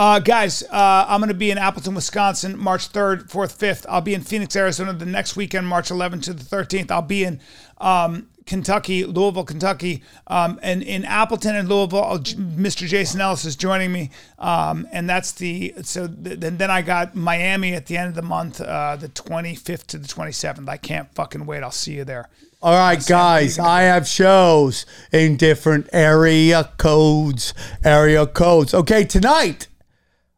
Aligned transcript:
Uh, 0.00 0.18
guys, 0.18 0.62
uh, 0.70 1.04
I'm 1.06 1.20
going 1.20 1.28
to 1.28 1.34
be 1.34 1.50
in 1.50 1.58
Appleton, 1.58 1.94
Wisconsin, 1.94 2.58
March 2.58 2.90
3rd, 2.90 3.28
4th, 3.28 3.58
5th. 3.58 3.84
I'll 3.86 4.00
be 4.00 4.14
in 4.14 4.22
Phoenix, 4.22 4.56
Arizona 4.56 4.94
the 4.94 5.04
next 5.04 5.36
weekend, 5.36 5.66
March 5.66 5.90
11th 5.90 6.22
to 6.22 6.32
the 6.32 6.42
13th. 6.42 6.90
I'll 6.90 7.02
be 7.02 7.24
in 7.24 7.38
um, 7.82 8.26
Kentucky, 8.46 9.04
Louisville, 9.04 9.44
Kentucky, 9.44 10.02
um, 10.26 10.58
and 10.62 10.82
in 10.82 11.04
Appleton 11.04 11.54
and 11.54 11.68
Louisville, 11.68 12.02
I'll, 12.02 12.18
Mr. 12.18 12.86
Jason 12.86 13.20
Ellis 13.20 13.44
is 13.44 13.56
joining 13.56 13.92
me, 13.92 14.08
um, 14.38 14.88
and 14.90 15.06
that's 15.06 15.32
the 15.32 15.74
so. 15.82 16.08
Th- 16.08 16.40
then 16.40 16.56
then 16.56 16.70
I 16.70 16.80
got 16.80 17.14
Miami 17.14 17.74
at 17.74 17.84
the 17.84 17.98
end 17.98 18.08
of 18.08 18.14
the 18.14 18.22
month, 18.22 18.58
uh, 18.62 18.96
the 18.96 19.10
25th 19.10 19.86
to 19.88 19.98
the 19.98 20.08
27th. 20.08 20.66
I 20.66 20.78
can't 20.78 21.14
fucking 21.14 21.44
wait. 21.44 21.62
I'll 21.62 21.70
see 21.70 21.96
you 21.96 22.04
there. 22.04 22.30
All 22.62 22.72
right, 22.72 23.06
guys, 23.06 23.58
I 23.58 23.82
have 23.82 24.08
shows 24.08 24.86
in 25.12 25.36
different 25.36 25.90
area 25.92 26.70
codes. 26.78 27.52
Area 27.84 28.26
codes. 28.26 28.72
Okay, 28.72 29.04
tonight 29.04 29.66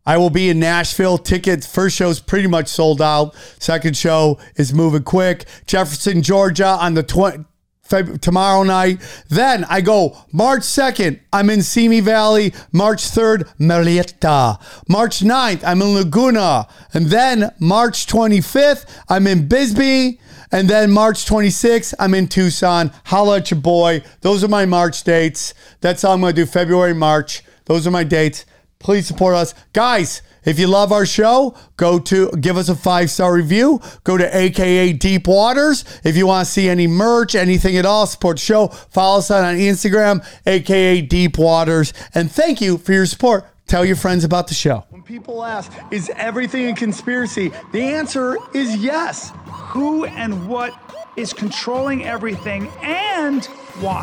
I 0.04 0.16
will 0.16 0.30
be 0.30 0.48
in 0.48 0.58
Nashville. 0.58 1.18
Tickets, 1.18 1.66
first 1.66 1.96
show's 1.96 2.20
pretty 2.20 2.48
much 2.48 2.68
sold 2.68 3.00
out. 3.00 3.34
Second 3.58 3.96
show 3.96 4.38
is 4.56 4.74
moving 4.74 5.04
quick. 5.04 5.44
Jefferson, 5.66 6.22
Georgia 6.22 6.66
on 6.66 6.94
the 6.94 7.02
20. 7.02 7.44
Feb- 7.88 8.20
tomorrow 8.20 8.62
night. 8.62 9.00
Then 9.28 9.64
I 9.64 9.82
go 9.82 10.16
March 10.32 10.62
2nd, 10.62 11.20
I'm 11.32 11.50
in 11.50 11.62
Simi 11.62 12.00
Valley. 12.00 12.54
March 12.72 13.02
3rd, 13.02 13.52
Marietta. 13.58 14.58
March 14.88 15.20
9th, 15.20 15.62
I'm 15.62 15.82
in 15.82 15.94
Laguna. 15.94 16.68
And 16.94 17.06
then 17.06 17.50
March 17.58 18.06
25th, 18.06 18.86
I'm 19.10 19.26
in 19.26 19.46
Bisbee. 19.46 20.20
And 20.50 20.70
then 20.70 20.90
March 20.90 21.26
26th, 21.26 21.94
I'm 21.98 22.14
in 22.14 22.28
Tucson. 22.28 22.92
Holla 23.06 23.38
at 23.38 23.50
your 23.50 23.60
boy. 23.60 24.02
Those 24.20 24.42
are 24.42 24.48
my 24.48 24.64
March 24.64 25.02
dates. 25.02 25.52
That's 25.80 26.04
all 26.04 26.14
I'm 26.14 26.20
going 26.20 26.34
to 26.34 26.42
do. 26.42 26.46
February, 26.46 26.94
March. 26.94 27.42
Those 27.66 27.86
are 27.86 27.90
my 27.90 28.04
dates. 28.04 28.44
Please 28.82 29.06
support 29.06 29.34
us. 29.34 29.54
Guys, 29.72 30.22
if 30.44 30.58
you 30.58 30.66
love 30.66 30.90
our 30.90 31.06
show, 31.06 31.54
go 31.76 31.98
to 32.00 32.30
give 32.32 32.56
us 32.56 32.68
a 32.68 32.74
five 32.74 33.10
star 33.10 33.32
review. 33.32 33.80
Go 34.04 34.16
to 34.16 34.36
AKA 34.36 34.94
Deep 34.94 35.28
Waters. 35.28 35.84
If 36.04 36.16
you 36.16 36.26
want 36.26 36.46
to 36.46 36.52
see 36.52 36.68
any 36.68 36.86
merch, 36.86 37.34
anything 37.34 37.76
at 37.76 37.86
all, 37.86 38.06
support 38.06 38.36
the 38.38 38.42
show. 38.42 38.68
Follow 38.68 39.18
us 39.18 39.30
on 39.30 39.56
Instagram, 39.56 40.26
AKA 40.46 41.02
Deep 41.02 41.38
Waters. 41.38 41.92
And 42.14 42.30
thank 42.30 42.60
you 42.60 42.78
for 42.78 42.92
your 42.92 43.06
support. 43.06 43.46
Tell 43.66 43.84
your 43.84 43.96
friends 43.96 44.24
about 44.24 44.48
the 44.48 44.54
show. 44.54 44.84
When 44.90 45.02
people 45.02 45.44
ask, 45.44 45.72
is 45.90 46.10
everything 46.16 46.68
a 46.70 46.74
conspiracy? 46.74 47.52
The 47.70 47.82
answer 47.82 48.36
is 48.52 48.76
yes. 48.76 49.32
Who 49.46 50.04
and 50.06 50.48
what 50.48 50.74
is 51.16 51.32
controlling 51.32 52.04
everything 52.04 52.68
and 52.82 53.44
why? 53.80 54.02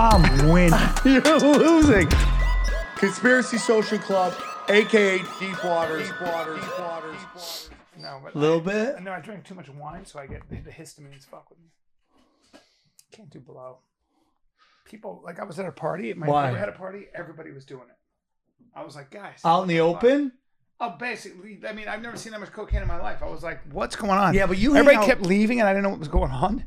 I'm 0.00 0.48
winning. 0.48 0.78
You're 1.04 1.38
losing. 1.40 2.08
Conspiracy 2.96 3.58
Social 3.58 3.98
Club, 3.98 4.32
aka 4.68 5.18
Deep 5.40 5.64
Waters. 5.64 6.08
Deep 6.08 6.20
Waters. 6.22 6.60
Deep 6.62 6.78
Waters. 6.78 7.70
No, 8.00 8.20
but 8.22 8.34
A 8.34 8.38
little 8.38 8.60
bit. 8.60 9.02
No, 9.02 9.12
I 9.12 9.20
drank 9.20 9.44
too 9.44 9.54
much 9.54 9.68
wine, 9.68 10.04
so 10.04 10.20
I 10.20 10.26
get 10.26 10.48
the, 10.48 10.56
the 10.60 10.70
histamines 10.70 11.26
fuck 11.26 11.50
with 11.50 11.58
me. 11.58 12.60
Can't 13.12 13.28
do 13.30 13.40
blow. 13.40 13.78
People 14.84 15.20
like 15.24 15.40
I 15.40 15.44
was 15.44 15.58
at 15.58 15.66
a 15.66 15.72
party. 15.72 16.14
My 16.14 16.28
Why? 16.28 16.42
brother 16.44 16.58
had 16.58 16.68
a 16.68 16.72
party. 16.72 17.06
Everybody 17.14 17.50
was 17.50 17.64
doing 17.64 17.82
it. 17.88 17.96
I 18.78 18.84
was 18.84 18.94
like, 18.94 19.10
guys, 19.10 19.40
Out 19.44 19.62
in 19.62 19.68
the 19.68 19.78
fuck? 19.78 20.04
open? 20.04 20.32
Oh, 20.80 20.90
basically, 20.90 21.58
I 21.68 21.72
mean, 21.72 21.88
I've 21.88 22.02
never 22.02 22.16
seen 22.16 22.30
that 22.32 22.38
much 22.40 22.52
cocaine 22.52 22.82
in 22.82 22.88
my 22.88 23.00
life. 23.00 23.20
I 23.20 23.28
was 23.28 23.42
like, 23.42 23.60
"What's 23.72 23.96
going 23.96 24.12
on?" 24.12 24.32
Yeah, 24.34 24.46
but 24.46 24.58
you 24.58 24.76
everybody 24.76 24.98
out- 24.98 25.06
kept 25.06 25.22
leaving, 25.22 25.58
and 25.58 25.68
I 25.68 25.72
didn't 25.72 25.82
know 25.82 25.90
what 25.90 25.98
was 25.98 26.06
going 26.06 26.30
on. 26.30 26.64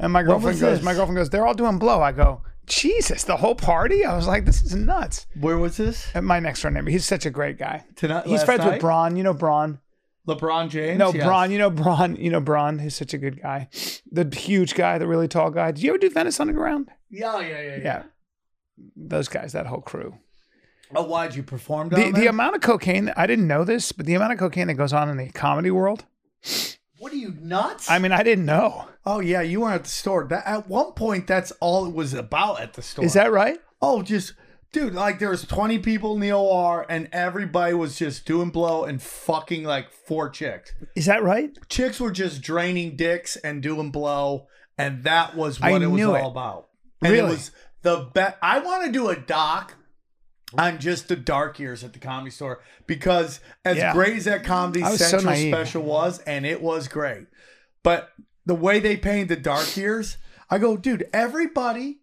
And 0.00 0.12
my 0.12 0.24
girlfriend 0.24 0.58
goes, 0.58 0.78
this? 0.78 0.82
"My 0.84 0.94
girlfriend 0.94 1.16
goes, 1.16 1.30
they're 1.30 1.46
all 1.46 1.54
doing 1.54 1.78
blow." 1.78 2.02
I 2.02 2.10
go, 2.10 2.42
"Jesus, 2.66 3.24
the 3.24 3.36
whole 3.38 3.54
party!" 3.54 4.04
I 4.04 4.14
was 4.16 4.26
like, 4.26 4.44
"This 4.44 4.62
is 4.62 4.74
nuts." 4.74 5.26
Where 5.38 5.58
was 5.58 5.76
this? 5.76 6.08
And 6.14 6.26
my 6.26 6.40
next 6.40 6.62
door 6.62 6.70
neighbor, 6.70 6.90
he's 6.90 7.04
such 7.06 7.26
a 7.26 7.30
great 7.30 7.58
guy. 7.58 7.84
Tonight. 7.96 8.26
He's 8.26 8.42
friends 8.44 8.64
with 8.64 8.72
night? 8.74 8.80
Braun. 8.80 9.16
You 9.16 9.22
know 9.22 9.34
Braun. 9.34 9.80
LeBron 10.28 10.68
James. 10.68 10.98
No, 10.98 11.12
Yes. 11.12 11.24
Braun. 11.24 11.50
You 11.50 11.58
know 11.58 11.70
Braun. 11.70 12.14
You 12.16 12.30
know 12.30 12.40
Braun. 12.40 12.78
He's 12.78 12.94
such 12.94 13.12
a 13.12 13.18
good 13.18 13.42
guy. 13.42 13.68
The 14.10 14.28
huge 14.34 14.74
guy, 14.74 14.98
the 14.98 15.06
really 15.08 15.26
tall 15.28 15.50
guy. 15.50 15.72
Did 15.72 15.82
you 15.82 15.90
ever 15.90 15.98
do 15.98 16.10
Venice 16.10 16.38
Underground? 16.38 16.90
Yeah, 17.10 17.40
yeah, 17.40 17.48
yeah, 17.48 17.62
yeah. 17.62 17.76
Yeah. 17.82 18.02
Those 18.96 19.28
guys, 19.28 19.52
that 19.52 19.66
whole 19.66 19.80
crew. 19.80 20.14
Oh, 20.94 21.04
why'd 21.04 21.34
you 21.34 21.42
perform 21.42 21.88
The, 21.88 22.10
the 22.12 22.26
amount 22.26 22.54
of 22.54 22.60
cocaine, 22.60 23.12
I 23.16 23.26
didn't 23.26 23.46
know 23.48 23.64
this, 23.64 23.92
but 23.92 24.06
the 24.06 24.14
amount 24.14 24.34
of 24.34 24.38
cocaine 24.38 24.66
that 24.68 24.74
goes 24.74 24.92
on 24.92 25.08
in 25.08 25.16
the 25.16 25.30
comedy 25.30 25.70
world, 25.70 26.04
what 27.02 27.12
are 27.12 27.16
you 27.16 27.34
nuts? 27.40 27.90
I 27.90 27.98
mean, 27.98 28.12
I 28.12 28.22
didn't 28.22 28.46
know. 28.46 28.86
oh 29.04 29.20
yeah, 29.20 29.40
you 29.42 29.60
weren't 29.60 29.74
at 29.74 29.84
the 29.84 29.90
store. 29.90 30.24
That 30.28 30.46
at 30.46 30.68
one 30.68 30.92
point, 30.92 31.26
that's 31.26 31.50
all 31.60 31.84
it 31.86 31.94
was 31.94 32.14
about 32.14 32.60
at 32.60 32.74
the 32.74 32.82
store. 32.82 33.04
Is 33.04 33.14
that 33.14 33.32
right? 33.32 33.58
Oh, 33.80 34.02
just 34.02 34.34
dude, 34.72 34.94
like 34.94 35.18
there 35.18 35.30
was 35.30 35.44
20 35.44 35.80
people 35.80 36.14
in 36.14 36.20
the 36.20 36.32
OR 36.32 36.86
and 36.88 37.08
everybody 37.12 37.74
was 37.74 37.98
just 37.98 38.24
doing 38.24 38.50
blow 38.50 38.84
and 38.84 39.02
fucking 39.02 39.64
like 39.64 39.90
four 39.90 40.30
chicks. 40.30 40.72
Is 40.94 41.06
that 41.06 41.22
right? 41.22 41.50
Chicks 41.68 41.98
were 42.00 42.12
just 42.12 42.40
draining 42.40 42.96
dicks 42.96 43.36
and 43.36 43.62
doing 43.62 43.90
blow, 43.90 44.46
and 44.78 45.02
that 45.04 45.34
was 45.36 45.60
what 45.60 45.72
I 45.72 45.76
it 45.76 45.86
was 45.86 46.00
knew 46.00 46.14
all 46.14 46.30
about. 46.30 46.68
And 47.02 47.12
it 47.12 47.16
Really? 47.16 47.30
was 47.32 47.50
the 47.82 48.08
best. 48.14 48.36
I 48.40 48.60
want 48.60 48.86
to 48.86 48.92
do 48.92 49.08
a 49.08 49.16
doc 49.16 49.74
on 50.58 50.78
just 50.78 51.08
the 51.08 51.16
dark 51.16 51.58
years 51.58 51.82
at 51.84 51.92
the 51.92 51.98
comedy 51.98 52.30
store 52.30 52.60
because 52.86 53.40
as 53.64 53.76
Yeah. 53.76 53.92
great 53.92 54.16
as 54.16 54.24
that 54.24 54.44
Comedy 54.44 54.82
was 54.82 54.98
so 54.98 55.18
Central 55.18 55.34
special 55.34 55.82
was, 55.82 56.18
and 56.20 56.44
it 56.46 56.60
was 56.62 56.88
great, 56.88 57.26
but 57.82 58.10
the 58.44 58.54
way 58.54 58.80
they 58.80 58.96
painted 58.96 59.28
the 59.28 59.36
dark 59.36 59.76
years, 59.76 60.16
I 60.50 60.58
go, 60.58 60.76
dude, 60.76 61.08
everybody 61.12 62.00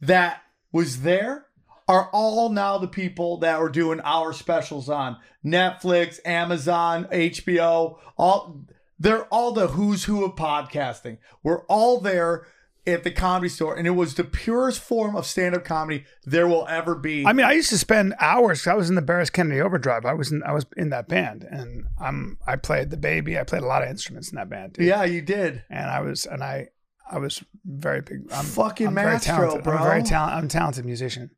that 0.00 0.42
was 0.72 1.02
there 1.02 1.46
are 1.88 2.08
all 2.12 2.48
now 2.48 2.78
the 2.78 2.88
people 2.88 3.36
that 3.38 3.56
are 3.56 3.68
doing 3.68 4.00
our 4.00 4.32
specials 4.32 4.88
on 4.88 5.18
Netflix, 5.44 6.18
Amazon, 6.24 7.06
HBO, 7.12 7.98
all 8.16 8.64
they're 8.98 9.26
all 9.26 9.52
the 9.52 9.68
who's 9.68 10.04
who 10.04 10.24
of 10.24 10.32
podcasting. 10.36 11.18
We're 11.42 11.64
all 11.66 12.00
there 12.00 12.46
at 12.86 13.02
the 13.02 13.10
comedy 13.10 13.48
store 13.48 13.76
and 13.76 13.86
it 13.86 13.90
was 13.90 14.14
the 14.14 14.24
purest 14.24 14.80
form 14.80 15.16
of 15.16 15.26
stand-up 15.26 15.64
comedy 15.64 16.04
there 16.24 16.46
will 16.46 16.66
ever 16.68 16.94
be. 16.94 17.26
I 17.26 17.32
mean, 17.32 17.44
I 17.46 17.52
used 17.52 17.70
to 17.70 17.78
spend 17.78 18.14
hours. 18.20 18.66
I 18.66 18.74
was 18.74 18.88
in 18.88 18.94
the 18.94 19.02
Barris 19.02 19.30
Kennedy 19.30 19.60
Overdrive. 19.60 20.04
I 20.04 20.14
was 20.14 20.30
in, 20.30 20.42
I 20.44 20.52
was 20.52 20.66
in 20.76 20.90
that 20.90 21.08
band, 21.08 21.44
and 21.50 21.86
I'm 22.00 22.38
I 22.46 22.56
played 22.56 22.90
the 22.90 22.96
baby. 22.96 23.38
I 23.38 23.42
played 23.42 23.62
a 23.62 23.66
lot 23.66 23.82
of 23.82 23.88
instruments 23.88 24.30
in 24.30 24.36
that 24.36 24.48
band. 24.48 24.74
Too. 24.74 24.84
yeah, 24.84 25.04
you 25.04 25.22
did. 25.22 25.64
and 25.68 25.90
I 25.90 26.00
was 26.00 26.26
and 26.26 26.42
I 26.44 26.68
I 27.10 27.18
was 27.18 27.42
very 27.64 28.00
big. 28.02 28.30
I'm 28.32 28.44
Fucking 28.44 28.88
I'm 28.88 28.94
very 28.94 29.12
maestro, 29.12 29.36
talented. 29.36 29.66
I'm 29.68 29.82
very 29.82 30.02
talented. 30.02 30.38
I'm 30.38 30.44
a 30.44 30.48
talented 30.48 30.84
musician. 30.84 31.30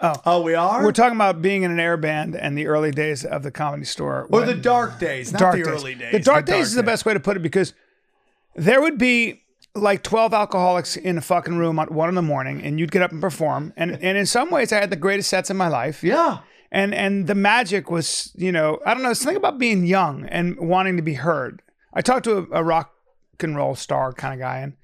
Oh, 0.00 0.14
oh, 0.24 0.42
we 0.42 0.54
are? 0.54 0.84
We're 0.84 0.92
talking 0.92 1.16
about 1.16 1.42
being 1.42 1.64
in 1.64 1.72
an 1.72 1.80
air 1.80 1.96
band 1.96 2.36
and 2.36 2.56
the 2.56 2.68
early 2.68 2.92
days 2.92 3.24
of 3.24 3.42
the 3.42 3.50
comedy 3.50 3.84
store. 3.84 4.22
or 4.22 4.26
when- 4.28 4.46
the 4.46 4.54
dark 4.54 5.00
days, 5.00 5.32
not 5.32 5.40
dark 5.40 5.56
the 5.56 5.64
days. 5.64 5.72
early 5.72 5.94
days. 5.96 6.12
The 6.12 6.20
dark 6.20 6.46
days 6.46 6.66
is 6.68 6.74
the 6.74 6.84
best 6.84 7.04
way 7.04 7.14
to 7.14 7.20
put 7.20 7.36
it 7.36 7.40
because 7.40 7.74
there 8.54 8.80
would 8.80 8.96
be 8.96 9.42
like 9.74 10.02
12 10.02 10.34
alcoholics 10.34 10.96
in 10.96 11.18
a 11.18 11.20
fucking 11.20 11.56
room 11.56 11.78
at 11.78 11.90
one 11.90 12.08
in 12.08 12.14
the 12.14 12.22
morning 12.22 12.62
and 12.62 12.80
you'd 12.80 12.90
get 12.90 13.02
up 13.02 13.12
and 13.12 13.20
perform. 13.20 13.72
And, 13.76 13.92
and 13.92 14.18
in 14.18 14.26
some 14.26 14.50
ways, 14.50 14.72
I 14.72 14.80
had 14.80 14.90
the 14.90 14.96
greatest 14.96 15.30
sets 15.30 15.50
in 15.50 15.56
my 15.56 15.68
life. 15.68 16.02
Yeah. 16.02 16.40
And, 16.70 16.94
and 16.94 17.26
the 17.26 17.34
magic 17.34 17.90
was, 17.90 18.32
you 18.34 18.52
know, 18.52 18.80
I 18.84 18.92
don't 18.92 19.02
know, 19.02 19.12
something 19.12 19.36
about 19.36 19.58
being 19.58 19.86
young 19.86 20.24
and 20.26 20.58
wanting 20.58 20.96
to 20.96 21.02
be 21.02 21.14
heard. 21.14 21.62
I 21.94 22.02
talked 22.02 22.24
to 22.24 22.38
a, 22.38 22.60
a 22.60 22.64
rock 22.64 22.92
and 23.40 23.56
roll 23.56 23.74
star 23.74 24.12
kind 24.12 24.34
of 24.34 24.40
guy 24.40 24.58
and, 24.58 24.74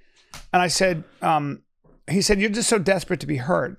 and 0.52 0.62
I 0.62 0.69
said, 0.69 1.04
um, 1.22 1.62
he 2.08 2.22
said, 2.22 2.40
you're 2.40 2.50
just 2.50 2.69
so 2.69 2.78
desperate 2.78 3.20
to 3.20 3.26
be 3.26 3.37
heard 3.37 3.76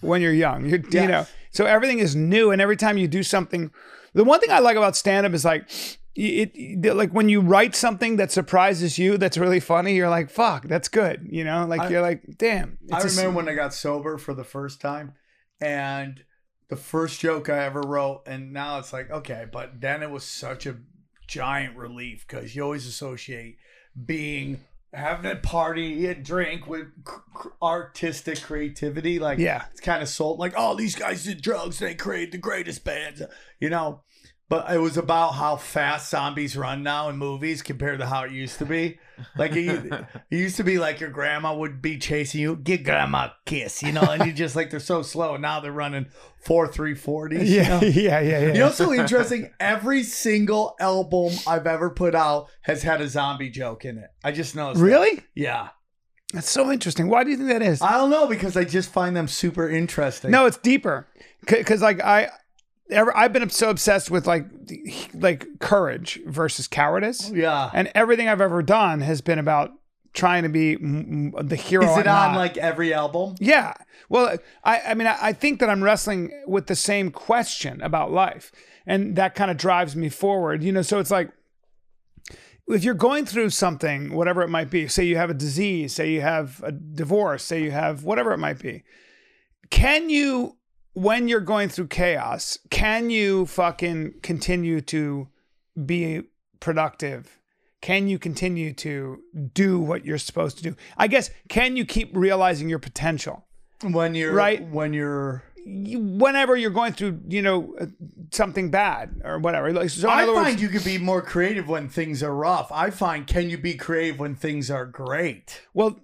when 0.00 0.22
you're 0.22 0.32
young. 0.32 0.66
You're, 0.66 0.80
you 0.90 1.08
know, 1.08 1.26
so 1.50 1.66
everything 1.66 1.98
is 1.98 2.14
new, 2.14 2.50
and 2.50 2.60
every 2.60 2.76
time 2.76 2.98
you 2.98 3.08
do 3.08 3.22
something, 3.22 3.70
the 4.12 4.24
one 4.24 4.40
thing 4.40 4.50
I 4.50 4.58
like 4.58 4.76
about 4.76 4.96
stand 4.96 5.26
up 5.26 5.32
is 5.32 5.44
like, 5.44 5.68
it, 6.16 6.94
like 6.96 7.10
when 7.12 7.28
you 7.28 7.40
write 7.40 7.74
something 7.74 8.16
that 8.16 8.32
surprises 8.32 8.98
you, 8.98 9.18
that's 9.18 9.36
really 9.38 9.60
funny. 9.60 9.94
You're 9.94 10.08
like, 10.08 10.30
fuck, 10.30 10.66
that's 10.66 10.88
good. 10.88 11.26
You 11.30 11.44
know, 11.44 11.66
like 11.66 11.90
you're 11.90 12.02
like, 12.02 12.22
damn. 12.38 12.78
I 12.92 12.96
it's 12.96 13.14
a- 13.16 13.20
remember 13.20 13.36
when 13.36 13.48
I 13.48 13.54
got 13.54 13.74
sober 13.74 14.16
for 14.18 14.32
the 14.34 14.44
first 14.44 14.80
time 14.80 15.14
and 15.60 16.24
the 16.68 16.76
first 16.76 17.20
joke 17.20 17.48
I 17.48 17.64
ever 17.64 17.80
wrote, 17.80 18.22
and 18.26 18.52
now 18.52 18.78
it's 18.78 18.92
like, 18.92 19.10
okay, 19.10 19.46
but 19.52 19.80
then 19.80 20.02
it 20.02 20.10
was 20.10 20.24
such 20.24 20.66
a 20.66 20.76
giant 21.28 21.76
relief 21.76 22.24
because 22.26 22.56
you 22.56 22.62
always 22.62 22.86
associate 22.86 23.56
being 24.04 24.60
having 24.92 25.30
a 25.30 25.36
party 25.36 26.06
and 26.06 26.24
drink 26.24 26.66
with 26.66 26.86
artistic 27.62 28.40
creativity. 28.42 29.18
Like, 29.18 29.38
Yeah. 29.38 29.64
it's 29.70 29.80
kind 29.80 30.02
of 30.02 30.08
sold 30.08 30.38
like, 30.38 30.54
oh, 30.56 30.74
these 30.74 30.94
guys 30.94 31.24
did 31.24 31.42
drugs, 31.42 31.78
they 31.78 31.94
created 31.94 32.32
the 32.32 32.38
greatest 32.38 32.84
bands, 32.84 33.22
you 33.60 33.70
know. 33.70 34.02
But 34.48 34.70
it 34.72 34.78
was 34.78 34.96
about 34.96 35.32
how 35.32 35.56
fast 35.56 36.10
zombies 36.10 36.56
run 36.56 36.82
now 36.82 37.08
in 37.08 37.16
movies 37.16 37.62
compared 37.62 37.98
to 37.98 38.06
how 38.06 38.22
it 38.22 38.30
used 38.30 38.58
to 38.58 38.64
be. 38.64 38.98
Like 39.36 39.56
it, 39.56 39.92
it 40.30 40.36
used 40.36 40.56
to 40.56 40.64
be 40.64 40.78
like 40.78 41.00
your 41.00 41.10
grandma 41.10 41.56
would 41.56 41.82
be 41.82 41.98
chasing 41.98 42.40
you, 42.40 42.54
get 42.54 42.84
grandma 42.84 43.26
a 43.26 43.34
kiss, 43.44 43.82
you 43.82 43.90
know, 43.90 44.02
and 44.02 44.24
you 44.24 44.32
just 44.32 44.54
like 44.54 44.70
they're 44.70 44.78
so 44.78 45.02
slow. 45.02 45.34
And 45.34 45.42
now 45.42 45.58
they're 45.58 45.72
running 45.72 46.06
four 46.44 46.68
three 46.68 46.94
forties. 46.94 47.50
you 47.50 47.62
know? 47.64 47.80
yeah, 47.82 48.20
yeah, 48.20 48.20
yeah. 48.20 48.46
You 48.52 48.58
know, 48.60 48.70
so 48.70 48.92
interesting. 48.92 49.50
Every 49.58 50.04
single 50.04 50.76
album 50.78 51.32
I've 51.46 51.66
ever 51.66 51.90
put 51.90 52.14
out 52.14 52.48
has 52.62 52.82
had 52.84 53.00
a 53.00 53.08
zombie 53.08 53.50
joke 53.50 53.84
in 53.84 53.98
it. 53.98 54.10
I 54.22 54.30
just 54.30 54.54
that. 54.54 54.76
really? 54.76 55.24
Yeah. 55.34 55.70
That's 56.32 56.50
so 56.50 56.70
interesting. 56.72 57.08
Why 57.08 57.24
do 57.24 57.30
you 57.30 57.36
think 57.36 57.48
that 57.50 57.62
is? 57.62 57.80
I 57.80 57.92
don't 57.92 58.10
know 58.10 58.26
because 58.26 58.56
I 58.56 58.64
just 58.64 58.90
find 58.90 59.16
them 59.16 59.28
super 59.28 59.68
interesting. 59.68 60.30
No, 60.30 60.46
it's 60.46 60.56
deeper. 60.56 61.06
Because 61.46 61.82
like 61.82 62.00
I, 62.00 62.30
ever, 62.90 63.16
I've 63.16 63.32
been 63.32 63.48
so 63.50 63.70
obsessed 63.70 64.10
with 64.10 64.26
like 64.26 64.46
like 65.14 65.46
courage 65.60 66.20
versus 66.26 66.68
cowardice, 66.68 67.30
oh, 67.30 67.34
Yeah. 67.34 67.70
and 67.72 67.90
everything 67.94 68.28
I've 68.28 68.40
ever 68.40 68.62
done 68.62 69.00
has 69.00 69.20
been 69.20 69.38
about 69.38 69.72
trying 70.12 70.44
to 70.44 70.48
be 70.48 70.76
the 70.76 71.56
hero. 71.56 71.84
Is 71.90 71.98
it 71.98 72.06
on 72.06 72.34
like 72.34 72.56
every 72.56 72.94
album? 72.94 73.34
Yeah. 73.38 73.74
Well, 74.08 74.38
I, 74.64 74.80
I 74.80 74.94
mean, 74.94 75.06
I, 75.06 75.16
I 75.20 75.32
think 75.32 75.60
that 75.60 75.68
I'm 75.68 75.82
wrestling 75.84 76.30
with 76.46 76.68
the 76.68 76.76
same 76.76 77.10
question 77.10 77.82
about 77.82 78.12
life. 78.12 78.50
And 78.86 79.16
that 79.16 79.34
kind 79.34 79.50
of 79.50 79.56
drives 79.56 79.94
me 79.96 80.08
forward. 80.08 80.62
You 80.62 80.72
know, 80.72 80.80
so 80.82 81.00
it's 81.00 81.10
like 81.10 81.30
if 82.68 82.82
you're 82.84 82.94
going 82.94 83.26
through 83.26 83.50
something, 83.50 84.14
whatever 84.14 84.42
it 84.42 84.48
might 84.48 84.70
be, 84.70 84.88
say 84.88 85.04
you 85.04 85.16
have 85.16 85.28
a 85.30 85.34
disease, 85.34 85.92
say 85.94 86.10
you 86.12 86.20
have 86.20 86.62
a 86.64 86.72
divorce, 86.72 87.42
say 87.44 87.62
you 87.62 87.72
have 87.72 88.04
whatever 88.04 88.32
it 88.32 88.38
might 88.38 88.58
be, 88.60 88.84
can 89.70 90.08
you, 90.08 90.56
when 90.96 91.28
you're 91.28 91.40
going 91.40 91.68
through 91.68 91.88
chaos, 91.88 92.58
can 92.70 93.10
you 93.10 93.44
fucking 93.44 94.14
continue 94.22 94.80
to 94.80 95.28
be 95.84 96.22
productive? 96.58 97.38
Can 97.82 98.08
you 98.08 98.18
continue 98.18 98.72
to 98.72 99.20
do 99.52 99.78
what 99.78 100.06
you're 100.06 100.16
supposed 100.16 100.56
to 100.56 100.62
do? 100.62 100.74
I 100.96 101.06
guess, 101.08 101.28
can 101.50 101.76
you 101.76 101.84
keep 101.84 102.16
realizing 102.16 102.70
your 102.70 102.78
potential? 102.78 103.44
When 103.82 104.14
you're 104.14 104.32
Right. 104.32 104.66
When 104.66 104.94
you're 104.94 105.44
Whenever 105.66 106.56
you're 106.56 106.70
going 106.70 106.92
through, 106.92 107.20
you 107.28 107.42
know, 107.42 107.74
uh, 107.78 107.86
something 108.30 108.70
bad 108.70 109.20
or 109.24 109.38
whatever. 109.40 109.72
Like, 109.72 109.90
so 109.90 110.08
I 110.08 110.24
words- 110.24 110.38
find 110.38 110.60
you 110.60 110.68
can 110.68 110.82
be 110.82 110.96
more 110.96 111.20
creative 111.20 111.68
when 111.68 111.88
things 111.88 112.22
are 112.22 112.32
rough. 112.32 112.70
I 112.72 112.90
find 112.90 113.26
can 113.26 113.50
you 113.50 113.58
be 113.58 113.74
creative 113.74 114.18
when 114.20 114.36
things 114.36 114.70
are 114.70 114.86
great? 114.86 115.60
Well, 115.74 115.98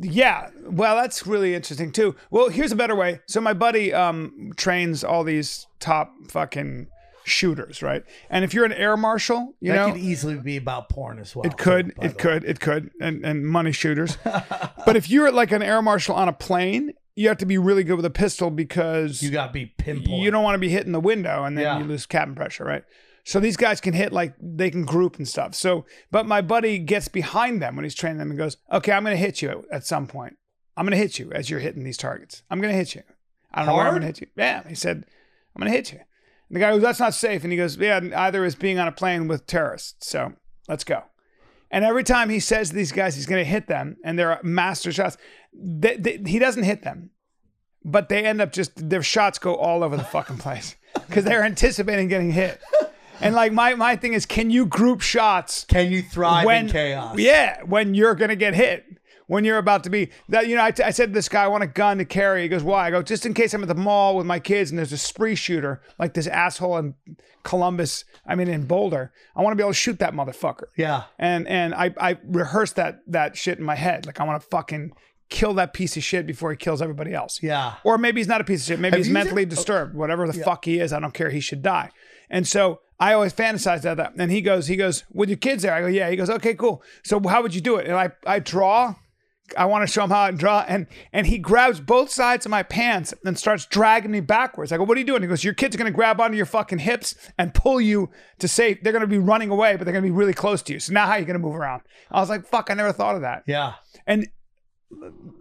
yeah. 0.00 0.50
Well, 0.64 0.96
that's 0.96 1.26
really 1.26 1.54
interesting 1.54 1.92
too. 1.92 2.14
Well, 2.30 2.48
here's 2.48 2.72
a 2.72 2.76
better 2.76 2.94
way. 2.96 3.20
So 3.26 3.40
my 3.40 3.52
buddy 3.54 3.92
um, 3.92 4.52
trains 4.56 5.02
all 5.04 5.24
these 5.24 5.66
top 5.80 6.12
fucking 6.30 6.88
shooters, 7.24 7.82
right? 7.82 8.02
And 8.30 8.44
if 8.44 8.54
you're 8.54 8.64
an 8.64 8.72
air 8.72 8.96
marshal, 8.96 9.54
you 9.60 9.72
that 9.72 9.76
know, 9.76 9.92
could 9.92 10.00
easily 10.00 10.36
be 10.36 10.56
about 10.56 10.88
porn 10.88 11.18
as 11.18 11.36
well. 11.36 11.46
it 11.46 11.56
could, 11.58 11.92
it 12.00 12.18
could, 12.18 12.44
it 12.44 12.60
could, 12.60 12.90
and 13.00 13.24
and 13.24 13.46
money 13.46 13.72
shooters. 13.72 14.16
but 14.24 14.96
if 14.96 15.10
you're 15.10 15.30
like 15.30 15.52
an 15.52 15.62
air 15.62 15.82
marshal 15.82 16.14
on 16.14 16.28
a 16.28 16.32
plane, 16.32 16.92
you 17.16 17.28
have 17.28 17.38
to 17.38 17.46
be 17.46 17.58
really 17.58 17.84
good 17.84 17.96
with 17.96 18.04
a 18.04 18.10
pistol 18.10 18.50
because 18.50 19.22
You 19.22 19.30
gotta 19.30 19.52
be 19.52 19.66
pinpoint. 19.66 20.22
you 20.22 20.30
don't 20.30 20.44
want 20.44 20.54
to 20.54 20.58
be 20.60 20.68
hitting 20.68 20.92
the 20.92 21.00
window 21.00 21.44
and 21.44 21.56
then 21.56 21.64
Yeah. 21.64 21.78
you 21.78 21.84
lose 21.84 22.06
cabin 22.06 22.34
pressure, 22.34 22.64
right? 22.64 22.84
So 23.28 23.40
these 23.40 23.58
guys 23.58 23.78
can 23.78 23.92
hit 23.92 24.10
like 24.10 24.32
they 24.40 24.70
can 24.70 24.86
group 24.86 25.18
and 25.18 25.28
stuff. 25.28 25.54
So, 25.54 25.84
but 26.10 26.24
my 26.24 26.40
buddy 26.40 26.78
gets 26.78 27.08
behind 27.08 27.60
them 27.60 27.76
when 27.76 27.84
he's 27.84 27.94
training 27.94 28.16
them 28.16 28.30
and 28.30 28.38
goes, 28.38 28.56
"Okay, 28.72 28.90
I'm 28.90 29.04
going 29.04 29.14
to 29.14 29.22
hit 29.22 29.42
you 29.42 29.66
at 29.70 29.84
some 29.84 30.06
point. 30.06 30.38
I'm 30.78 30.86
going 30.86 30.92
to 30.92 30.96
hit 30.96 31.18
you 31.18 31.30
as 31.32 31.50
you're 31.50 31.60
hitting 31.60 31.84
these 31.84 31.98
targets. 31.98 32.42
I'm 32.48 32.58
going 32.58 32.72
to 32.72 32.78
hit 32.78 32.94
you. 32.94 33.02
I 33.52 33.58
don't 33.58 33.66
know 33.66 33.74
where 33.74 33.84
I'm 33.84 33.90
going 33.90 34.00
to 34.00 34.06
hit 34.06 34.22
you. 34.22 34.28
Yeah." 34.34 34.66
He 34.66 34.74
said, 34.74 35.04
"I'm 35.54 35.60
going 35.60 35.70
to 35.70 35.76
hit 35.76 35.92
you." 35.92 35.98
And 35.98 36.56
the 36.56 36.60
guy 36.60 36.70
goes, 36.70 36.80
"That's 36.80 37.00
not 37.00 37.12
safe." 37.12 37.42
And 37.42 37.52
he 37.52 37.58
goes, 37.58 37.76
"Yeah, 37.76 38.00
either 38.16 38.46
is 38.46 38.54
being 38.54 38.78
on 38.78 38.88
a 38.88 38.92
plane 38.92 39.28
with 39.28 39.46
terrorists. 39.46 40.08
So 40.08 40.32
let's 40.66 40.84
go." 40.84 41.02
And 41.70 41.84
every 41.84 42.04
time 42.04 42.30
he 42.30 42.40
says 42.40 42.70
to 42.70 42.74
these 42.74 42.92
guys 42.92 43.14
he's 43.14 43.26
going 43.26 43.44
to 43.44 43.50
hit 43.50 43.66
them, 43.66 43.98
and 44.02 44.18
they're 44.18 44.40
master 44.42 44.90
shots, 44.90 45.18
they, 45.52 45.98
they, 45.98 46.22
he 46.24 46.38
doesn't 46.38 46.62
hit 46.62 46.82
them 46.82 47.10
but 47.84 48.08
they 48.08 48.24
end 48.24 48.40
up 48.40 48.52
just 48.52 48.88
their 48.88 49.02
shots 49.02 49.38
go 49.38 49.54
all 49.54 49.82
over 49.82 49.96
the 49.96 50.04
fucking 50.04 50.38
place 50.38 50.76
because 51.08 51.24
they're 51.24 51.44
anticipating 51.44 52.08
getting 52.08 52.32
hit. 52.32 52.60
And 53.20 53.34
like 53.34 53.52
my 53.52 53.74
my 53.74 53.96
thing 53.96 54.12
is, 54.12 54.26
can 54.26 54.50
you 54.50 54.66
group 54.66 55.00
shots 55.00 55.64
Can 55.68 55.90
you 55.90 56.02
thrive 56.02 56.44
when 56.46 56.66
in 56.66 56.70
chaos? 56.72 57.18
Yeah, 57.18 57.62
when 57.64 57.94
you're 57.94 58.14
gonna 58.14 58.36
get 58.36 58.54
hit. 58.54 58.84
When 59.26 59.44
you're 59.44 59.58
about 59.58 59.84
to 59.84 59.90
be 59.90 60.08
that, 60.30 60.48
you 60.48 60.56
know, 60.56 60.62
I, 60.62 60.72
I 60.82 60.90
said 60.90 61.10
to 61.10 61.12
this 61.12 61.28
guy, 61.28 61.44
I 61.44 61.48
want 61.48 61.62
a 61.62 61.66
gun 61.66 61.98
to 61.98 62.06
carry. 62.06 62.40
He 62.44 62.48
goes, 62.48 62.62
Why? 62.62 62.86
I 62.86 62.90
go, 62.90 63.02
just 63.02 63.26
in 63.26 63.34
case 63.34 63.52
I'm 63.52 63.60
at 63.60 63.68
the 63.68 63.74
mall 63.74 64.16
with 64.16 64.24
my 64.24 64.38
kids 64.38 64.70
and 64.70 64.78
there's 64.78 64.90
a 64.90 64.96
spree 64.96 65.34
shooter 65.34 65.82
like 65.98 66.14
this 66.14 66.26
asshole 66.26 66.78
in 66.78 66.94
Columbus, 67.42 68.04
I 68.26 68.34
mean 68.34 68.48
in 68.48 68.64
Boulder. 68.64 69.12
I 69.36 69.42
want 69.42 69.52
to 69.52 69.56
be 69.56 69.62
able 69.62 69.72
to 69.72 69.78
shoot 69.78 69.98
that 69.98 70.14
motherfucker 70.14 70.68
Yeah. 70.78 71.02
and 71.18 71.46
and 71.46 71.74
I 71.74 71.94
I 72.00 72.16
rehearsed 72.24 72.76
that 72.76 73.00
that 73.08 73.36
shit 73.36 73.58
in 73.58 73.64
my 73.64 73.74
head. 73.74 74.06
Like 74.06 74.18
I 74.18 74.24
want 74.24 74.40
to 74.40 74.48
fucking 74.48 74.92
kill 75.28 75.52
that 75.54 75.74
piece 75.74 75.94
of 75.98 76.02
shit 76.02 76.26
before 76.26 76.50
he 76.50 76.56
kills 76.56 76.80
everybody 76.80 77.12
else. 77.12 77.42
Yeah. 77.42 77.74
Or 77.84 77.98
maybe 77.98 78.20
he's 78.20 78.28
not 78.28 78.40
a 78.40 78.44
piece 78.44 78.62
of 78.62 78.66
shit. 78.68 78.80
Maybe 78.80 78.96
Have 78.96 79.04
he's 79.04 79.12
mentally 79.12 79.42
seen- 79.42 79.48
oh. 79.48 79.56
disturbed. 79.56 79.94
Whatever 79.94 80.26
the 80.26 80.32
fuck 80.32 80.64
he 80.64 80.78
is, 80.80 80.90
I 80.90 81.00
don't 81.00 81.12
care. 81.12 81.28
He 81.28 81.40
should 81.40 81.62
die. 81.62 81.90
And 82.30 82.48
so 82.48 82.80
I 83.00 83.12
always 83.12 83.32
fantasize 83.32 83.80
about 83.80 83.96
that. 83.98 84.12
And 84.18 84.30
he 84.30 84.40
goes, 84.40 84.66
he 84.66 84.76
goes, 84.76 85.04
with 85.12 85.28
your 85.28 85.38
kids 85.38 85.62
there. 85.62 85.72
I 85.72 85.80
go, 85.80 85.86
yeah. 85.86 86.10
He 86.10 86.16
goes, 86.16 86.30
okay, 86.30 86.54
cool. 86.54 86.82
So 87.04 87.20
how 87.20 87.42
would 87.42 87.54
you 87.54 87.60
do 87.60 87.76
it? 87.76 87.86
And 87.86 87.96
I 87.96 88.10
I 88.26 88.38
draw. 88.40 88.94
I 89.56 89.64
want 89.64 89.86
to 89.86 89.90
show 89.90 90.04
him 90.04 90.10
how 90.10 90.20
I 90.20 90.30
draw, 90.30 90.62
and 90.68 90.86
and 91.10 91.26
he 91.26 91.38
grabs 91.38 91.80
both 91.80 92.10
sides 92.10 92.44
of 92.44 92.50
my 92.50 92.62
pants 92.62 93.14
and 93.24 93.38
starts 93.38 93.64
dragging 93.64 94.10
me 94.10 94.20
backwards. 94.20 94.72
I 94.72 94.76
go, 94.76 94.84
"What 94.84 94.96
are 94.98 95.00
you 95.00 95.06
doing?" 95.06 95.22
He 95.22 95.28
goes, 95.28 95.42
"Your 95.42 95.54
kid's 95.54 95.74
are 95.74 95.78
gonna 95.78 95.90
grab 95.90 96.20
onto 96.20 96.36
your 96.36 96.44
fucking 96.44 96.80
hips 96.80 97.14
and 97.38 97.54
pull 97.54 97.80
you 97.80 98.10
to 98.40 98.46
safe. 98.46 98.82
They're 98.82 98.92
gonna 98.92 99.06
be 99.06 99.16
running 99.16 99.48
away, 99.48 99.76
but 99.76 99.84
they're 99.84 99.94
gonna 99.94 100.06
be 100.06 100.10
really 100.10 100.34
close 100.34 100.60
to 100.64 100.74
you. 100.74 100.80
So 100.80 100.92
now 100.92 101.06
how 101.06 101.12
are 101.12 101.18
you 101.18 101.24
gonna 101.24 101.38
move 101.38 101.54
around?" 101.54 101.80
I 102.10 102.20
was 102.20 102.28
like, 102.28 102.44
"Fuck, 102.46 102.70
I 102.70 102.74
never 102.74 102.92
thought 102.92 103.14
of 103.14 103.22
that." 103.22 103.44
Yeah. 103.46 103.74
And 104.06 104.28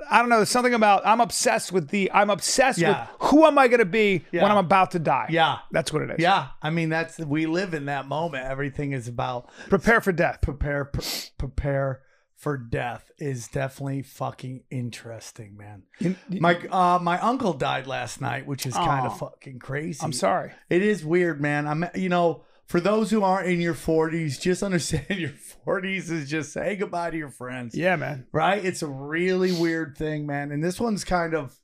I 0.10 0.20
don't 0.20 0.30
know, 0.30 0.38
there's 0.38 0.50
something 0.50 0.74
about 0.74 1.06
I'm 1.06 1.22
obsessed 1.22 1.72
with 1.72 1.90
the 1.90 2.12
I'm 2.12 2.30
obsessed 2.30 2.80
Yeah. 2.80 3.08
with 3.20 3.30
who 3.32 3.46
am 3.46 3.58
I 3.58 3.68
gonna 3.68 3.86
be 3.86 4.26
Yeah. 4.32 4.44
when 4.44 4.52
I'm 4.52 4.58
about 4.58 4.92
to 4.92 5.00
die. 5.00 5.28
Yeah. 5.30 5.60
That's 5.72 5.94
what 5.94 6.02
it 6.02 6.10
is. 6.12 6.16
Yeah. 6.20 6.48
I 6.62 6.70
mean, 6.70 6.90
that's 6.90 7.18
we 7.20 7.46
live 7.46 7.74
in 7.74 7.86
that 7.86 8.08
moment. 8.08 8.46
Everything 8.46 8.92
is 8.92 9.08
about 9.08 9.50
Prepare 9.70 10.02
for 10.02 10.12
death. 10.12 10.40
prepare 10.42 10.86
pre- 10.86 11.04
prepare 11.38 12.02
for 12.36 12.56
death 12.58 13.10
is 13.18 13.48
definitely 13.48 14.04
fucking 14.04 14.64
interesting, 14.70 15.58
man. 15.58 15.84
My 16.30 16.56
uh 16.70 17.00
my 17.02 17.18
uncle 17.20 17.54
died 17.54 17.88
last 17.88 18.22
night, 18.22 18.46
which 18.46 18.66
is 18.66 18.76
kind 18.76 19.08
of 19.08 19.18
fucking 19.18 19.60
crazy. 19.60 20.00
I'm 20.04 20.14
sorry. 20.14 20.52
It 20.70 20.82
is 20.84 21.04
weird, 21.06 21.42
man. 21.42 21.68
I'm 21.68 21.86
you 21.96 22.10
know, 22.10 22.44
for 22.68 22.80
those 22.80 23.10
who 23.12 23.24
aren't 23.24 23.48
in 23.48 23.60
your 23.62 23.74
40s, 23.74 24.40
just 24.40 24.62
understand 24.62 25.06
your 25.10 25.32
40s 25.66 26.12
is 26.12 26.30
just 26.30 26.52
say 26.54 26.76
goodbye 26.76 27.10
to 27.12 27.18
your 27.18 27.30
friends. 27.32 27.74
Yeah, 27.76 27.96
man. 27.96 28.28
Right? 28.32 28.64
It's 28.64 28.82
a 28.84 28.88
really 28.88 29.52
weird 29.52 29.98
thing, 29.98 30.26
man. 30.28 30.52
And 30.52 30.64
this 30.64 30.80
one's 30.80 31.04
kind 31.04 31.34
of 31.34 31.58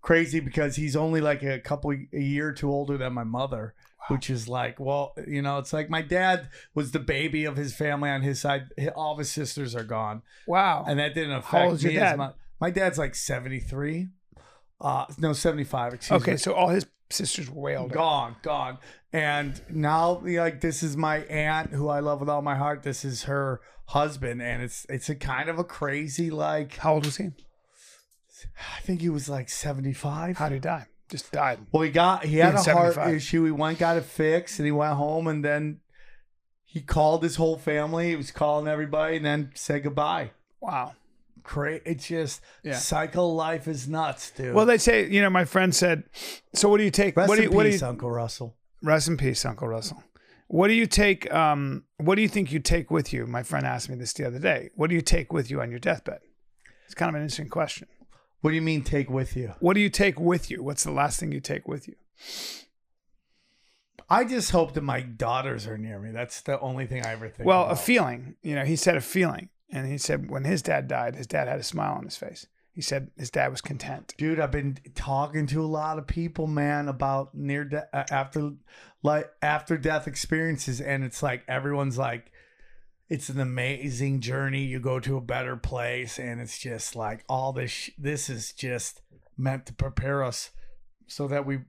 crazy 0.00 0.40
because 0.40 0.76
he's 0.76 0.94
only 0.96 1.20
like 1.20 1.42
a 1.42 1.58
couple 1.58 1.90
a 1.92 2.18
year 2.18 2.52
too 2.52 2.70
older 2.70 2.96
than 2.96 3.12
my 3.12 3.24
mother. 3.24 3.74
Which 4.08 4.28
is 4.28 4.48
like, 4.50 4.78
well, 4.78 5.14
you 5.26 5.40
know, 5.40 5.56
it's 5.56 5.72
like 5.72 5.88
my 5.88 6.02
dad 6.02 6.50
was 6.74 6.90
the 6.90 6.98
baby 6.98 7.46
of 7.46 7.56
his 7.56 7.74
family 7.74 8.10
on 8.10 8.20
his 8.20 8.38
side. 8.38 8.64
All 8.94 9.12
of 9.12 9.18
his 9.18 9.32
sisters 9.32 9.74
are 9.74 9.82
gone, 9.82 10.20
Wow. 10.46 10.84
and 10.86 10.98
that 10.98 11.14
didn't 11.14 11.32
affect 11.36 11.64
old 11.64 11.74
is 11.76 11.82
your 11.84 11.92
me 11.94 11.98
dad? 11.98 12.12
as 12.12 12.18
much. 12.18 12.34
My 12.60 12.68
dad's 12.70 12.98
like 12.98 13.14
seventy 13.14 13.60
three, 13.60 14.08
uh, 14.78 15.06
no 15.16 15.32
seventy 15.32 15.64
five. 15.64 15.94
Excuse 15.94 16.10
me. 16.20 16.22
okay, 16.22 16.30
me. 16.32 16.36
so 16.36 16.52
all 16.52 16.68
his 16.68 16.84
sisters 17.10 17.50
were 17.50 17.60
way 17.60 17.76
older. 17.76 17.94
Gone, 17.94 18.36
gone. 18.42 18.78
And 19.12 19.60
now, 19.70 20.20
like, 20.24 20.60
this 20.60 20.82
is 20.82 20.96
my 20.96 21.18
aunt 21.18 21.70
who 21.70 21.88
I 21.88 22.00
love 22.00 22.20
with 22.20 22.28
all 22.28 22.42
my 22.42 22.56
heart. 22.56 22.82
This 22.82 23.04
is 23.04 23.24
her 23.24 23.60
husband, 23.86 24.42
and 24.42 24.62
it's 24.62 24.86
it's 24.88 25.08
a 25.08 25.14
kind 25.14 25.48
of 25.48 25.58
a 25.58 25.64
crazy 25.64 26.30
like. 26.30 26.76
How 26.76 26.94
old 26.94 27.04
was 27.04 27.16
he? 27.16 27.30
I 28.76 28.80
think 28.80 29.00
he 29.00 29.08
was 29.08 29.28
like 29.28 29.48
seventy 29.48 29.92
five. 29.92 30.38
How 30.38 30.48
did 30.48 30.56
he 30.56 30.60
die? 30.60 30.86
Just 31.08 31.30
died. 31.32 31.60
Well, 31.70 31.82
he 31.82 31.90
got 31.90 32.24
he 32.24 32.38
had 32.38 32.54
a 32.54 32.62
heart 32.62 32.94
75. 32.94 33.14
issue. 33.14 33.44
He 33.44 33.50
went 33.50 33.78
got 33.78 33.96
it 33.96 34.04
fixed, 34.04 34.58
and 34.58 34.66
he 34.66 34.72
went 34.72 34.94
home, 34.94 35.26
and 35.26 35.44
then 35.44 35.80
he 36.64 36.80
called 36.80 37.22
his 37.22 37.36
whole 37.36 37.56
family. 37.56 38.08
He 38.08 38.16
was 38.16 38.30
calling 38.30 38.66
everybody, 38.66 39.16
and 39.16 39.24
then 39.24 39.52
said 39.54 39.84
goodbye. 39.84 40.32
Wow. 40.60 40.94
Great. 41.44 41.82
It's 41.86 42.08
just 42.08 42.40
Yeah. 42.62 42.74
cycle 42.76 43.34
life 43.34 43.68
is 43.68 43.86
nuts, 43.86 44.30
dude. 44.32 44.54
Well, 44.54 44.66
they 44.66 44.78
say, 44.78 45.08
you 45.08 45.20
know, 45.22 45.30
my 45.30 45.44
friend 45.44 45.72
said, 45.74 46.04
so 46.54 46.68
what 46.68 46.78
do 46.78 46.84
you 46.84 46.90
take? 46.90 47.16
Rest 47.16 47.28
what 47.28 47.36
do 47.36 47.42
in 47.44 47.50
you, 47.50 47.56
what 47.56 47.62
do 47.64 47.70
peace, 47.70 47.80
you, 47.82 47.86
Uncle 47.86 48.10
Russell. 48.10 48.56
rest 48.82 49.06
in 49.08 49.16
peace, 49.16 49.44
Uncle 49.44 49.68
Russell. 49.68 50.02
What 50.48 50.68
do 50.68 50.74
you 50.74 50.86
take? 50.86 51.32
Um, 51.32 51.84
what 51.98 52.16
do 52.16 52.22
you 52.22 52.28
think 52.28 52.50
you 52.52 52.58
take 52.60 52.90
with 52.90 53.12
you? 53.12 53.26
My 53.26 53.42
friend 53.42 53.66
asked 53.66 53.88
me 53.88 53.96
this 53.96 54.12
the 54.12 54.26
other 54.26 54.38
day. 54.38 54.70
What 54.74 54.88
do 54.90 54.94
you 54.96 55.00
take 55.02 55.32
with 55.32 55.50
you 55.50 55.60
on 55.60 55.70
your 55.70 55.80
deathbed? 55.80 56.20
It's 56.86 56.94
kind 56.94 57.08
of 57.08 57.14
an 57.14 57.22
interesting 57.22 57.48
question. 57.48 57.88
What 58.40 58.50
do 58.50 58.56
you 58.56 58.62
mean 58.62 58.82
take 58.82 59.08
with 59.08 59.36
you? 59.36 59.54
What 59.60 59.72
do 59.74 59.80
you 59.80 59.88
take 59.88 60.18
with 60.20 60.50
you? 60.50 60.62
What's 60.62 60.84
the 60.84 60.90
last 60.92 61.18
thing 61.18 61.32
you 61.32 61.40
take 61.40 61.66
with 61.66 61.88
you? 61.88 61.94
I 64.10 64.24
just 64.24 64.50
hope 64.50 64.74
that 64.74 64.82
my 64.82 65.00
daughters 65.00 65.66
are 65.66 65.78
near 65.78 65.98
me. 65.98 66.10
That's 66.10 66.42
the 66.42 66.60
only 66.60 66.86
thing 66.86 67.04
I 67.06 67.12
ever 67.12 67.28
think. 67.28 67.46
Well, 67.46 67.66
a 67.68 67.76
feeling. 67.76 68.36
You 68.42 68.54
know, 68.54 68.64
he 68.64 68.76
said 68.76 68.96
a 68.96 69.00
feeling, 69.00 69.48
and 69.70 69.86
he 69.86 69.98
said 69.98 70.30
when 70.30 70.44
his 70.44 70.62
dad 70.62 70.88
died, 70.88 71.16
his 71.16 71.26
dad 71.26 71.48
had 71.48 71.60
a 71.60 71.64
smile 71.64 71.94
on 71.94 72.04
his 72.04 72.16
face. 72.16 72.46
He 72.72 72.82
said 72.82 73.10
his 73.16 73.30
dad 73.30 73.52
was 73.52 73.60
content. 73.60 74.14
Dude, 74.18 74.40
I've 74.40 74.50
been 74.50 74.78
talking 74.96 75.46
to 75.46 75.62
a 75.62 75.66
lot 75.66 75.98
of 75.98 76.08
people, 76.08 76.48
man, 76.48 76.88
about 76.88 77.32
near 77.34 77.64
de- 77.64 77.96
uh, 77.96 78.04
after 78.10 78.52
like 79.02 79.30
after 79.40 79.78
death 79.78 80.08
experiences, 80.08 80.80
and 80.80 81.04
it's 81.04 81.22
like 81.22 81.44
everyone's 81.46 81.98
like, 81.98 82.32
it's 83.08 83.28
an 83.28 83.38
amazing 83.38 84.20
journey. 84.20 84.64
You 84.64 84.80
go 84.80 84.98
to 84.98 85.16
a 85.16 85.20
better 85.20 85.56
place, 85.56 86.18
and 86.18 86.40
it's 86.40 86.58
just 86.58 86.96
like 86.96 87.24
all 87.28 87.52
this. 87.52 87.70
Sh- 87.70 87.90
this 87.96 88.28
is 88.28 88.52
just 88.52 89.02
meant 89.36 89.66
to 89.66 89.72
prepare 89.72 90.24
us 90.24 90.50
so 91.06 91.28
that 91.28 91.46
we, 91.46 91.60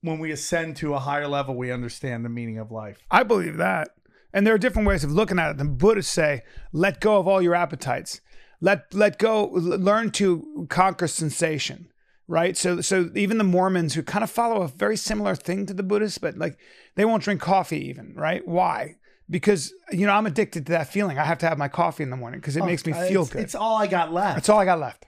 when 0.00 0.18
we 0.18 0.32
ascend 0.32 0.76
to 0.78 0.94
a 0.94 0.98
higher 0.98 1.28
level, 1.28 1.54
we 1.54 1.70
understand 1.70 2.24
the 2.24 2.28
meaning 2.28 2.58
of 2.58 2.72
life. 2.72 2.98
I 3.10 3.22
believe 3.22 3.58
that. 3.58 3.90
And 4.32 4.46
there 4.46 4.54
are 4.54 4.58
different 4.58 4.86
ways 4.88 5.04
of 5.04 5.12
looking 5.12 5.38
at 5.38 5.50
it. 5.50 5.56
The 5.58 5.64
Buddhists 5.64 6.12
say, 6.12 6.42
let 6.72 7.00
go 7.00 7.18
of 7.18 7.26
all 7.26 7.40
your 7.40 7.54
appetites. 7.54 8.20
Let 8.60 8.92
let 8.92 9.18
go, 9.18 9.44
l- 9.54 9.60
learn 9.78 10.10
to 10.12 10.66
conquer 10.68 11.06
sensation. 11.06 11.88
Right. 12.26 12.56
So 12.56 12.80
so 12.82 13.10
even 13.14 13.38
the 13.38 13.44
Mormons 13.44 13.94
who 13.94 14.02
kind 14.02 14.22
of 14.22 14.30
follow 14.30 14.62
a 14.62 14.68
very 14.68 14.96
similar 14.96 15.34
thing 15.34 15.64
to 15.66 15.72
the 15.74 15.82
Buddhists, 15.82 16.18
but 16.18 16.36
like 16.36 16.58
they 16.94 17.04
won't 17.04 17.22
drink 17.22 17.40
coffee 17.40 17.88
even, 17.88 18.14
right? 18.14 18.46
Why? 18.46 18.96
Because 19.30 19.72
you 19.92 20.06
know, 20.06 20.12
I'm 20.12 20.26
addicted 20.26 20.66
to 20.66 20.72
that 20.72 20.88
feeling. 20.88 21.18
I 21.18 21.24
have 21.24 21.38
to 21.38 21.48
have 21.48 21.56
my 21.56 21.68
coffee 21.68 22.02
in 22.02 22.10
the 22.10 22.16
morning 22.16 22.40
because 22.40 22.56
it 22.56 22.64
makes 22.64 22.84
me 22.84 22.92
Uh, 22.92 23.06
feel 23.08 23.22
it's, 23.22 23.30
good. 23.30 23.42
It's 23.42 23.54
all 23.54 23.76
I 23.76 23.86
got 23.86 24.12
left. 24.12 24.36
That's 24.36 24.48
all 24.50 24.58
I 24.58 24.64
got 24.66 24.78
left. 24.80 25.06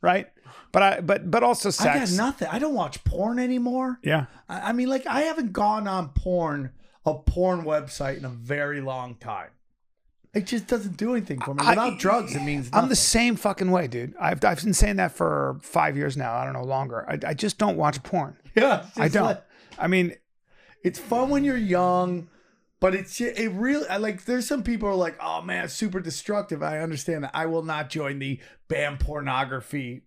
Right? 0.00 0.28
But 0.72 0.82
I 0.82 1.00
but 1.00 1.30
but 1.30 1.42
also 1.42 1.70
sex. 1.70 1.94
I 1.94 1.98
got 1.98 2.10
nothing. 2.24 2.48
I 2.50 2.58
don't 2.58 2.74
watch 2.74 3.02
porn 3.04 3.38
anymore. 3.38 3.98
yeah. 4.02 4.26
I 4.48 4.70
I 4.70 4.72
mean, 4.72 4.88
like, 4.88 5.06
I 5.06 5.22
haven't 5.22 5.52
gone 5.52 5.88
on 5.88 6.10
porn, 6.10 6.70
a 7.06 7.14
porn 7.14 7.62
website 7.62 8.18
in 8.18 8.24
a 8.24 8.28
very 8.30 8.80
long 8.80 9.14
time. 9.14 9.50
It 10.34 10.44
just 10.44 10.66
doesn't 10.66 10.98
do 10.98 11.12
anything 11.14 11.40
for 11.40 11.54
me. 11.54 11.62
I- 11.64 11.70
Without 11.70 11.98
drugs, 11.98 12.34
it 12.36 12.42
means 12.42 12.66
nothing. 12.70 12.82
I'm 12.84 12.88
the 12.90 12.96
same 12.96 13.36
fucking 13.36 13.70
way, 13.70 13.86
dude. 13.86 14.14
I've, 14.20 14.44
I've 14.44 14.62
been 14.62 14.74
saying 14.74 14.96
that 14.96 15.12
for 15.12 15.58
five 15.62 15.96
years 15.96 16.14
now. 16.16 16.34
I 16.34 16.44
don't 16.44 16.52
know 16.52 16.64
longer. 16.64 17.08
I, 17.08 17.18
I 17.28 17.32
just 17.34 17.56
don't 17.56 17.76
watch 17.78 18.02
porn. 18.02 18.36
yeah, 18.54 18.84
I 18.98 19.08
don't. 19.08 19.24
like- 19.24 19.42
I 19.78 19.86
mean, 19.86 20.14
it's 20.82 20.98
fun 20.98 21.30
when 21.30 21.42
you're 21.44 21.56
young, 21.56 22.28
but 22.80 22.94
it's 22.94 23.18
it 23.20 23.50
really 23.52 23.88
I 23.88 23.96
like. 23.96 24.24
There's 24.26 24.46
some 24.46 24.62
people 24.62 24.88
who 24.88 24.94
are 24.94 24.98
like, 24.98 25.16
oh 25.22 25.40
man, 25.42 25.68
super 25.70 26.00
destructive. 26.00 26.62
I 26.62 26.80
understand 26.80 27.24
that. 27.24 27.30
I 27.32 27.46
will 27.46 27.62
not 27.62 27.88
join 27.88 28.18
the 28.18 28.38
ban 28.68 28.98
pornography, 28.98 30.02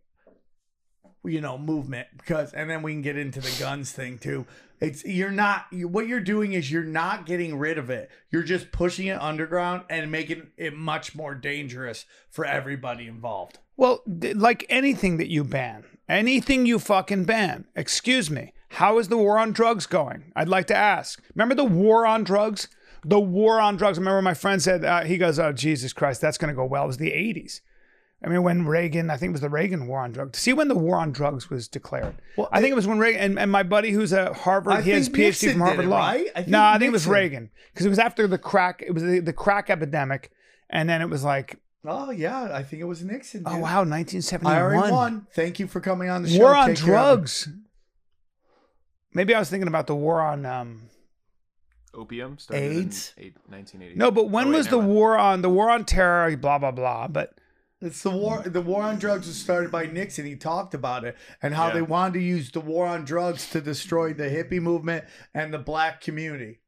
you 1.24 1.42
know, 1.42 1.58
movement 1.58 2.08
because, 2.18 2.54
and 2.54 2.70
then 2.70 2.82
we 2.82 2.94
can 2.94 3.02
get 3.02 3.18
into 3.18 3.42
the 3.42 3.56
guns 3.60 3.92
thing 3.92 4.18
too. 4.18 4.46
It's 4.80 5.04
you're 5.04 5.32
not 5.32 5.66
what 5.74 6.08
you're 6.08 6.22
doing 6.22 6.54
is 6.54 6.72
you're 6.72 6.84
not 6.84 7.26
getting 7.26 7.58
rid 7.58 7.78
of 7.78 7.90
it. 7.90 8.10
You're 8.32 8.44
just 8.44 8.72
pushing 8.72 9.08
it 9.08 9.22
underground 9.22 9.84
and 9.90 10.10
making 10.12 10.48
it 10.58 10.74
much 10.74 11.16
more 11.16 11.36
dangerous 11.36 12.06
for 12.30 12.46
everybody 12.46 13.08
involved. 13.08 13.60
well, 13.76 14.02
like 14.08 14.66
anything 14.70 15.18
that 15.18 15.30
you 15.30 15.44
ban, 15.44 15.84
anything 16.08 16.66
you 16.66 16.80
fucking 16.80 17.26
ban. 17.26 17.66
Excuse 17.76 18.30
me. 18.30 18.54
How 18.74 19.00
is 19.00 19.08
the 19.08 19.18
war 19.18 19.40
on 19.40 19.52
drugs 19.52 19.86
going? 19.86 20.32
I'd 20.36 20.48
like 20.48 20.68
to 20.68 20.76
ask. 20.76 21.22
Remember 21.36 21.56
the 21.56 21.66
war 21.66 22.06
on 22.06 22.24
drugs? 22.24 22.68
The 23.04 23.20
war 23.20 23.60
on 23.60 23.78
drugs. 23.78 23.98
Remember 23.98 24.22
my 24.22 24.34
friend 24.34 24.62
said, 24.62 24.86
uh, 24.86 25.04
he 25.04 25.18
goes, 25.18 25.40
oh, 25.40 25.52
Jesus 25.52 25.92
Christ, 25.92 26.22
that's 26.22 26.38
going 26.38 26.50
to 26.50 26.56
go 26.56 26.66
well. 26.66 26.84
It 26.84 26.88
was 26.88 26.98
the 26.98 27.12
80s. 27.12 27.62
I 28.24 28.28
mean, 28.28 28.44
when 28.44 28.66
Reagan, 28.66 29.10
I 29.10 29.16
think 29.16 29.30
it 29.30 29.32
was 29.32 29.42
the 29.42 29.50
Reagan 29.50 29.88
war 29.88 30.02
on 30.02 30.12
drugs. 30.12 30.40
See 30.40 30.52
when 30.52 30.68
the 30.68 30.76
war 30.76 30.98
on 30.98 31.12
drugs 31.14 31.50
was 31.50 31.68
declared. 31.70 32.16
Well, 32.36 32.50
I 32.52 32.60
think 32.60 32.72
it 32.72 32.76
was 32.76 32.86
when 32.86 33.00
Reagan, 33.00 33.22
and, 33.22 33.40
and 33.40 33.50
my 33.52 33.64
buddy 33.64 33.92
who's 33.92 34.12
a 34.12 34.34
Harvard, 34.34 34.74
I 34.74 34.82
he 34.82 34.90
has 34.92 35.08
PhD 35.08 35.18
Nixon 35.20 35.52
from 35.54 35.62
Harvard 35.62 35.86
it, 35.86 35.88
Law. 35.90 36.00
right? 36.00 36.28
I 36.36 36.40
think 36.40 36.50
no, 36.50 36.62
I 36.62 36.78
think 36.78 36.90
it 36.90 36.92
was 36.92 37.08
Reagan 37.08 37.50
because 37.74 37.86
it 37.86 37.90
was 37.90 38.00
after 38.00 38.28
the 38.28 38.38
crack, 38.38 38.84
it 38.86 38.92
was 38.92 39.04
the, 39.04 39.20
the 39.20 39.32
crack 39.34 39.70
epidemic. 39.70 40.32
And 40.70 40.90
then 40.90 41.02
it 41.02 41.10
was 41.10 41.24
like, 41.24 41.58
Oh 41.86 42.12
yeah, 42.12 42.50
I 42.54 42.62
think 42.62 42.82
it 42.82 42.86
was 42.86 43.04
Nixon. 43.06 43.44
oh 43.46 43.54
dude. 43.54 43.62
wow, 43.62 43.82
I 43.82 43.86
1971. 43.86 44.54
already 44.58 44.92
won. 44.92 45.28
Thank 45.34 45.60
you 45.60 45.68
for 45.68 45.80
coming 45.80 46.10
on 46.10 46.24
the 46.24 46.30
show. 46.30 46.40
War 46.40 46.56
on 46.56 46.68
Take 46.68 46.78
care 46.80 46.86
drugs. 46.88 47.48
Maybe 49.14 49.34
I 49.34 49.40
was 49.40 49.50
thinking 49.50 49.68
about 49.70 49.88
the 49.88 49.96
war 49.96 50.22
on. 50.22 50.46
Um, 50.46 50.82
Opium 51.94 52.38
started 52.38 52.64
AIDS? 52.64 53.14
in 53.18 53.24
eight, 53.24 53.34
1980. 53.48 53.96
no, 53.98 54.12
but 54.12 54.30
when 54.30 54.48
Oh, 54.48 54.50
wait, 54.52 54.58
was 54.58 54.68
the 54.68 54.78
never 54.78 54.88
war 54.88 55.18
on 55.18 55.42
the 55.42 55.50
war 55.50 55.70
on 55.72 55.86
terror? 55.86 56.36
Blah 56.38 56.60
blah 56.60 56.72
blah. 56.72 57.08
But 57.08 57.34
It's 57.82 58.04
the 58.04 58.10
war. 58.10 58.42
The 58.46 58.62
war 58.62 58.84
on 58.84 59.00
drugs 59.00 59.28
was 59.28 59.38
started 59.38 59.72
by 59.72 59.86
Nixon. 59.86 60.26
He 60.26 60.36
talked 60.36 60.74
about 60.74 61.06
it 61.06 61.16
and 61.42 61.54
how 61.54 61.68
Yeah. 61.68 61.76
they 61.76 61.82
wanted 61.82 62.16
to 62.16 62.20
use 62.26 62.52
the 62.52 62.60
war 62.60 62.86
on 62.86 63.06
drugs 63.06 63.50
to 63.52 63.62
destroy 63.62 64.14
the 64.14 64.26
hippie 64.26 64.62
movement 64.62 65.06
and 65.34 65.54
the 65.54 65.60
black 65.60 66.02
community. 66.02 66.60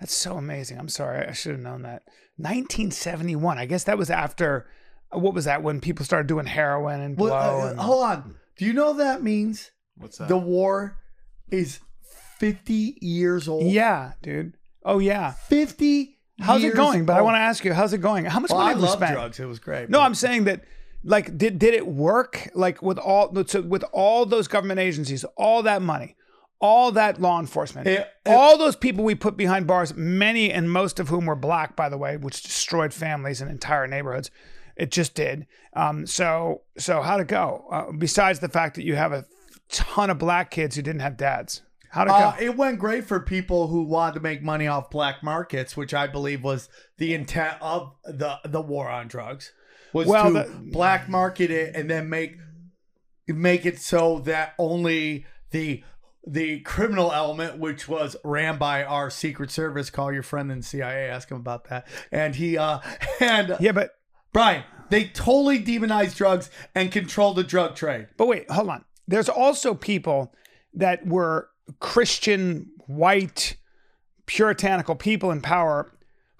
that's 0.00 0.12
so 0.14 0.36
amazing. 0.36 0.78
I'm 0.78 0.88
sorry, 0.90 1.26
I 1.26 1.32
should 1.32 1.52
have 1.52 1.60
known 1.60 1.82
that. 1.82 2.02
1971. 2.36 3.58
I 3.58 3.66
guess 3.66 3.84
that 3.84 3.96
was 3.98 4.10
after. 4.10 4.66
What 5.10 5.32
was 5.34 5.44
that 5.44 5.62
when 5.62 5.80
people 5.80 6.04
started 6.04 6.26
doing 6.26 6.46
heroin 6.46 7.00
and 7.00 7.16
blow? 7.16 7.30
Well, 7.30 7.60
uh, 7.62 7.70
and, 7.70 7.78
hold 7.78 8.04
on. 8.04 8.34
Do 8.56 8.64
you 8.64 8.72
know 8.72 8.94
that 8.94 9.22
means 9.22 9.70
What's 9.96 10.18
that? 10.18 10.28
the 10.28 10.36
war 10.36 10.98
is 11.50 11.78
fifty 12.38 12.98
years 13.00 13.46
old? 13.48 13.64
yeah, 13.72 14.12
dude. 14.22 14.56
Oh 14.84 14.98
yeah. 14.98 15.32
fifty. 15.32 16.13
How's 16.40 16.64
it 16.64 16.74
going? 16.74 17.04
But 17.04 17.16
I 17.16 17.22
want 17.22 17.36
to 17.36 17.40
ask 17.40 17.64
you, 17.64 17.72
how's 17.72 17.92
it 17.92 17.98
going? 18.00 18.24
How 18.24 18.40
much 18.40 18.50
Well, 18.50 18.58
money 18.60 18.70
I 18.70 18.72
have 18.74 18.82
love 18.82 18.92
spent? 18.92 19.12
drugs. 19.12 19.38
It 19.40 19.46
was 19.46 19.58
great. 19.58 19.88
No, 19.88 19.98
but- 19.98 20.04
I'm 20.04 20.14
saying 20.14 20.44
that 20.44 20.62
like 21.04 21.36
did 21.38 21.58
did 21.58 21.74
it 21.74 21.86
work? 21.86 22.48
Like 22.54 22.82
with 22.82 22.98
all 22.98 23.32
so 23.46 23.62
with 23.62 23.84
all 23.92 24.26
those 24.26 24.48
government 24.48 24.80
agencies, 24.80 25.24
all 25.36 25.62
that 25.62 25.80
money, 25.82 26.16
all 26.60 26.90
that 26.92 27.20
law 27.20 27.38
enforcement, 27.38 27.86
It- 27.86 28.08
all 28.26 28.58
those 28.58 28.74
people 28.76 29.04
we 29.04 29.14
put 29.14 29.36
behind 29.36 29.66
bars, 29.66 29.94
many 29.94 30.50
and 30.50 30.70
most 30.70 30.98
of 30.98 31.08
whom 31.08 31.26
were 31.26 31.36
black, 31.36 31.76
by 31.76 31.88
the 31.88 31.98
way, 31.98 32.16
which 32.16 32.42
destroyed 32.42 32.92
families 32.92 33.40
and 33.40 33.50
entire 33.50 33.86
neighborhoods. 33.86 34.30
It 34.76 34.90
just 34.90 35.14
did. 35.14 35.46
Um, 35.74 36.04
so 36.06 36.62
so 36.78 37.00
how'd 37.02 37.20
it 37.20 37.28
go? 37.28 37.66
Uh, 37.70 37.92
besides 37.92 38.40
the 38.40 38.48
fact 38.48 38.74
that 38.76 38.84
you 38.84 38.96
have 38.96 39.12
a 39.12 39.24
ton 39.70 40.10
of 40.10 40.18
black 40.18 40.50
kids 40.50 40.74
who 40.74 40.82
didn't 40.82 41.00
have 41.02 41.16
dads, 41.16 41.62
how'd 41.94 42.08
it 42.08 42.10
go? 42.10 42.14
Uh, 42.14 42.36
it 42.40 42.56
went 42.56 42.78
great 42.78 43.04
for 43.04 43.20
people 43.20 43.68
who 43.68 43.82
wanted 43.84 44.14
to 44.14 44.20
make 44.20 44.42
money 44.42 44.66
off 44.66 44.90
black 44.90 45.22
markets, 45.22 45.76
which 45.76 45.94
I 45.94 46.06
believe 46.06 46.42
was 46.42 46.68
the 46.98 47.14
intent 47.14 47.56
of 47.60 47.92
the 48.04 48.38
the 48.44 48.60
war 48.60 48.88
on 48.88 49.08
drugs, 49.08 49.52
was 49.92 50.06
Well, 50.08 50.26
to 50.26 50.32
the- 50.32 50.70
black 50.72 51.08
market 51.08 51.50
it 51.50 51.74
and 51.74 51.88
then 51.88 52.08
make 52.08 52.36
make 53.26 53.64
it 53.64 53.78
so 53.80 54.18
that 54.20 54.54
only 54.58 55.26
the 55.50 55.82
the 56.26 56.60
criminal 56.60 57.12
element, 57.12 57.58
which 57.58 57.86
was 57.86 58.16
ran 58.24 58.56
by 58.58 58.82
our 58.82 59.10
Secret 59.10 59.50
Service, 59.50 59.90
call 59.90 60.10
your 60.12 60.22
friend 60.22 60.50
in 60.50 60.62
CIA, 60.62 61.08
ask 61.08 61.30
him 61.30 61.36
about 61.36 61.68
that, 61.68 61.86
and 62.10 62.34
he 62.34 62.58
uh 62.58 62.80
and 63.20 63.56
yeah, 63.60 63.72
but 63.72 63.96
Brian, 64.32 64.64
they 64.90 65.04
totally 65.04 65.58
demonized 65.58 66.16
drugs 66.16 66.50
and 66.74 66.90
controlled 66.90 67.36
the 67.36 67.44
drug 67.44 67.76
trade. 67.76 68.08
But 68.16 68.26
wait, 68.26 68.50
hold 68.50 68.68
on. 68.68 68.84
There's 69.06 69.28
also 69.28 69.74
people 69.74 70.34
that 70.72 71.06
were 71.06 71.50
Christian, 71.80 72.70
white, 72.86 73.56
puritanical 74.26 74.94
people 74.94 75.30
in 75.30 75.40
power 75.40 75.93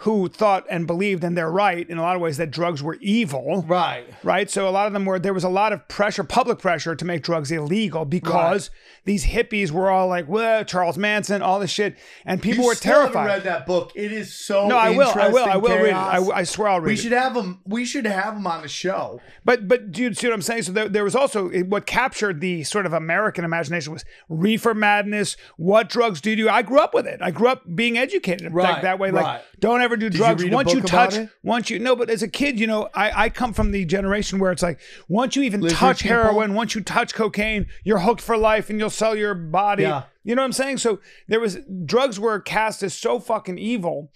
who 0.05 0.29
thought 0.29 0.67
and 0.69 0.87
believed, 0.87 1.25
and 1.25 1.35
they're 1.37 1.51
right 1.51 1.89
in 1.89 1.97
a 1.97 2.03
lot 2.03 2.15
of 2.15 2.21
ways, 2.21 2.37
that 2.37 2.51
drugs 2.51 2.83
were 2.83 2.99
evil. 3.01 3.65
Right. 3.67 4.05
Right. 4.23 4.51
So 4.51 4.69
a 4.69 4.71
lot 4.71 4.87
of 4.87 4.93
them 4.93 5.07
were, 5.07 5.19
there 5.19 5.33
was 5.33 5.45
a 5.45 5.49
lot 5.49 5.73
of 5.73 5.89
pressure, 5.89 6.23
public 6.25 6.59
pressure 6.59 6.95
to 6.95 7.05
make 7.07 7.23
drugs 7.23 7.51
illegal 7.51 8.05
because 8.05 8.71
these 9.07 9.25
hippies 9.25 9.71
were 9.71 9.89
all 9.91 10.07
like, 10.07 10.29
well, 10.29 10.63
Charles 10.63 10.99
Manson, 10.99 11.41
all 11.41 11.59
this 11.59 11.71
shit. 11.71 11.97
And 12.27 12.43
people 12.43 12.65
you 12.65 12.69
were 12.69 12.75
terrified. 12.75 13.27
read 13.27 13.45
that 13.45 13.67
book. 13.67 13.93
It 13.95 14.13
is 14.13 14.35
so 14.35 14.69
no, 14.69 14.77
I 14.77 14.91
will. 14.91 15.09
I 15.09 15.29
will. 15.29 15.45
I 15.45 15.57
will 15.57 15.71
interesting 15.71 15.95
read 15.95 16.29
it. 16.29 16.33
I. 16.33 16.41
I 16.41 16.43
swear 16.45 16.69
I'll 16.69 16.81
read 16.81 16.89
we 16.89 16.93
it. 16.95 16.97
should 16.99 17.13
have 17.13 17.33
them, 17.33 17.61
We 17.65 17.87
should 17.87 18.05
have 18.05 18.35
them 18.35 18.47
on 18.47 18.61
the 18.61 18.69
show. 18.69 19.23
But 19.43 19.69
but 19.69 19.91
do 19.91 20.03
you 20.03 20.13
see 20.13 20.27
what 20.27 20.35
I'm 20.35 20.43
saying? 20.43 20.65
So 20.65 20.73
there, 20.73 20.89
there 20.89 21.05
was 21.05 21.17
also 21.17 21.49
what 21.49 21.87
captured 21.87 22.43
the 22.43 22.63
sort 22.65 22.85
of 22.85 22.93
American 22.93 23.43
imagination 23.45 23.93
was 23.93 24.05
reefer 24.29 24.75
madness. 24.75 25.37
What 25.57 25.89
drugs 25.89 26.21
do 26.21 26.29
you 26.31 26.37
do? 26.37 26.49
I 26.51 26.61
grew 26.61 26.81
up 26.81 26.93
with 26.93 27.07
it. 27.07 27.23
I 27.23 27.31
grew 27.31 27.49
up 27.49 27.63
being 27.75 27.97
educated 27.97 28.53
like 28.53 28.83
that 28.83 28.99
way. 28.99 29.11
right. 29.11 29.23
Like 29.23 29.43
don't 29.69 29.83
ever 29.83 29.97
do 29.97 30.07
you 30.07 30.11
drugs. 30.11 30.45
once 30.45 30.73
you 30.73 30.81
touch, 30.81 31.15
it? 31.15 31.31
once 31.43 31.71
you 31.71 31.79
no. 31.79 31.97
But 31.97 32.11
as 32.11 32.23
a 32.23 32.29
kid, 32.29 32.59
you 32.61 32.67
know, 32.67 32.89
I 32.95 33.25
I 33.25 33.29
come 33.29 33.53
from 33.53 33.71
the 33.71 33.85
generation 33.85 34.39
where 34.39 34.53
it's 34.53 34.63
like 34.63 34.81
once 35.09 35.37
you 35.37 35.43
even 35.43 35.61
Lizard 35.61 35.79
touch 35.79 36.03
people? 36.03 36.17
heroin, 36.17 36.55
once 36.55 36.75
you 36.75 36.83
touch 36.83 37.15
cocaine, 37.15 37.67
you're 37.83 38.01
hooked 38.01 38.21
for 38.21 38.37
life, 38.37 38.71
and 38.71 38.79
you'll 38.79 38.91
sell 38.91 39.17
your 39.17 39.35
body. 39.35 39.85
Yeah. 39.85 40.05
You 40.23 40.35
know 40.35 40.43
what 40.43 40.47
I'm 40.47 40.53
saying? 40.53 40.79
So 40.79 41.01
there 41.29 41.41
was 41.41 41.59
drugs 41.85 42.19
were 42.19 42.41
cast 42.41 42.83
as 42.83 42.95
so 42.95 43.21
fucking 43.21 43.59
evil. 43.59 44.11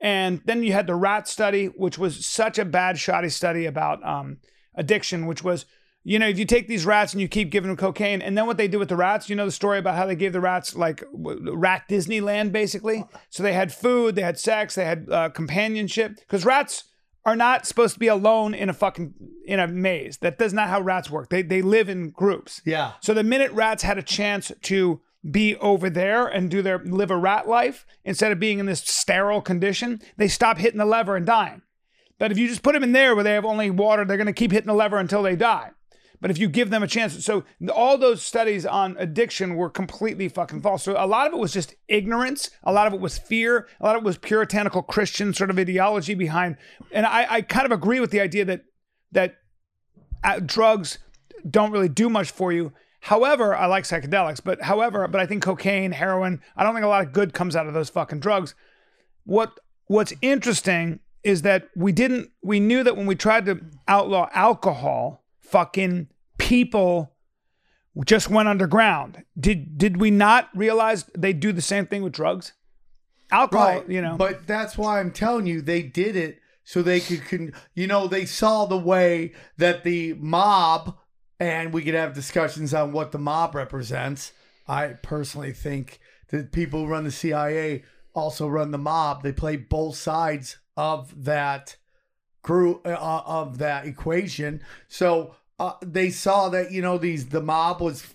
And 0.00 0.42
then 0.44 0.62
you 0.62 0.74
had 0.74 0.86
the 0.86 0.94
rat 0.94 1.26
study, 1.26 1.66
which 1.66 1.96
was 1.96 2.26
such 2.26 2.58
a 2.58 2.64
bad, 2.66 2.98
shoddy 2.98 3.30
study 3.30 3.64
about 3.64 4.04
um, 4.06 4.36
addiction, 4.74 5.24
which 5.24 5.42
was, 5.42 5.64
you 6.04 6.18
know, 6.18 6.28
if 6.28 6.38
you 6.38 6.44
take 6.44 6.68
these 6.68 6.84
rats 6.84 7.14
and 7.14 7.20
you 7.22 7.28
keep 7.28 7.50
giving 7.50 7.68
them 7.68 7.78
cocaine, 7.78 8.20
and 8.20 8.36
then 8.36 8.46
what 8.46 8.58
they 8.58 8.68
do 8.68 8.78
with 8.78 8.90
the 8.90 8.96
rats, 8.96 9.30
you 9.30 9.36
know 9.36 9.46
the 9.46 9.52
story 9.52 9.78
about 9.78 9.96
how 9.96 10.04
they 10.04 10.14
gave 10.14 10.34
the 10.34 10.40
rats 10.40 10.76
like 10.76 11.02
rat 11.12 11.84
Disneyland, 11.88 12.52
basically. 12.52 13.04
So 13.30 13.42
they 13.42 13.54
had 13.54 13.72
food, 13.72 14.14
they 14.14 14.22
had 14.22 14.38
sex, 14.38 14.74
they 14.74 14.84
had 14.84 15.08
uh, 15.10 15.30
companionship, 15.30 16.16
because 16.16 16.44
rats 16.44 16.84
are 17.24 17.34
not 17.34 17.66
supposed 17.66 17.94
to 17.94 18.00
be 18.00 18.06
alone 18.06 18.52
in 18.52 18.68
a 18.68 18.74
fucking 18.74 19.14
in 19.46 19.58
a 19.58 19.66
maze. 19.66 20.18
That 20.18 20.38
does 20.38 20.52
not 20.52 20.68
how 20.68 20.82
rats 20.82 21.10
work. 21.10 21.30
They 21.30 21.40
they 21.40 21.62
live 21.62 21.88
in 21.88 22.10
groups. 22.10 22.60
Yeah. 22.66 22.92
So 23.00 23.14
the 23.14 23.24
minute 23.24 23.50
rats 23.52 23.82
had 23.82 23.96
a 23.96 24.02
chance 24.02 24.52
to 24.62 25.00
be 25.28 25.56
over 25.56 25.88
there 25.88 26.26
and 26.26 26.50
do 26.50 26.60
their 26.60 26.80
live 26.84 27.10
a 27.10 27.16
rat 27.16 27.48
life 27.48 27.86
instead 28.04 28.30
of 28.30 28.38
being 28.38 28.58
in 28.58 28.66
this 28.66 28.80
sterile 28.80 29.40
condition, 29.40 30.02
they 30.18 30.28
stop 30.28 30.58
hitting 30.58 30.78
the 30.78 30.84
lever 30.84 31.16
and 31.16 31.24
dying. 31.24 31.62
But 32.18 32.30
if 32.30 32.38
you 32.38 32.46
just 32.46 32.62
put 32.62 32.74
them 32.74 32.84
in 32.84 32.92
there 32.92 33.14
where 33.14 33.24
they 33.24 33.32
have 33.32 33.44
only 33.44 33.70
water, 33.70 34.04
they're 34.04 34.18
going 34.18 34.26
to 34.26 34.34
keep 34.34 34.52
hitting 34.52 34.66
the 34.66 34.74
lever 34.74 34.98
until 34.98 35.22
they 35.22 35.34
die. 35.34 35.70
But 36.24 36.30
if 36.30 36.38
you 36.38 36.48
give 36.48 36.70
them 36.70 36.82
a 36.82 36.86
chance, 36.86 37.22
so 37.22 37.44
all 37.70 37.98
those 37.98 38.22
studies 38.22 38.64
on 38.64 38.96
addiction 38.98 39.56
were 39.56 39.68
completely 39.68 40.30
fucking 40.30 40.62
false. 40.62 40.82
So 40.82 40.96
a 40.96 41.04
lot 41.06 41.26
of 41.26 41.34
it 41.34 41.38
was 41.38 41.52
just 41.52 41.74
ignorance. 41.86 42.48
A 42.62 42.72
lot 42.72 42.86
of 42.86 42.94
it 42.94 43.00
was 43.00 43.18
fear. 43.18 43.68
A 43.78 43.84
lot 43.84 43.94
of 43.94 44.00
it 44.00 44.06
was 44.06 44.16
puritanical 44.16 44.82
Christian 44.82 45.34
sort 45.34 45.50
of 45.50 45.58
ideology 45.58 46.14
behind. 46.14 46.56
And 46.92 47.04
I, 47.04 47.26
I 47.28 47.42
kind 47.42 47.66
of 47.66 47.72
agree 47.72 48.00
with 48.00 48.10
the 48.10 48.22
idea 48.22 48.46
that 48.46 48.64
that 49.12 49.36
uh, 50.24 50.40
drugs 50.40 50.96
don't 51.50 51.72
really 51.72 51.90
do 51.90 52.08
much 52.08 52.30
for 52.30 52.54
you. 52.54 52.72
However, 53.00 53.54
I 53.54 53.66
like 53.66 53.84
psychedelics, 53.84 54.40
but 54.42 54.62
however, 54.62 55.06
but 55.06 55.20
I 55.20 55.26
think 55.26 55.42
cocaine, 55.42 55.92
heroin, 55.92 56.40
I 56.56 56.64
don't 56.64 56.72
think 56.72 56.86
a 56.86 56.88
lot 56.88 57.06
of 57.06 57.12
good 57.12 57.34
comes 57.34 57.54
out 57.54 57.66
of 57.66 57.74
those 57.74 57.90
fucking 57.90 58.20
drugs. 58.20 58.54
What 59.24 59.60
what's 59.88 60.14
interesting 60.22 61.00
is 61.22 61.42
that 61.42 61.68
we 61.76 61.92
didn't 61.92 62.30
we 62.42 62.60
knew 62.60 62.82
that 62.82 62.96
when 62.96 63.04
we 63.04 63.14
tried 63.14 63.44
to 63.44 63.60
outlaw 63.86 64.30
alcohol, 64.32 65.22
fucking 65.42 66.08
people 66.38 67.12
just 68.04 68.28
went 68.28 68.48
underground. 68.48 69.24
Did 69.38 69.78
did 69.78 69.98
we 69.98 70.10
not 70.10 70.48
realize 70.54 71.04
they 71.16 71.32
do 71.32 71.52
the 71.52 71.62
same 71.62 71.86
thing 71.86 72.02
with 72.02 72.12
drugs? 72.12 72.52
Alcohol, 73.30 73.66
Right. 73.66 73.88
you 73.88 74.02
know. 74.02 74.16
But 74.16 74.46
that's 74.46 74.76
why 74.76 75.00
I'm 75.00 75.10
telling 75.10 75.46
you, 75.46 75.60
they 75.62 75.82
did 75.82 76.14
it 76.16 76.38
so 76.62 76.82
they 76.82 77.00
could, 77.00 77.24
con- 77.26 77.52
you 77.74 77.86
know, 77.86 78.06
they 78.06 78.26
saw 78.26 78.64
the 78.66 78.78
way 78.78 79.32
that 79.56 79.82
the 79.84 80.14
mob, 80.14 80.96
and 81.40 81.72
we 81.72 81.82
could 81.82 81.94
have 81.94 82.14
discussions 82.14 82.72
on 82.74 82.92
what 82.92 83.12
the 83.12 83.18
mob 83.18 83.54
represents. 83.54 84.32
I 84.68 84.88
personally 84.88 85.52
think 85.52 86.00
that 86.28 86.52
people 86.52 86.80
who 86.80 86.86
run 86.90 87.04
the 87.04 87.10
CIA 87.10 87.82
also 88.14 88.46
run 88.46 88.70
the 88.70 88.78
mob. 88.78 89.22
They 89.22 89.32
play 89.32 89.56
both 89.56 89.96
sides 89.96 90.58
of 90.76 91.24
that 91.24 91.76
crew 92.42 92.80
uh, 92.84 93.22
of 93.26 93.58
that 93.58 93.86
equation. 93.86 94.62
So 94.88 95.34
uh, 95.58 95.74
they 95.82 96.10
saw 96.10 96.48
that 96.48 96.72
you 96.72 96.82
know 96.82 96.98
these 96.98 97.28
the 97.28 97.42
mob 97.42 97.80
was 97.80 98.14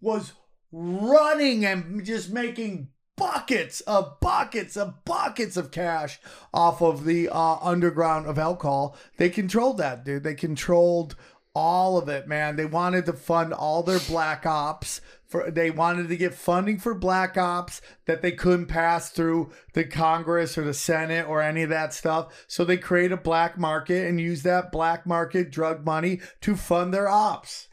was 0.00 0.32
running 0.72 1.64
and 1.64 2.04
just 2.04 2.30
making 2.30 2.88
buckets 3.16 3.80
of 3.82 4.20
buckets 4.20 4.76
of 4.76 5.04
buckets 5.04 5.56
of 5.56 5.70
cash 5.70 6.20
off 6.54 6.80
of 6.80 7.04
the 7.04 7.28
uh, 7.28 7.56
underground 7.60 8.26
of 8.26 8.38
alcohol. 8.38 8.96
They 9.16 9.28
controlled 9.28 9.78
that, 9.78 10.04
dude. 10.04 10.22
They 10.22 10.34
controlled 10.34 11.16
all 11.58 11.98
of 11.98 12.08
it, 12.08 12.28
man. 12.28 12.54
They 12.54 12.64
wanted 12.64 13.04
to 13.06 13.12
fund 13.12 13.52
all 13.52 13.82
their 13.82 13.98
black 13.98 14.46
ops. 14.46 15.00
For 15.26 15.50
they 15.50 15.70
wanted 15.70 16.08
to 16.08 16.16
get 16.16 16.32
funding 16.32 16.78
for 16.78 16.94
black 16.94 17.36
ops 17.36 17.82
that 18.06 18.22
they 18.22 18.32
couldn't 18.32 18.66
pass 18.66 19.10
through 19.10 19.50
the 19.74 19.84
Congress 19.84 20.56
or 20.56 20.64
the 20.64 20.72
Senate 20.72 21.28
or 21.28 21.42
any 21.42 21.64
of 21.64 21.68
that 21.68 21.92
stuff. 21.92 22.46
So 22.46 22.64
they 22.64 22.78
create 22.78 23.12
a 23.12 23.18
black 23.18 23.58
market 23.58 24.08
and 24.08 24.18
use 24.18 24.42
that 24.44 24.72
black 24.72 25.04
market 25.04 25.50
drug 25.50 25.84
money 25.84 26.20
to 26.40 26.56
fund 26.56 26.94
their 26.94 27.10
ops. 27.10 27.68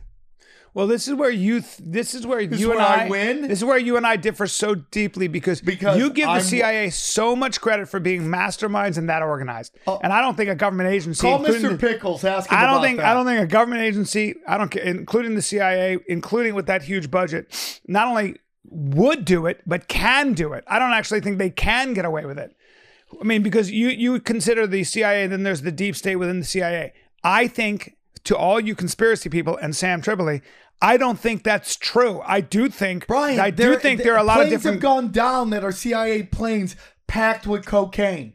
Well, 0.75 0.87
this 0.87 1.07
is 1.07 1.13
where 1.15 1.31
you. 1.31 1.61
Th- 1.61 1.77
this 1.79 2.13
is 2.13 2.27
where 2.27 2.45
This 2.45 2.59
you 2.59 2.71
is 2.73 2.77
and 2.77 2.85
I 2.85 3.05
I, 3.05 3.09
win? 3.09 3.43
This 3.47 3.59
is 3.59 3.63
where 3.65 3.77
you 3.77 3.95
and 3.95 4.05
I 4.05 4.17
differ 4.17 4.45
so 4.45 4.75
deeply 4.75 5.29
because 5.29 5.61
Because 5.61 5.97
you 5.97 6.09
give 6.09 6.25
the 6.25 6.31
I'm- 6.33 6.41
CIA 6.41 6.89
so 6.89 7.33
much 7.33 7.61
credit 7.61 7.87
for 7.87 8.01
being 8.01 8.23
masterminds 8.23 8.97
and 8.97 9.09
that 9.09 9.23
organized, 9.23 9.73
Oh. 9.87 9.99
and 10.03 10.11
I 10.11 10.19
don't 10.21 10.35
think 10.35 10.49
a 10.49 10.55
government 10.55 10.89
agency. 10.89 11.21
Call 11.21 11.39
Mr. 11.39 11.79
Pickles. 11.79 12.25
Ask 12.25 12.51
him 12.51 12.57
I 12.57 12.65
don't 12.67 12.81
think 12.81 12.97
that. 12.97 13.05
I 13.05 13.13
don't 13.13 13.25
think 13.25 13.41
a 13.41 13.47
government 13.47 13.83
agency, 13.83 14.35
I 14.45 14.57
don't 14.57 14.69
care, 14.69 14.83
including 14.83 15.35
the 15.35 15.41
CIA, 15.41 15.97
including 16.09 16.55
with 16.55 16.65
that 16.67 16.83
huge 16.83 17.09
budget, 17.09 17.79
not 17.87 18.09
only 18.09 18.35
would 18.67 19.23
do 19.23 19.45
it 19.45 19.61
but 19.65 19.87
can 19.87 20.33
do 20.33 20.51
it. 20.51 20.65
I 20.67 20.77
don't 20.77 20.91
actually 20.91 21.21
think 21.21 21.37
they 21.37 21.51
can 21.51 21.93
get 21.93 22.03
away 22.03 22.25
with 22.25 22.37
it. 22.37 22.53
I 23.17 23.23
mean, 23.23 23.43
because 23.43 23.71
you 23.71 23.87
you 23.87 24.19
consider 24.19 24.67
the 24.67 24.83
CIA, 24.83 25.25
then 25.27 25.43
there's 25.43 25.61
the 25.61 25.71
deep 25.71 25.95
state 25.95 26.17
within 26.17 26.39
the 26.39 26.45
CIA. 26.45 26.91
I 27.23 27.47
think 27.47 27.95
to 28.25 28.35
all 28.35 28.59
you 28.59 28.73
conspiracy 28.75 29.29
people 29.29 29.55
and 29.57 29.75
Sam 29.75 30.01
Tripoli, 30.01 30.41
I 30.81 30.97
don't 30.97 31.19
think 31.19 31.43
that's 31.43 31.75
true. 31.75 32.21
I 32.25 32.41
do 32.41 32.69
think 32.69 33.07
Brian, 33.07 33.39
I 33.39 33.49
do 33.49 33.77
think 33.77 34.03
there 34.03 34.13
are 34.13 34.19
a 34.19 34.23
lot 34.23 34.41
of 34.41 34.49
different 34.49 34.81
planes 34.81 34.83
have 34.83 35.03
gone 35.03 35.11
down 35.11 35.49
that 35.51 35.63
are 35.63 35.71
CIA 35.71 36.23
planes 36.23 36.75
packed 37.07 37.47
with 37.47 37.65
cocaine. 37.65 38.33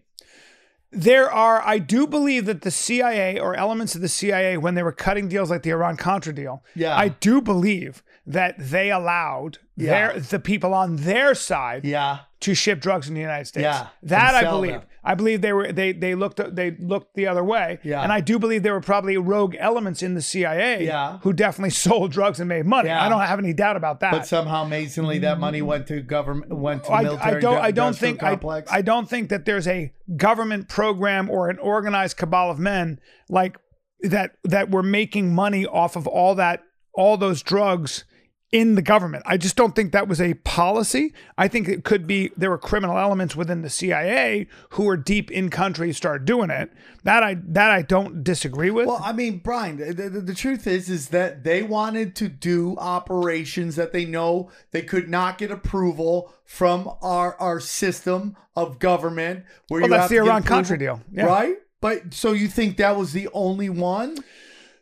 There 0.92 1.30
are, 1.30 1.62
I 1.64 1.78
do 1.78 2.06
believe 2.06 2.46
that 2.46 2.62
the 2.62 2.70
CIA 2.72 3.38
or 3.38 3.54
elements 3.54 3.94
of 3.94 4.00
the 4.00 4.08
CIA, 4.08 4.56
when 4.56 4.74
they 4.74 4.82
were 4.82 4.90
cutting 4.90 5.28
deals 5.28 5.48
like 5.50 5.62
the 5.62 5.70
Iran 5.70 5.96
Contra 5.96 6.34
deal, 6.34 6.64
Yeah. 6.74 6.96
I 6.96 7.08
do 7.08 7.40
believe 7.40 8.02
that 8.26 8.56
they 8.58 8.90
allowed 8.90 9.58
Yeah. 9.76 9.90
their 10.12 10.20
the 10.20 10.40
people 10.40 10.74
on 10.74 10.96
their 10.96 11.34
side 11.36 11.84
Yeah. 11.84 12.20
to 12.40 12.54
ship 12.54 12.80
drugs 12.80 13.06
in 13.08 13.14
the 13.14 13.20
United 13.20 13.46
States. 13.46 13.62
Yeah, 13.64 13.86
that 14.02 14.34
I 14.34 14.42
believe. 14.42 14.72
them. 14.72 14.82
I 15.02 15.14
believe 15.14 15.40
they 15.40 15.52
were 15.52 15.72
they 15.72 15.92
they 15.92 16.14
looked 16.14 16.40
they 16.54 16.72
looked 16.72 17.14
the 17.14 17.26
other 17.26 17.42
way. 17.42 17.78
Yeah. 17.82 18.02
and 18.02 18.12
I 18.12 18.20
do 18.20 18.38
believe 18.38 18.62
there 18.62 18.74
were 18.74 18.80
probably 18.80 19.16
rogue 19.16 19.56
elements 19.58 20.02
in 20.02 20.14
the 20.14 20.22
CIA. 20.22 20.84
Yeah. 20.84 21.18
who 21.18 21.32
definitely 21.32 21.70
sold 21.86 22.12
drugs 22.12 22.40
and 22.40 22.48
made 22.48 22.66
money. 22.66 22.88
Yeah. 22.88 23.04
I 23.04 23.08
don't 23.08 23.20
have 23.20 23.38
any 23.38 23.52
doubt 23.52 23.76
about 23.76 24.00
that. 24.00 24.12
But 24.12 24.26
somehow, 24.26 24.64
amazingly, 24.64 25.18
that 25.20 25.38
money 25.38 25.62
went 25.62 25.86
to 25.88 26.00
government, 26.00 26.52
went 26.52 26.84
to 26.84 26.92
I, 26.92 27.02
military. 27.02 27.36
I 27.36 27.40
don't. 27.40 27.58
I 27.58 27.70
don't 27.70 27.96
think. 27.96 28.22
I, 28.22 28.30
complex. 28.30 28.70
I 28.70 28.82
don't 28.82 29.08
think 29.08 29.30
that 29.30 29.44
there's 29.44 29.66
a 29.66 29.92
government 30.16 30.68
program 30.68 31.30
or 31.30 31.48
an 31.48 31.58
organized 31.58 32.16
cabal 32.16 32.50
of 32.50 32.58
men 32.58 33.00
like 33.28 33.58
that 34.00 34.36
that 34.44 34.70
were 34.70 34.82
making 34.82 35.34
money 35.34 35.66
off 35.66 35.96
of 35.96 36.06
all 36.06 36.34
that, 36.34 36.62
all 36.94 37.16
those 37.16 37.42
drugs 37.42 38.04
in 38.52 38.74
the 38.74 38.82
government. 38.82 39.22
I 39.26 39.36
just 39.36 39.54
don't 39.54 39.76
think 39.76 39.92
that 39.92 40.08
was 40.08 40.20
a 40.20 40.34
policy. 40.34 41.14
I 41.38 41.46
think 41.46 41.68
it 41.68 41.84
could 41.84 42.06
be 42.06 42.30
there 42.36 42.50
were 42.50 42.58
criminal 42.58 42.98
elements 42.98 43.36
within 43.36 43.62
the 43.62 43.70
CIA 43.70 44.48
who 44.70 44.84
were 44.84 44.96
deep 44.96 45.30
in 45.30 45.50
country 45.50 45.92
started 45.92 46.24
doing 46.24 46.50
it. 46.50 46.72
That 47.04 47.22
I 47.22 47.36
that 47.44 47.70
I 47.70 47.82
don't 47.82 48.24
disagree 48.24 48.70
with. 48.70 48.86
Well, 48.86 49.00
I 49.02 49.12
mean, 49.12 49.38
Brian, 49.38 49.76
the, 49.76 49.92
the, 49.92 50.20
the 50.20 50.34
truth 50.34 50.66
is, 50.66 50.90
is 50.90 51.08
that 51.08 51.44
they 51.44 51.62
wanted 51.62 52.16
to 52.16 52.28
do 52.28 52.76
operations 52.78 53.76
that 53.76 53.92
they 53.92 54.04
know 54.04 54.50
they 54.72 54.82
could 54.82 55.08
not 55.08 55.38
get 55.38 55.50
approval 55.50 56.34
from 56.44 56.90
our 57.02 57.36
our 57.36 57.60
system 57.60 58.36
of 58.56 58.80
government. 58.80 59.44
Where 59.68 59.80
Well, 59.80 59.90
you 59.90 59.94
that's 59.94 60.02
have 60.02 60.10
the 60.10 60.16
to 60.16 60.22
Iran-Contra 60.24 60.78
deal. 60.78 61.00
Yeah. 61.12 61.26
right? 61.26 61.56
But 61.80 62.12
so 62.12 62.32
you 62.32 62.48
think 62.48 62.76
that 62.78 62.96
was 62.96 63.12
the 63.12 63.28
only 63.32 63.70
one? 63.70 64.18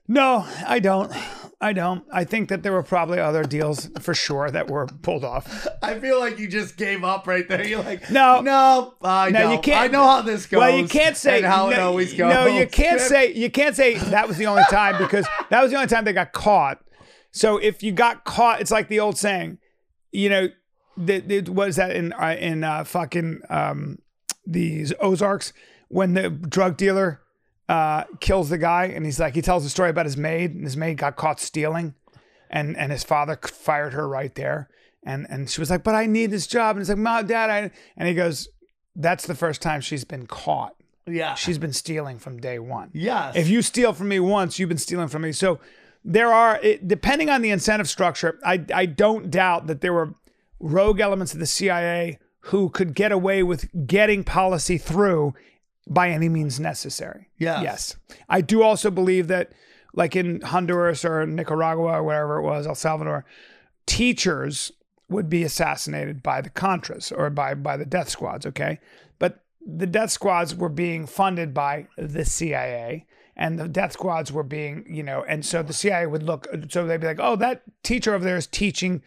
no, 0.09 0.46
I 0.66 0.78
don't. 0.78 1.12
I 1.61 1.73
don't. 1.73 2.05
I 2.12 2.23
think 2.23 2.51
that 2.51 2.62
there 2.62 2.71
were 2.73 2.85
probably 2.85 3.18
other 3.18 3.42
deals 3.42 3.90
for 4.01 4.14
sure 4.14 4.49
that 4.49 4.68
were 4.71 4.87
pulled 4.87 5.25
off. 5.25 5.66
I 5.83 5.99
feel 5.99 6.21
like 6.21 6.38
you 6.38 6.47
just 6.47 6.77
gave 6.77 7.03
up 7.03 7.27
right 7.27 7.49
there. 7.49 7.66
You're 7.66 7.83
like, 7.83 8.09
No. 8.12 8.40
no, 8.40 8.94
I 9.03 9.31
No, 9.31 9.40
know. 9.40 9.53
you 9.55 9.59
can't- 9.59 9.81
I 9.83 9.87
know 9.88 10.05
how 10.05 10.23
this 10.23 10.47
goes. 10.47 10.59
Well, 10.59 10.79
you 10.79 10.87
can't 10.87 11.16
say 11.16 11.42
how 11.42 11.71
it 11.71 11.79
always 11.81 12.14
goes. 12.14 12.33
No, 12.33 12.47
you 12.47 12.66
can't 12.68 13.01
say 13.01 13.33
you 13.33 13.51
can't 13.51 13.75
say 13.75 13.94
that 13.99 14.29
was 14.29 14.37
the 14.37 14.47
only 14.47 14.62
time 14.71 14.99
because 14.99 15.27
that 15.51 15.61
was 15.61 15.73
the 15.73 15.77
only 15.77 15.88
time 15.88 16.05
they 16.05 16.12
got 16.12 16.33
caught. 16.33 16.79
So 17.33 17.57
if 17.59 17.83
you 17.83 17.90
got 17.90 18.25
caught, 18.25 18.61
it's 18.61 18.71
like 18.71 18.87
the 18.88 19.01
old 19.01 19.18
saying, 19.18 19.59
you 20.12 20.29
know, 20.29 20.49
the, 20.97 21.21
the, 21.21 21.40
what 21.51 21.68
is 21.68 21.77
that 21.77 21.94
in 21.94 22.12
uh, 22.12 22.37
in 22.38 22.62
uh, 22.62 22.85
fucking 22.85 23.40
um, 23.51 23.99
these 24.47 24.92
Ozarks 25.01 25.53
when 25.88 26.14
the 26.14 26.31
drug 26.31 26.77
dealer 26.77 27.21
uh, 27.68 28.04
kills 28.20 28.48
the 28.48 28.59
guy 28.59 28.87
and 28.87 29.04
he's 29.04 29.20
like 29.20 29.35
he 29.35 29.42
tells 29.42 29.64
a 29.64 29.70
story 29.70 29.90
about 29.90 30.07
his 30.07 30.16
maid 30.16 30.54
and 30.54 30.64
his 30.64 30.76
maid 30.76 30.96
got 30.96 31.16
caught 31.16 31.38
stealing 31.40 31.94
and 32.50 32.76
and 32.76 32.90
his 32.90 33.04
father 33.04 33.38
fired 33.42 33.92
her 33.92 34.09
right 34.09 34.35
there. 34.35 34.68
And 35.04 35.26
and 35.28 35.48
she 35.50 35.61
was 35.61 35.70
like 35.70 35.85
but 35.85 35.94
I 35.94 36.07
need 36.07 36.31
this 36.31 36.46
job. 36.46 36.76
And 36.76 36.81
he's 36.81 36.88
like 36.88 36.98
mom 36.98 37.26
dad 37.26 37.50
I 37.50 37.70
and 37.96 38.09
he 38.09 38.14
goes 38.14 38.48
that's 38.96 39.26
the 39.26 39.35
first 39.35 39.61
time 39.61 39.81
she's 39.81 40.04
been 40.04 40.26
caught. 40.26 40.74
Yeah. 41.07 41.35
she's 41.35 41.59
been 41.59 41.72
stealing 41.72 42.18
from 42.18 42.38
day 42.38 42.59
one. 42.59 42.90
Yes. 42.92 43.37
if 43.37 43.48
you 43.48 43.62
steal 43.62 43.92
from 43.92 44.09
me 44.09 44.20
once 44.20 44.59
you've 44.59 44.68
been 44.68 44.78
stealing 44.78 45.09
from 45.09 45.22
me. 45.22 45.33
So 45.33 45.61
there 46.04 46.33
are 46.33 46.59
it, 46.62 46.88
depending 46.88 47.28
on 47.28 47.42
the 47.42 47.50
incentive 47.50 47.88
structure 47.88 48.38
I 48.44 48.64
I 48.74 48.87
don't 48.87 49.31
doubt 49.31 49.66
that 49.66 49.83
there 49.83 49.92
were 49.92 50.14
rogue 50.59 51.00
elements 51.00 51.35
of 51.35 51.38
the 51.40 51.46
CIA 51.46 52.18
who 52.40 52.70
could 52.70 52.94
get 52.94 53.12
away 53.12 53.42
with 53.42 53.68
getting 53.87 54.24
policy 54.24 54.78
through 54.78 55.35
by 55.88 56.11
any 56.11 56.29
means 56.29 56.61
necessary. 56.61 57.29
Yes. 57.38 57.62
Yes. 57.62 57.96
I 58.29 58.40
do 58.40 58.62
also 58.62 58.90
believe 58.90 59.29
that, 59.29 59.53
like 59.94 60.14
in 60.14 60.40
Honduras 60.42 61.05
or 61.05 61.27
Nicaragua 61.27 61.98
or 61.98 62.03
wherever 62.03 62.38
it 62.38 62.42
was, 62.42 62.66
El 62.66 62.74
Salvador, 62.74 63.24
teachers 63.87 64.70
would 65.09 65.31
be 65.31 65.42
assassinated 65.42 66.22
by 66.22 66.40
the 66.40 66.51
Contras 66.51 67.11
or 67.16 67.31
by, 67.31 67.55
by 67.55 67.77
the 67.77 67.87
death 67.87 68.11
squads, 68.11 68.44
okay? 68.44 68.79
But 69.18 69.42
the 69.64 69.87
death 69.87 70.11
squads 70.11 70.55
were 70.55 70.68
being 70.68 71.07
funded 71.07 71.55
by 71.55 71.88
the 71.96 72.24
CIA 72.24 73.07
and 73.38 73.59
the 73.59 73.68
death 73.68 73.92
squads 73.92 74.33
were 74.33 74.42
being, 74.42 74.85
you 74.88 75.03
know, 75.03 75.24
and 75.29 75.46
so 75.46 75.62
the 75.62 75.72
CIA 75.72 76.07
would 76.07 76.24
look, 76.24 76.48
so 76.68 76.87
they'd 76.87 77.01
be 77.01 77.07
like, 77.07 77.20
oh, 77.20 77.37
that 77.37 77.62
teacher 77.85 78.12
over 78.12 78.24
there 78.24 78.37
is 78.37 78.48
teaching 78.48 79.01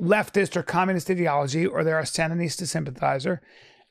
leftist 0.00 0.56
or 0.56 0.62
communist 0.64 1.08
ideology, 1.08 1.64
or 1.64 1.84
they're 1.84 2.00
a 2.00 2.02
Sandinista 2.02 2.66
sympathizer, 2.66 3.40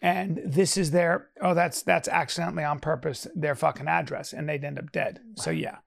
and 0.01 0.39
this 0.45 0.77
is 0.77 0.91
their 0.91 1.29
oh 1.41 1.53
that's 1.53 1.81
that's 1.83 2.07
accidentally 2.07 2.63
on 2.63 2.79
purpose 2.79 3.27
their 3.35 3.55
fucking 3.55 3.87
address, 3.87 4.33
and 4.33 4.47
they'd 4.47 4.63
end 4.63 4.79
up 4.79 4.91
dead. 4.91 5.19
So 5.35 5.51
yeah, 5.51 5.77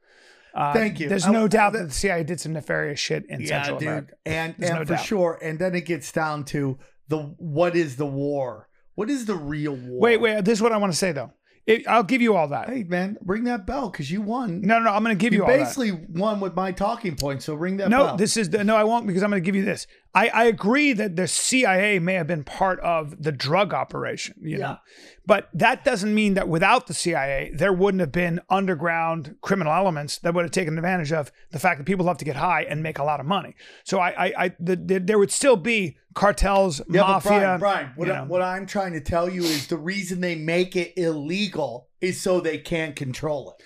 uh, 0.55 0.73
Thank 0.73 1.01
you. 1.01 1.09
There's 1.09 1.27
I- 1.27 1.33
no 1.33 1.49
doubt 1.49 1.73
that 1.75 1.85
the 1.89 1.95
CIA 1.95 2.25
did 2.25 2.41
some 2.41 2.53
nefarious 2.53 3.01
shit 3.01 3.25
in 3.29 3.47
Central 3.47 3.79
dude. 3.79 3.89
America. 3.89 4.15
And 4.27 4.55
There's 4.59 4.71
and 4.71 4.79
no 4.81 4.85
for 4.85 4.95
doubt. 4.95 5.05
sure. 5.05 5.39
And 5.43 5.59
then 5.59 5.75
it 5.75 5.87
gets 5.87 6.13
down 6.13 6.45
to 6.47 6.79
the 7.09 7.19
what 7.39 7.75
is 7.77 7.97
the 7.97 8.07
war? 8.07 8.69
What 8.95 9.09
is 9.09 9.25
the 9.25 9.35
real 9.37 9.75
war? 9.75 10.01
Wait, 10.01 10.19
wait. 10.21 10.45
This 10.45 10.59
is 10.59 10.63
what 10.63 10.73
I 10.73 10.77
want 10.77 10.93
to 10.93 10.99
say 10.99 11.13
though. 11.13 11.33
It, 11.65 11.87
I'll 11.87 12.03
give 12.03 12.21
you 12.21 12.35
all 12.35 12.49
that. 12.49 12.69
Hey 12.69 12.83
man, 12.83 13.17
ring 13.25 13.45
that 13.45 13.67
bell 13.67 13.89
because 13.89 14.11
you 14.11 14.21
won. 14.21 14.63
No, 14.63 14.79
no, 14.79 14.87
no. 14.87 14.91
I'm 14.91 15.05
going 15.05 15.17
to 15.17 15.21
give 15.21 15.33
you, 15.33 15.39
you 15.39 15.45
all 15.45 15.49
that. 15.51 15.59
basically 15.65 15.93
won 15.93 16.41
with 16.41 16.57
my 16.57 16.73
talking 16.73 17.15
points. 17.15 17.45
So 17.45 17.55
ring 17.55 17.77
that 17.77 17.89
No, 17.89 18.05
bell. 18.07 18.17
this 18.17 18.37
is 18.37 18.51
the, 18.51 18.65
no. 18.65 18.75
I 18.75 18.83
won't 18.83 19.07
because 19.07 19.23
I'm 19.23 19.31
going 19.31 19.41
to 19.41 19.47
give 19.47 19.55
you 19.55 19.65
this. 19.65 19.87
I, 20.15 20.29
I 20.29 20.45
agree 20.45 20.93
that 20.93 21.17
the 21.17 21.27
CIA 21.27 21.99
may 21.99 22.15
have 22.15 22.27
been 22.27 22.45
part 22.45 22.79
of 22.81 23.23
the 23.23 23.33
drug 23.33 23.73
operation, 23.73 24.35
you 24.43 24.59
know, 24.59 24.77
but 25.25 25.49
that 25.55 25.85
doesn't 25.85 26.15
mean 26.15 26.35
that 26.35 26.49
without 26.49 26.87
the 26.87 26.93
CIA 26.93 27.51
there 27.55 27.73
wouldn't 27.73 28.01
have 28.01 28.13
been 28.13 28.41
underground 28.51 29.37
criminal 29.41 29.73
elements 29.73 30.19
that 30.19 30.35
would 30.35 30.43
have 30.45 30.51
taken 30.51 30.77
advantage 30.77 31.13
of 31.13 31.33
the 31.51 31.59
fact 31.59 31.79
that 31.79 31.85
people 31.85 32.05
love 32.05 32.19
to 32.19 32.27
get 32.27 32.37
high 32.37 32.63
and 32.65 32.83
make 32.83 32.99
a 32.99 33.05
lot 33.05 33.21
of 33.21 33.27
money. 33.27 33.55
So 33.85 34.01
I, 34.01 34.27
I, 34.27 34.33
I 34.45 34.49
the, 34.61 34.77
the, 34.77 34.99
there 35.01 35.19
would 35.19 35.31
still 35.31 35.57
be 35.57 35.97
cartels, 36.15 36.83
Yeah, 36.91 37.01
mafia. 37.03 37.31
but 37.31 37.39
Brian, 37.39 37.61
Brian, 37.61 37.93
what, 37.97 38.11
I, 38.11 38.23
what 38.25 38.43
I'm 38.43 38.67
trying 38.67 38.93
to 38.93 39.01
tell 39.01 39.31
you 39.31 39.43
is 39.43 39.69
the 39.69 39.79
reason 39.79 40.21
they 40.21 40.35
make 40.35 40.77
it 40.77 40.93
illegal 40.99 41.89
is 42.03 42.21
so 42.21 42.39
they 42.41 42.59
can't 42.59 42.95
control 42.97 43.57
it. 43.59 43.65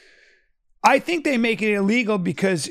I 0.87 0.99
think 1.01 1.25
they 1.25 1.37
make 1.37 1.61
it 1.63 1.73
illegal 1.75 2.17
because 2.19 2.71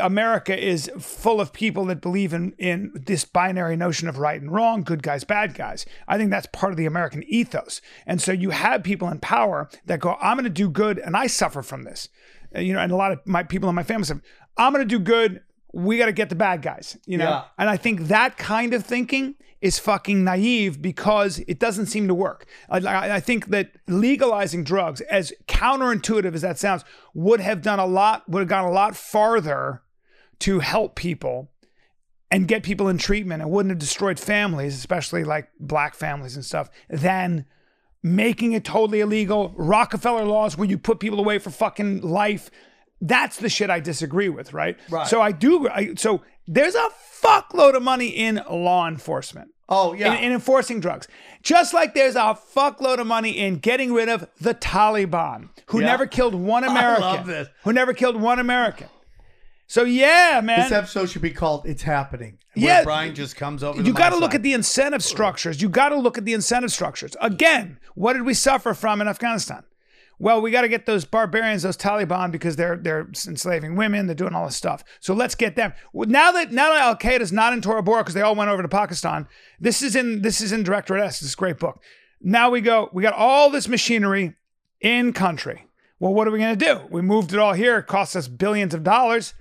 America 0.00 0.56
is 0.56 0.90
full 0.98 1.40
of 1.40 1.52
people 1.52 1.84
that 1.86 2.00
believe 2.00 2.32
in 2.32 2.52
in 2.58 2.92
this 2.94 3.24
binary 3.24 3.76
notion 3.76 4.08
of 4.08 4.18
right 4.18 4.40
and 4.40 4.52
wrong, 4.52 4.82
good 4.82 5.02
guys, 5.02 5.24
bad 5.24 5.54
guys. 5.54 5.84
I 6.06 6.16
think 6.18 6.30
that's 6.30 6.46
part 6.52 6.72
of 6.72 6.76
the 6.76 6.86
American 6.86 7.24
ethos. 7.24 7.80
And 8.06 8.20
so 8.22 8.32
you 8.32 8.50
have 8.50 8.82
people 8.82 9.08
in 9.08 9.18
power 9.18 9.68
that 9.86 10.00
go, 10.00 10.16
"I'm 10.20 10.36
going 10.36 10.44
to 10.44 10.50
do 10.50 10.70
good," 10.70 10.98
and 10.98 11.16
I 11.16 11.26
suffer 11.26 11.62
from 11.62 11.82
this. 11.82 12.08
Uh, 12.54 12.60
You 12.60 12.72
know, 12.74 12.80
and 12.80 12.92
a 12.92 12.96
lot 12.96 13.12
of 13.12 13.18
my 13.26 13.42
people 13.42 13.68
in 13.68 13.74
my 13.74 13.82
family 13.82 14.04
say, 14.04 14.14
"I'm 14.56 14.72
going 14.72 14.86
to 14.88 14.96
do 14.98 15.02
good. 15.02 15.42
We 15.72 15.98
got 15.98 16.06
to 16.06 16.12
get 16.12 16.28
the 16.28 16.34
bad 16.36 16.62
guys." 16.62 16.96
You 17.06 17.18
know, 17.18 17.28
Yeah. 17.28 17.42
and 17.58 17.68
I 17.68 17.76
think 17.76 18.02
that 18.08 18.36
kind 18.36 18.72
of 18.72 18.84
thinking 18.84 19.34
is 19.60 19.78
fucking 19.78 20.22
naive 20.22 20.80
because 20.80 21.40
it 21.40 21.58
doesn't 21.58 21.86
seem 21.86 22.06
to 22.08 22.14
work. 22.14 22.46
I, 22.70 23.16
I 23.16 23.20
think 23.20 23.46
that 23.48 23.72
legalizing 23.86 24.62
drugs, 24.64 25.00
as 25.02 25.32
counterintuitive 25.46 26.34
as 26.34 26.42
that 26.42 26.58
sounds, 26.58 26.84
would 27.14 27.40
have 27.40 27.62
done 27.62 27.78
a 27.78 27.86
lot, 27.86 28.28
would 28.28 28.40
have 28.40 28.48
gone 28.48 28.64
a 28.64 28.70
lot 28.70 28.96
farther 28.96 29.82
to 30.40 30.60
help 30.60 30.94
people 30.94 31.50
and 32.30 32.46
get 32.46 32.62
people 32.62 32.88
in 32.88 32.98
treatment 32.98 33.42
and 33.42 33.50
wouldn't 33.50 33.70
have 33.70 33.78
destroyed 33.78 34.20
families, 34.20 34.76
especially 34.76 35.24
like 35.24 35.48
black 35.58 35.94
families 35.94 36.36
and 36.36 36.44
stuff, 36.44 36.70
than 36.88 37.46
making 38.02 38.52
it 38.52 38.64
totally 38.64 39.00
illegal. 39.00 39.54
Rockefeller 39.56 40.24
laws 40.24 40.56
where 40.56 40.68
you 40.68 40.78
put 40.78 41.00
people 41.00 41.18
away 41.18 41.38
for 41.38 41.50
fucking 41.50 42.02
life. 42.02 42.50
That's 43.00 43.36
the 43.36 43.48
shit 43.48 43.70
I 43.70 43.80
disagree 43.80 44.28
with, 44.28 44.52
right? 44.52 44.76
Right. 44.90 45.06
So 45.06 45.20
I 45.20 45.32
do. 45.32 45.68
I, 45.68 45.94
so 45.94 46.22
there's 46.46 46.74
a 46.74 46.88
fuckload 47.22 47.74
of 47.74 47.82
money 47.82 48.08
in 48.08 48.42
law 48.50 48.88
enforcement. 48.88 49.50
Oh 49.68 49.92
yeah, 49.92 50.14
In, 50.14 50.24
in 50.24 50.32
enforcing 50.32 50.80
drugs. 50.80 51.08
Just 51.42 51.74
like 51.74 51.94
there's 51.94 52.16
a 52.16 52.38
fuckload 52.56 52.98
of 52.98 53.06
money 53.06 53.32
in 53.32 53.58
getting 53.58 53.92
rid 53.92 54.08
of 54.08 54.26
the 54.40 54.54
Taliban, 54.54 55.50
who 55.66 55.80
Yeah. 55.80 55.86
never 55.86 56.06
killed 56.06 56.34
one 56.34 56.64
American. 56.70 57.04
I 57.04 57.12
love 57.16 57.26
this. 57.26 57.48
Who 57.64 57.72
never 57.72 57.92
killed 57.92 58.20
one 58.20 58.38
American. 58.38 58.88
So 59.66 59.84
yeah, 59.84 60.40
man. 60.42 60.60
this 60.60 60.72
episode 60.72 61.10
should 61.10 61.20
be 61.22 61.30
called 61.30 61.66
"It's 61.66 61.82
Happening." 61.82 62.38
Yeah. 62.54 62.82
Brian 62.82 63.14
just 63.14 63.36
comes 63.36 63.62
over. 63.62 63.80
you 63.82 63.92
got 63.92 63.98
got 63.98 64.10
to 64.10 64.16
look 64.16 64.34
at 64.34 64.42
the 64.42 64.54
incentive 64.54 65.04
structures. 65.04 65.60
You 65.60 65.68
got 65.68 65.90
to 65.90 65.96
look 65.96 66.16
at 66.16 66.24
the 66.24 66.32
incentive 66.32 66.72
structures. 66.72 67.14
Again, 67.20 67.78
what 67.94 68.14
did 68.14 68.22
we 68.22 68.32
suffer 68.34 68.72
from 68.72 69.02
in 69.02 69.06
Afghanistan? 69.08 69.62
Well, 70.20 70.40
we 70.40 70.50
got 70.50 70.62
to 70.62 70.68
get 70.68 70.86
those 70.86 71.04
barbarians, 71.04 71.62
those 71.62 71.76
Taliban, 71.76 72.32
because 72.32 72.56
they're 72.56 72.76
they're 72.76 73.08
enslaving 73.26 73.76
women, 73.76 74.06
they're 74.06 74.16
doing 74.16 74.34
all 74.34 74.46
this 74.46 74.56
stuff. 74.56 74.82
So 75.00 75.14
let's 75.14 75.34
get 75.34 75.54
them. 75.54 75.72
Now 75.94 76.32
that 76.32 76.52
now 76.52 76.70
that 76.70 76.82
Al 76.82 76.96
Qaeda's 76.96 77.32
not 77.32 77.52
in 77.52 77.60
Tora 77.60 77.82
Bora 77.82 78.02
because 78.02 78.14
they 78.14 78.20
all 78.20 78.34
went 78.34 78.50
over 78.50 78.62
to 78.62 78.68
Pakistan. 78.68 79.28
This 79.60 79.80
is 79.80 79.94
in 79.94 80.22
this 80.22 80.40
is 80.40 80.50
in 80.50 80.64
Directorate 80.64 81.02
S. 81.02 81.20
This 81.20 81.34
great 81.34 81.58
book. 81.58 81.80
Now 82.20 82.50
we 82.50 82.60
go. 82.60 82.90
We 82.92 83.02
got 83.02 83.14
all 83.14 83.50
this 83.50 83.68
machinery 83.68 84.34
in 84.80 85.12
country. 85.12 85.66
Well, 86.00 86.14
what 86.14 86.28
are 86.28 86.30
we 86.30 86.38
going 86.38 86.56
to 86.56 86.64
do? 86.64 86.80
We 86.90 87.02
moved 87.02 87.32
it 87.32 87.38
all 87.38 87.54
here. 87.54 87.78
It 87.78 87.86
cost 87.86 88.14
us 88.14 88.28
billions 88.28 88.72
of 88.74 88.84
dollars. 88.84 89.34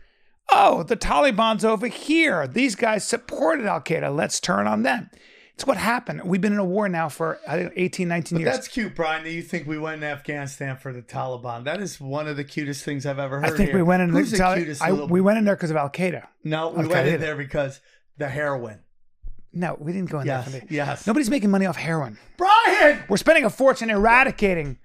Oh, 0.50 0.84
the 0.84 0.98
Taliban's 0.98 1.66
over 1.66 1.88
here. 1.88 2.48
These 2.48 2.76
guys 2.76 3.04
supported 3.04 3.66
Al 3.66 3.82
Qaeda. 3.82 4.16
Let's 4.16 4.40
turn 4.40 4.66
on 4.66 4.84
them. 4.84 5.10
It's 5.58 5.66
what 5.66 5.78
happened. 5.78 6.22
We've 6.24 6.40
been 6.40 6.54
in 6.54 6.60
a 6.60 6.64
war 6.64 6.88
now 6.88 7.10
for 7.10 7.40
I 7.48 7.58
think, 7.58 7.74
18, 7.76 8.08
19 8.08 8.38
years. 8.40 8.52
That's 8.54 8.68
cute, 8.68 8.94
Brian. 8.94 9.24
That 9.24 9.32
you 9.32 9.42
think 9.42 9.66
we 9.66 9.80
went 9.80 10.04
in 10.04 10.08
Afghanistan 10.08 10.78
for 10.78 10.94
the 10.94 11.02
Taliban? 11.02 11.64
That 11.64 11.82
is 11.82 12.00
one 12.00 12.28
of 12.28 12.38
the 12.38 12.44
cutest 12.44 12.86
things 12.86 13.08
I've 13.08 13.18
ever 13.18 13.38
heard. 13.42 13.46
I 13.54 13.58
think 13.58 13.70
here. 13.70 13.78
we 13.78 13.82
went 13.82 14.04
in. 14.04 14.10
Who's 14.10 14.30
the 14.30 14.38
Tali- 14.38 14.60
cutest 14.60 14.84
I- 14.84 14.92
little? 14.92 15.08
we 15.08 15.20
went 15.20 15.40
in 15.40 15.46
there 15.46 15.56
because 15.56 15.72
of 15.72 15.78
Al 15.78 15.90
Qaeda. 15.90 16.28
no, 16.44 16.70
we 16.70 16.84
Okay, 16.84 16.94
went 16.94 17.08
in 17.08 17.20
there 17.22 17.36
because 17.36 17.80
the 18.18 18.30
heroin. 18.30 18.82
No, 19.52 19.76
we 19.80 19.94
didn't 19.94 20.12
go 20.12 20.20
in 20.20 20.28
Yes, 20.28 20.46
there 20.52 20.62
for 20.62 20.68
the. 20.68 20.74
yes. 20.76 21.08
Nobody's 21.08 21.32
making 21.32 21.50
money 21.50 21.66
off 21.66 21.76
heroin. 21.76 22.20
Brian, 22.38 23.04
We're 23.10 23.18
spending 23.18 23.44
a 23.44 23.50
fortune 23.50 23.90
eradicating. 23.90 24.78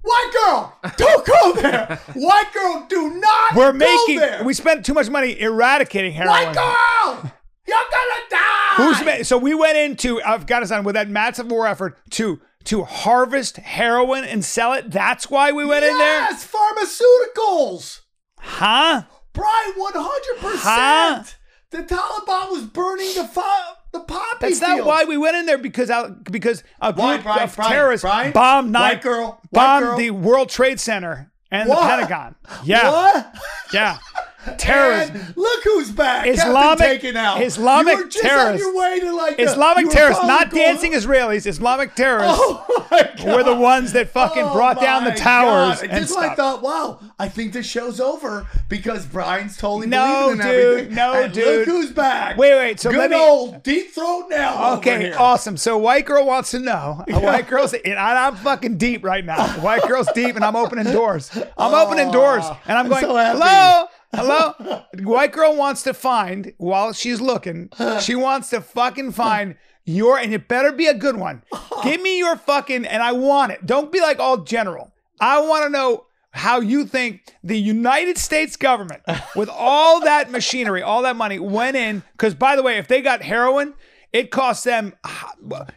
white 0.00 0.30
girl, 0.46 0.78
don't 0.96 1.26
go 1.26 1.52
there. 1.60 2.00
White 2.14 2.50
girl, 2.54 2.86
do 2.88 3.10
not. 3.20 3.54
We're 3.56 3.72
go 3.72 3.78
making. 3.78 4.16
there. 4.20 4.42
We 4.42 4.54
spent 4.54 4.86
too 4.86 4.94
much 4.94 5.10
money 5.10 5.38
eradicating 5.38 6.12
heroin. 6.12 6.46
white 6.46 6.54
girl, 6.54 7.30
you're 7.68 7.76
gonna 7.76 8.22
die. 8.30 8.53
Who's 8.76 9.28
so 9.28 9.38
we 9.38 9.54
went 9.54 9.76
into 9.76 10.20
Afghanistan 10.22 10.84
with 10.84 10.94
that 10.94 11.08
massive 11.08 11.50
war 11.50 11.66
effort 11.66 11.96
to 12.12 12.40
to 12.64 12.84
harvest 12.84 13.56
heroin 13.58 14.24
and 14.24 14.44
sell 14.44 14.72
it. 14.72 14.90
That's 14.90 15.28
why 15.30 15.52
we 15.52 15.64
went 15.66 15.84
in 15.84 15.96
there, 15.98 16.20
Yes, 16.22 16.46
pharmaceuticals. 16.46 18.00
huh? 18.38 19.02
Brian, 19.32 19.72
one 19.76 19.92
hundred 19.94 20.40
percent. 20.40 21.36
The 21.70 21.82
Taliban 21.82 22.50
was 22.52 22.62
burning 22.64 23.14
the 23.16 23.24
fa- 23.26 23.76
the 23.92 24.00
poppy 24.00 24.36
That's 24.40 24.60
not 24.60 24.84
why 24.86 25.04
we 25.04 25.16
went 25.16 25.36
in 25.36 25.46
there 25.46 25.58
because 25.58 25.90
out 25.90 26.24
because 26.30 26.62
a 26.80 26.92
Why, 26.92 27.14
group 27.14 27.24
Brian, 27.24 27.42
of 27.42 27.56
Brian, 27.56 27.72
terrorists 27.72 28.02
Brian? 28.04 28.32
bombed 28.32 28.72
White 28.74 29.02
girl, 29.02 29.40
bombed 29.52 29.84
girl. 29.86 29.96
the 29.98 30.10
World 30.12 30.48
Trade 30.50 30.78
Center 30.80 31.32
and 31.50 31.68
the 31.68 31.74
Pentagon. 31.74 32.34
Yeah, 32.64 32.90
What? 32.90 33.34
yeah, 33.72 33.98
terrorism. 34.58 35.16
And 35.16 35.36
look 35.36 35.64
who's 35.64 35.90
back. 35.90 36.26
Islamic- 36.26 36.78
taken 36.78 37.16
out. 37.16 37.42
Islamic 37.42 38.10
terrorists. 38.10 38.66
On 38.66 38.72
your 38.74 38.76
way 38.80 39.00
to 39.00 39.12
like 39.14 39.38
Islamic 39.40 39.90
terrorists, 39.90 40.24
not 40.24 40.50
dancing 40.50 40.92
Israelis. 40.92 41.46
Islamic 41.46 41.94
terrorists 41.94 42.38
Oh 42.40 42.86
my 42.90 43.10
God. 43.16 43.26
were 43.36 43.42
the 43.42 43.54
ones 43.56 43.92
that 43.92 44.08
fucking 44.10 44.44
Oh 44.44 44.52
brought 44.54 44.80
down 44.80 45.04
the 45.04 45.12
towers 45.12 45.80
God. 45.80 45.90
and 45.90 46.00
Just 46.06 46.16
I 46.18 46.34
thought, 46.34 46.62
wow, 46.62 47.00
I 47.18 47.28
think 47.28 47.52
this 47.52 47.66
show's 47.66 48.00
over 48.00 48.46
because 48.68 49.06
Brian's 49.06 49.56
totally 49.56 49.86
No, 49.86 50.26
believing 50.26 50.40
in 50.40 50.46
dude. 50.46 50.64
everything. 50.72 50.94
No, 50.94 51.12
and 51.14 51.32
dude. 51.32 51.58
Look 51.58 51.66
who's 51.68 51.90
back. 51.92 52.36
Wait, 52.36 52.54
wait, 52.54 52.80
so 52.80 52.90
Good 52.90 52.98
let 52.98 53.10
me- 53.10 53.16
old 53.16 53.62
deep 53.62 53.92
throat 53.92 54.26
now. 54.30 54.74
Okay, 54.76 55.12
awesome. 55.12 55.56
So 55.56 55.78
white 55.78 56.04
girl 56.06 56.26
wants 56.26 56.50
to 56.52 56.58
know. 56.58 57.04
A 57.08 57.18
white 57.20 57.46
girl's 57.48 57.72
and 57.74 57.98
I'm 57.98 58.36
fucking 58.36 58.78
deep 58.78 59.04
right 59.04 59.24
now. 59.24 59.46
White 59.60 59.82
girl's 59.82 60.08
deep, 60.14 60.36
and 60.36 60.44
I'm 60.44 60.56
opening 60.56 60.92
doors. 60.92 61.30
I'm 61.56 61.74
opening 61.74 62.10
doors, 62.10 62.44
and 62.66 62.78
I'm 62.78 62.84
I'm 62.84 62.90
going, 62.90 63.02
so 63.04 63.16
happy. 63.16 63.38
hello, 63.38 63.86
hello. 64.14 64.82
White 65.02 65.32
girl 65.32 65.56
wants 65.56 65.82
to 65.84 65.94
find 65.94 66.52
while 66.58 66.92
she's 66.92 67.20
looking. 67.20 67.70
She 68.00 68.14
wants 68.14 68.50
to 68.50 68.60
fucking 68.60 69.12
find 69.12 69.56
your, 69.84 70.18
and 70.18 70.32
it 70.32 70.48
better 70.48 70.72
be 70.72 70.86
a 70.86 70.94
good 70.94 71.16
one. 71.16 71.42
Give 71.82 72.00
me 72.00 72.18
your 72.18 72.36
fucking, 72.36 72.86
and 72.86 73.02
I 73.02 73.12
want 73.12 73.52
it. 73.52 73.66
Don't 73.66 73.92
be 73.92 74.00
like 74.00 74.18
all 74.18 74.38
general. 74.38 74.92
I 75.20 75.40
want 75.40 75.64
to 75.64 75.70
know 75.70 76.06
how 76.30 76.60
you 76.60 76.84
think 76.86 77.20
the 77.44 77.58
United 77.58 78.18
States 78.18 78.56
government, 78.56 79.02
with 79.36 79.48
all 79.48 80.00
that 80.00 80.30
machinery, 80.30 80.82
all 80.82 81.02
that 81.02 81.16
money, 81.16 81.38
went 81.38 81.76
in. 81.76 82.02
Because 82.12 82.34
by 82.34 82.56
the 82.56 82.62
way, 82.62 82.78
if 82.78 82.88
they 82.88 83.02
got 83.02 83.22
heroin, 83.22 83.74
it 84.12 84.30
cost 84.30 84.64
them. 84.64 84.94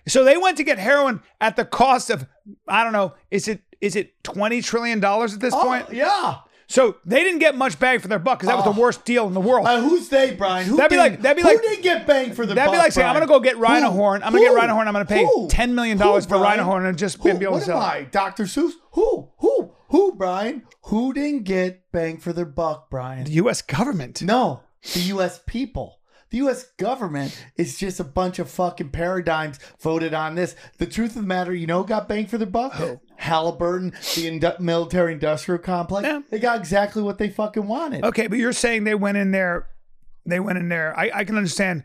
So 0.08 0.24
they 0.24 0.38
went 0.38 0.58
to 0.58 0.64
get 0.64 0.80
heroin 0.80 1.22
at 1.42 1.56
the 1.56 1.66
cost 1.66 2.10
of 2.10 2.26
I 2.68 2.84
don't 2.84 2.94
know. 2.94 3.14
Is 3.30 3.48
it 3.48 3.62
is 3.82 3.96
it 3.96 4.24
twenty 4.24 4.62
trillion 4.62 5.00
dollars 5.00 5.34
at 5.34 5.40
this 5.42 5.54
Oh, 5.54 5.62
point? 5.62 5.92
yeah. 5.94 6.38
So 6.70 6.98
they 7.06 7.24
didn't 7.24 7.40
get 7.40 7.56
much 7.56 7.80
bang 7.80 8.00
for 8.00 8.10
their 8.10 8.20
buck 8.20 8.40
because 8.40 8.50
that 8.54 8.58
was 8.66 8.76
the 8.76 8.80
worst 8.82 9.06
deal 9.06 9.26
in 9.28 9.34
the 9.34 9.40
world. 9.40 9.66
Uh, 9.66 9.80
who's 9.82 10.10
they, 10.10 10.36
Brian? 10.36 10.66
Who 10.68 10.76
That'd 10.76 10.90
be 10.92 10.98
like- 10.98 11.22
that'd 11.22 11.38
be 11.38 11.44
like 11.44 11.56
who 11.58 11.62
didn't 11.62 11.82
get 11.84 12.06
banged 12.06 12.36
for 12.36 12.46
the 12.46 12.54
That'd 12.56 12.74
be 12.74 12.78
like 12.78 12.92
saying, 12.92 13.08
I'm 13.08 13.14
gonna 13.16 13.26
go 13.26 13.40
get 13.40 13.58
Rhino? 13.58 13.90
Horn. 13.90 14.22
I'm 14.22 14.34
gonna 14.34 14.44
get 14.44 14.50
Who? 14.52 14.56
Rhino 14.58 14.74
Horn. 14.74 14.88
I'm 14.88 14.94
gonna 14.94 15.06
pay 15.06 15.24
Who? 15.24 15.48
$10 15.48 15.72
million 15.72 15.98
for 15.98 16.06
Rhino 16.14 16.28
Brian? 16.40 16.60
Horn 16.60 16.86
and 16.86 16.98
just 16.98 17.18
Who? 17.24 17.34
be 17.38 17.46
able 17.46 17.60
to 17.60 17.66
sell. 17.66 17.78
What 17.78 17.96
am. 17.96 18.02
I, 18.02 18.04
Dr. 18.10 18.44
Seuss? 18.44 18.72
Who? 18.92 19.30
Who? 19.38 19.72
Who, 19.90 20.16
Brian? 20.16 20.64
Who 20.84 21.14
didn't 21.14 21.44
get 21.44 21.90
bang 21.94 22.18
for 22.18 22.34
their 22.34 22.46
buck, 22.46 22.90
Brian? 22.90 23.24
The 23.24 23.32
U.S. 23.34 23.62
government. 23.62 24.22
No, 24.22 24.64
the 24.94 25.00
U.S. 25.02 25.40
people. 25.48 26.00
The 26.30 26.38
U.S. 26.38 26.64
government 26.78 27.42
is 27.56 27.78
just 27.78 28.00
a 28.00 28.04
bunch 28.04 28.38
of 28.40 28.50
fucking 28.50 28.90
paradigms 28.90 29.60
voted 29.80 30.14
on 30.14 30.36
this. 30.36 30.56
The 30.78 30.86
truth 30.86 31.12
of 31.16 31.22
the 31.22 31.28
matter, 31.28 31.54
you 31.54 31.68
know, 31.68 31.84
got 31.84 32.10
banged 32.10 32.30
for 32.30 32.38
their 32.38 32.48
buck. 32.48 32.74
Halliburton, 33.16 33.92
the 33.92 34.40
indu- 34.40 34.60
military-industrial 34.60 35.60
complex. 35.60 36.06
Yeah. 36.06 36.20
They 36.30 36.40
got 36.40 36.60
exactly 36.60 37.02
what 37.02 37.18
they 37.18 37.30
fucking 37.30 37.66
wanted. 37.68 38.04
Okay, 38.04 38.28
but 38.28 38.38
you're 38.40 38.52
saying 38.54 38.84
they 38.84 38.94
went 38.96 39.18
in 39.18 39.32
there. 39.32 39.68
They 40.26 40.40
went 40.40 40.58
in 40.58 40.68
there. 40.70 40.98
I, 41.00 41.12
I 41.16 41.24
can 41.24 41.38
understand. 41.38 41.84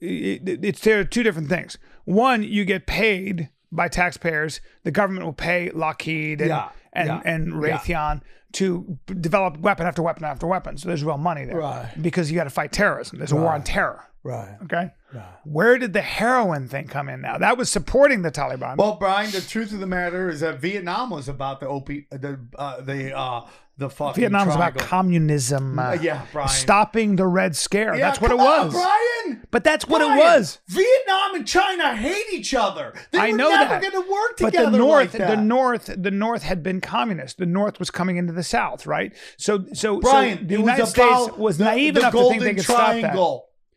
It, 0.00 0.48
it- 0.48 0.64
it's 0.64 0.80
there 0.80 1.00
are 1.00 1.04
two 1.04 1.22
different 1.22 1.48
things. 1.48 1.76
One, 2.04 2.42
you 2.42 2.64
get 2.64 2.86
paid 2.86 3.50
by 3.72 3.88
taxpayers. 3.88 4.60
The 4.84 4.90
government 4.90 5.24
will 5.26 5.32
pay 5.32 5.70
Lockheed 5.70 6.40
and 6.40 6.48
Yeah, 6.50 6.70
and, 6.92 7.08
yeah, 7.08 7.22
and 7.24 7.46
yeah. 7.48 7.78
Raytheon 7.78 8.22
to 8.52 8.98
develop 9.20 9.58
weapon 9.58 9.86
after 9.86 10.02
weapon 10.02 10.24
after 10.24 10.46
weapon. 10.46 10.76
So 10.76 10.88
there's 10.88 11.04
real 11.04 11.18
money 11.18 11.44
there, 11.44 11.56
Right. 11.56 11.90
Because 12.00 12.30
you 12.30 12.36
got 12.36 12.44
to 12.44 12.50
fight 12.50 12.72
terrorism. 12.72 13.18
There's 13.18 13.32
a 13.32 13.36
war 13.36 13.52
on 13.52 13.62
terror. 13.62 14.04
Right. 14.22 14.56
Okay. 14.64 14.90
Right. 15.14 15.24
Where 15.44 15.78
did 15.78 15.92
the 15.92 16.02
heroin 16.02 16.68
thing 16.68 16.88
come 16.88 17.08
in 17.08 17.20
now? 17.20 17.38
That 17.38 17.56
was 17.56 17.70
supporting 17.70 18.22
the 18.22 18.30
Taliban. 18.30 18.76
Well, 18.76 18.96
Brian, 18.96 19.30
the 19.30 19.40
truth 19.40 19.72
of 19.72 19.80
the 19.80 19.86
matter 19.86 20.28
is 20.28 20.40
that 20.40 20.60
Vietnam 20.60 21.10
was 21.10 21.28
about 21.28 21.60
the 21.60 21.66
opi- 21.66 22.06
the 22.10 22.38
uh, 22.56 22.80
the 22.82 23.16
uh, 23.16 23.46
the 23.80 23.90
fucking 23.90 24.20
Vietnam 24.20 24.46
was 24.46 24.54
about 24.54 24.76
communism. 24.76 25.78
uh, 25.78 25.92
yeah, 25.94 26.26
Brian. 26.32 26.48
Stopping 26.48 27.16
the 27.16 27.26
Red 27.26 27.56
Scare. 27.56 27.94
Yeah, 27.94 28.00
that's 28.00 28.20
what 28.20 28.30
it 28.30 28.36
come 28.36 28.46
on, 28.46 28.66
was. 28.66 28.74
Brian. 28.74 29.46
But 29.50 29.64
that's 29.64 29.88
what 29.88 29.98
Brian, 30.00 30.18
it 30.18 30.22
was. 30.22 30.58
Vietnam 30.68 31.34
and 31.36 31.46
China 31.46 31.96
hate 31.96 32.26
each 32.32 32.54
other. 32.54 32.92
They 33.10 33.18
I 33.18 33.30
were 33.30 33.36
know 33.38 33.48
never 33.48 33.80
that. 33.80 33.82
going 33.82 34.04
to 34.04 34.10
work 34.10 34.36
together. 34.36 34.64
But 34.66 34.70
the 34.72 34.78
North, 34.78 35.14
like 35.14 35.28
the 35.28 35.36
North, 35.36 35.94
the 35.96 36.10
North 36.10 36.42
had 36.42 36.62
been 36.62 36.80
communist. 36.80 37.38
The 37.38 37.46
North 37.46 37.78
was 37.78 37.90
coming 37.90 38.18
into 38.18 38.34
the 38.34 38.44
South, 38.44 38.86
right? 38.86 39.12
So, 39.38 39.64
so, 39.72 40.00
Brian, 40.00 40.38
so 40.38 40.44
the 40.44 40.56
United 40.58 40.82
was 40.82 40.90
States 40.90 41.38
was 41.38 41.58
naive 41.58 41.94
the 41.94 42.00
enough 42.00 42.12
to 42.12 42.28
think 42.28 42.42
they 42.42 42.54
could 42.54 42.64
stop 42.64 43.00
that. 43.00 43.16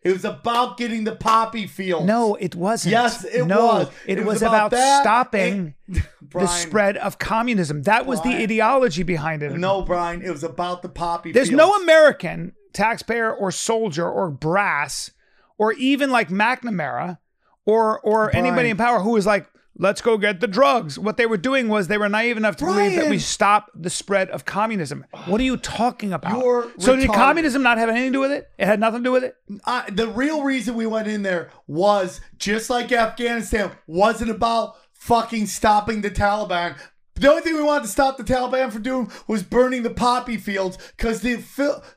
It 0.04 0.12
was 0.12 0.26
about 0.26 0.78
getting 0.78 1.06
the 1.06 1.16
poppy 1.16 1.66
fields. 1.66 2.06
No, 2.06 2.36
it 2.36 2.56
wasn't. 2.56 2.92
Yes, 2.92 3.24
it 3.24 3.46
no, 3.46 3.66
was. 3.66 3.88
It, 4.06 4.18
It 4.20 4.26
was, 4.26 4.36
was 4.36 4.42
about, 4.42 4.74
about 4.74 5.02
stopping 5.02 5.76
and- 5.88 5.96
the 5.98 6.04
Brian. 6.22 6.48
spread 6.50 6.98
of 6.98 7.18
communism. 7.20 7.84
That 7.84 8.06
was 8.06 8.22
the 8.22 8.36
ideology 8.36 9.04
behind 9.04 9.44
it. 9.44 9.54
No, 9.54 9.82
Brian, 9.82 10.22
it 10.22 10.30
was 10.32 10.44
about 10.44 10.82
the 10.82 10.90
poppy 10.90 11.32
There's 11.32 11.48
fields. 11.50 11.58
no 11.58 11.74
American 11.84 12.54
taxpayer 12.74 13.34
or 13.34 13.52
soldier 13.52 14.10
or 14.10 14.30
brass 14.30 15.12
or 15.58 15.74
even 15.74 16.10
like 16.10 16.30
McNamara 16.30 17.20
or 17.66 18.00
or 18.02 18.36
anybody 18.36 18.70
in 18.72 18.78
power 18.78 19.00
who 19.00 19.12
was 19.12 19.26
like, 19.26 19.48
let's 19.78 20.02
go 20.02 20.18
get 20.18 20.40
the 20.40 20.48
drugs. 20.48 21.00
What 21.00 21.18
they 21.18 21.26
were 21.26 21.38
doing 21.38 21.68
was 21.68 21.88
they 21.88 21.98
were 21.98 22.10
naive 22.10 22.38
enough 22.38 22.56
to 22.58 22.66
believe 22.66 22.96
that 23.00 23.10
we 23.10 23.20
stop 23.20 23.72
the 23.76 23.90
spread 23.90 24.30
of 24.30 24.46
communism. 24.46 25.06
What 25.26 25.42
are 25.42 25.44
you 25.44 25.58
talking 25.58 26.14
about? 26.14 26.40
You're 26.40 26.72
so 26.78 26.96
did 26.96 27.10
communism 27.12 27.64
not 27.64 27.78
have 27.78 27.90
anything 27.90 28.12
to 28.12 28.18
do 28.18 28.20
with 28.22 28.32
it? 28.32 28.50
It 28.58 28.66
had 28.66 28.80
nothing 28.80 29.00
to 29.00 29.04
do 29.04 29.12
with 29.12 29.24
it? 29.24 29.36
uh, 29.66 29.84
the 29.92 30.08
real 30.08 30.44
reason 30.44 30.76
we 30.76 30.86
went 30.86 31.08
in 31.08 31.24
there 31.24 31.50
was 31.68 32.22
just 32.38 32.70
like 32.70 32.92
Afghanistan 32.92 33.72
wasn't 33.88 34.30
about 34.32 34.76
fucking 34.94 35.48
stopping 35.48 36.02
the 36.02 36.12
Taliban. 36.12 36.78
The 37.16 37.30
only 37.30 37.44
thing 37.44 37.56
we 37.56 37.62
wanted 37.62 37.84
to 37.84 37.90
stop 37.90 38.18
the 38.18 38.24
Taliban 38.24 38.72
from 38.72 38.82
doing 38.82 39.12
was 39.28 39.44
burning 39.44 39.84
the 39.84 39.92
poppy 39.92 40.38
fields 40.38 40.78
because 40.98 41.22
the, 41.22 41.36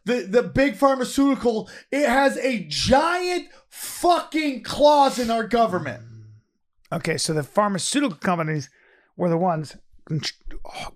the 0.05 0.27
the 0.29 0.43
big 0.43 0.77
pharmaceutical 0.77 1.71
it 1.91 2.07
has 2.07 2.37
a 2.39 2.67
giant 2.69 3.49
fucking 3.69 4.63
clause 4.63 5.19
in 5.19 5.31
our 5.31 5.45
government. 5.47 6.03
Okay, 6.93 7.17
so 7.17 7.33
the 7.33 7.43
pharmaceutical 7.43 8.17
companies 8.19 8.71
were 9.17 9.29
the 9.29 9.37
ones 9.37 9.77
con- 10.07 10.21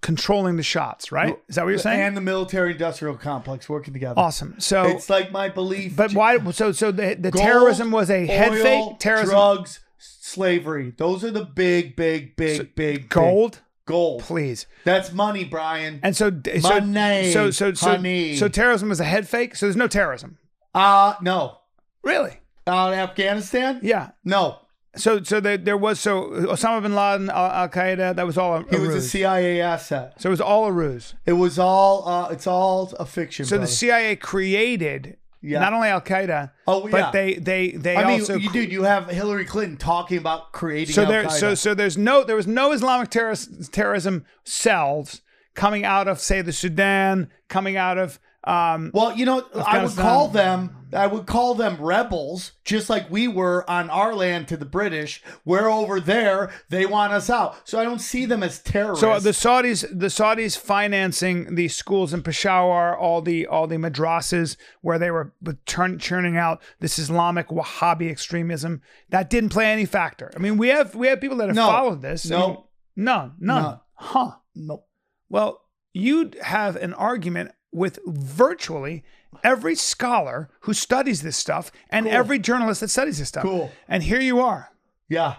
controlling 0.00 0.56
the 0.56 0.62
shots, 0.62 1.10
right? 1.10 1.38
Is 1.48 1.56
that 1.56 1.64
what 1.64 1.70
you're 1.70 1.78
saying? 1.78 2.00
And 2.00 2.16
the 2.16 2.20
military 2.20 2.72
industrial 2.72 3.16
complex 3.16 3.68
working 3.68 3.92
together. 3.92 4.18
awesome. 4.20 4.54
So 4.58 4.84
It's 4.84 5.10
like 5.10 5.32
my 5.32 5.48
belief. 5.48 5.96
But 5.96 6.12
why? 6.12 6.38
So, 6.52 6.72
so 6.72 6.92
the 6.92 7.16
the 7.18 7.30
Gold, 7.30 7.44
terrorism 7.44 7.90
was 7.90 8.10
a 8.10 8.26
head 8.26 8.52
oil, 8.52 8.62
fake 8.62 8.98
terrorism. 9.00 9.30
drugs, 9.30 9.80
slavery. 9.98 10.94
Those 10.96 11.24
are 11.24 11.30
the 11.30 11.44
big, 11.44 11.96
big, 11.96 12.36
big, 12.36 12.74
big 12.74 13.08
Gold, 13.08 13.52
big- 13.52 13.60
gold. 13.86 14.22
please. 14.22 14.66
That's 14.84 15.12
money, 15.12 15.44
Brian. 15.44 15.98
And 16.02 16.16
so, 16.16 16.30
so, 16.60 16.80
Money, 16.80 17.32
so, 17.32 17.50
so, 17.50 17.74
so, 17.74 17.90
honey. 17.90 18.36
so, 18.36 18.48
terrorism 18.48 18.88
was 18.88 19.00
a 19.00 19.04
head 19.04 19.28
fake. 19.28 19.56
So 19.56 19.66
there's 19.66 19.76
no 19.76 19.88
terrorism, 19.88 20.38
Uh 20.74 21.14
no. 21.20 21.58
really. 22.04 22.36
Uh, 22.66 22.90
Afghanistan? 22.92 23.80
Yeah. 23.82 24.10
No. 24.24 24.60
So, 24.96 25.22
so 25.22 25.38
there, 25.38 25.56
there 25.56 25.76
was 25.76 26.00
so 26.00 26.30
Osama 26.30 26.82
bin 26.82 26.94
Laden, 26.96 27.30
Al 27.30 27.68
Qaeda. 27.68 28.16
That 28.16 28.26
was 28.26 28.36
all 28.36 28.56
a, 28.56 28.60
a 28.60 28.70
He 28.70 28.76
was 28.78 28.88
a 28.88 28.92
ruse. 28.94 29.10
CIA 29.10 29.60
asset. 29.60 30.14
so 30.20 30.28
it 30.28 30.30
was 30.30 30.40
all 30.40 30.64
a 30.66 30.72
ruse. 30.72 31.14
It 31.26 31.34
was 31.34 31.58
all. 31.60 32.08
Uh, 32.08 32.28
it's 32.30 32.46
all 32.48 32.92
a 32.98 33.06
fiction. 33.06 33.44
So 33.46 33.58
the. 33.58 33.68
CIA 33.68 34.16
created 34.16 35.16
Yeah. 35.42 35.60
not 35.60 35.72
only 35.74 35.88
Al 35.88 36.00
Qaeda, 36.00 36.50
Oh, 36.66 36.88
but 36.88 36.98
yeah. 36.98 37.10
they, 37.12 37.34
they, 37.34 37.70
they 37.70 37.96
I 37.96 38.04
mean, 38.04 38.20
also. 38.20 38.34
you, 38.34 38.50
dude, 38.50 38.72
you 38.72 38.82
have 38.82 39.08
Hillary 39.08 39.44
Clinton 39.44 39.76
talking 39.76 40.18
about 40.18 40.50
creating. 40.52 40.92
so 40.94 41.04
there, 41.06 41.28
so 41.30 41.54
so 41.54 41.72
there's 41.72 41.96
no 41.96 42.24
there 42.24 42.36
was 42.36 42.48
no 42.48 42.72
Islamic 42.72 43.10
terrorist, 43.10 43.72
terrorism 43.72 44.24
cells 44.44 45.22
coming 45.54 45.84
out 45.84 46.08
of 46.08 46.18
say 46.18 46.42
the 46.42 46.52
Sudan, 46.52 47.30
coming 47.48 47.76
out 47.76 47.96
of 47.96 48.18
um, 48.44 48.90
Well, 48.94 49.16
you 49.16 49.24
know, 49.26 49.44
I 49.54 49.84
would 49.84 49.96
call 49.96 50.28
them. 50.28 50.76
I 50.92 51.06
would 51.06 51.26
call 51.26 51.54
them 51.54 51.76
rebels, 51.80 52.50
just 52.64 52.90
like 52.90 53.08
we 53.12 53.28
were 53.28 53.68
on 53.70 53.88
our 53.90 54.12
land 54.12 54.48
to 54.48 54.56
the 54.56 54.64
British. 54.64 55.22
We're 55.44 55.68
over 55.70 56.00
there; 56.00 56.50
they 56.68 56.84
want 56.84 57.12
us 57.12 57.30
out. 57.30 57.68
So 57.68 57.78
I 57.78 57.84
don't 57.84 58.00
see 58.00 58.26
them 58.26 58.42
as 58.42 58.58
terrorists. 58.58 59.00
So 59.02 59.20
the 59.20 59.30
Saudis, 59.30 59.82
the 59.88 60.06
Saudis 60.08 60.58
financing 60.58 61.54
the 61.54 61.68
schools 61.68 62.12
in 62.12 62.22
Peshawar, 62.24 62.98
all 62.98 63.22
the 63.22 63.46
all 63.46 63.68
the 63.68 63.76
madrasas 63.76 64.56
where 64.80 64.98
they 64.98 65.12
were 65.12 65.32
turn, 65.66 65.98
churning 66.00 66.36
out 66.36 66.60
this 66.80 66.98
Islamic 66.98 67.48
Wahhabi 67.48 68.10
extremism. 68.10 68.80
That 69.10 69.30
didn't 69.30 69.50
play 69.50 69.66
any 69.70 69.84
factor. 69.86 70.32
I 70.34 70.40
mean, 70.40 70.56
we 70.56 70.68
have 70.68 70.96
we 70.96 71.06
have 71.06 71.20
people 71.20 71.36
that 71.36 71.48
have 71.48 71.56
No. 71.56 71.66
followed 71.68 72.02
this. 72.02 72.26
I 72.26 72.36
No. 72.36 72.48
mean, 72.48 72.56
none, 72.96 73.32
none. 73.38 73.62
None. 73.62 73.80
Huh. 73.94 74.30
no, 74.56 74.84
Well, 75.28 75.60
you'd 75.92 76.36
have 76.42 76.74
an 76.76 76.94
argument 76.94 77.52
with 77.72 77.98
virtually 78.06 79.04
every 79.44 79.74
scholar 79.74 80.50
who 80.62 80.74
studies 80.74 81.22
this 81.22 81.36
stuff 81.36 81.70
and 81.88 82.06
Cool. 82.06 82.14
every 82.14 82.38
journalist 82.38 82.80
that 82.80 82.88
studies 82.90 83.18
this 83.18 83.28
stuff. 83.28 83.42
Cool. 83.44 83.70
And 83.88 84.02
here 84.02 84.20
you 84.20 84.40
are. 84.40 84.70
yeah, 85.08 85.36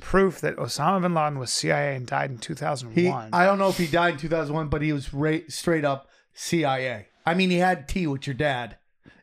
Proof 0.00 0.40
that 0.42 0.56
Osama 0.56 1.02
bin 1.02 1.14
Laden 1.14 1.38
was 1.40 1.50
CIA 1.50 1.96
and 1.96 2.06
died 2.06 2.30
in 2.30 2.38
2001. 2.38 2.94
he. 2.94 3.10
I 3.32 3.44
don't 3.44 3.58
know 3.58 3.68
if 3.68 3.78
he 3.78 3.86
died 3.88 4.14
in 4.14 4.20
two 4.20 4.28
thousand 4.28 4.54
one, 4.54 4.68
but 4.68 4.80
he 4.80 4.92
was 4.92 5.12
ra- 5.12 5.38
straight 5.48 5.84
up 5.84 6.08
CIA. 6.34 7.06
I 7.26 7.34
mean, 7.34 7.50
he 7.50 7.56
had 7.58 7.88
tea 7.88 8.06
with 8.06 8.26
your 8.26 8.34
dad. 8.34 8.76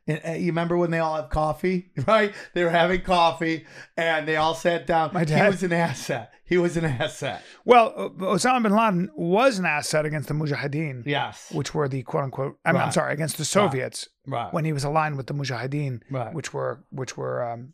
And, 0.06 0.22
uh, 0.28 0.32
you 0.34 0.48
remember 0.48 0.76
when 0.78 0.92
they 0.92 1.00
all 1.00 1.16
have 1.16 1.30
coffee, 1.30 1.92
right? 2.08 2.34
They 2.54 2.64
were 2.66 2.72
having 2.72 3.02
coffee, 3.02 3.66
and 3.96 4.28
they 4.28 4.36
all 4.36 4.54
sat 4.54 4.86
down. 4.86 5.12
My 5.14 5.22
He 5.22 5.28
dad- 5.28 5.50
was 5.52 5.64
an 5.64 5.72
asset. 5.74 6.32
He 6.48 6.58
was 6.58 6.78
an 6.78 6.86
asset. 7.02 7.42
Well, 7.66 7.94
uh, 7.98 8.10
Osama 8.10 8.64
bin 8.64 8.76
Laden 8.76 9.10
was 9.16 9.58
an 9.60 9.66
asset 9.66 10.06
against 10.06 10.28
the 10.28 10.34
Mujahideen, 10.36 11.04
Yes. 11.06 11.52
which 11.52 11.74
were 11.74 11.88
the 11.88 12.04
quote 12.04 12.24
unquote. 12.26 12.58
I 12.64 12.72
mean, 12.72 12.82
I'm 12.82 12.92
sorry, 12.92 13.14
against 13.14 13.38
the 13.38 13.46
Soviets 13.46 14.08
Right. 14.28 14.54
when 14.54 14.64
he 14.66 14.72
was 14.74 14.84
aligned 14.84 15.18
with 15.18 15.28
the 15.28 15.34
Mujahideen, 15.34 16.02
Right. 16.12 16.34
which 16.34 16.54
were 16.54 16.84
which 16.92 17.18
were 17.18 17.44
um, 17.44 17.74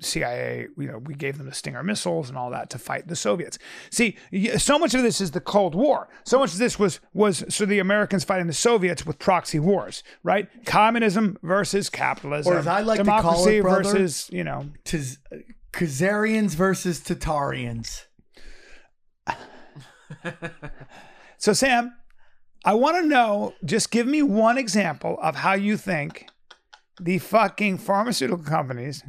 CIA. 0.00 0.66
You 0.76 0.88
know, 0.88 0.98
we 0.98 1.14
gave 1.14 1.38
them 1.38 1.46
the 1.46 1.54
Stinger 1.54 1.82
missiles 1.82 2.28
and 2.28 2.36
all 2.36 2.50
that 2.50 2.68
to 2.70 2.78
fight 2.78 3.08
the 3.08 3.16
Soviets. 3.16 3.58
See, 3.90 4.18
so 4.58 4.78
much 4.78 4.92
of 4.92 5.02
this 5.02 5.22
is 5.22 5.30
the 5.30 5.40
Cold 5.40 5.74
War. 5.74 6.08
So 6.26 6.38
much 6.38 6.52
of 6.52 6.58
this 6.58 6.78
was 6.78 7.00
was 7.14 7.42
so 7.48 7.64
the 7.64 7.78
Americans 7.78 8.22
fighting 8.24 8.46
the 8.46 8.52
Soviets 8.52 9.06
with 9.06 9.18
proxy 9.18 9.58
wars, 9.58 10.02
right? 10.22 10.48
Communism 10.66 11.38
versus 11.42 11.88
capitalism, 11.88 12.52
Or 12.52 12.58
as 12.58 12.66
I 12.66 12.82
like 12.82 12.98
to 12.98 13.04
call 13.06 13.48
it, 13.48 13.62
brother, 13.62 13.82
versus 13.82 14.28
you 14.30 14.44
know. 14.44 14.66
Tis- 14.84 15.18
Khazarians 15.72 16.50
versus 16.56 17.00
Tatarians. 17.00 18.06
So, 21.40 21.54
Sam, 21.54 21.96
I 22.66 22.74
want 22.74 23.02
to 23.02 23.08
know 23.08 23.54
just 23.64 23.90
give 23.90 24.06
me 24.06 24.22
one 24.22 24.58
example 24.58 25.18
of 25.22 25.36
how 25.36 25.54
you 25.54 25.78
think 25.78 26.28
the 27.00 27.18
fucking 27.18 27.78
pharmaceutical 27.78 28.44
companies 28.44 29.02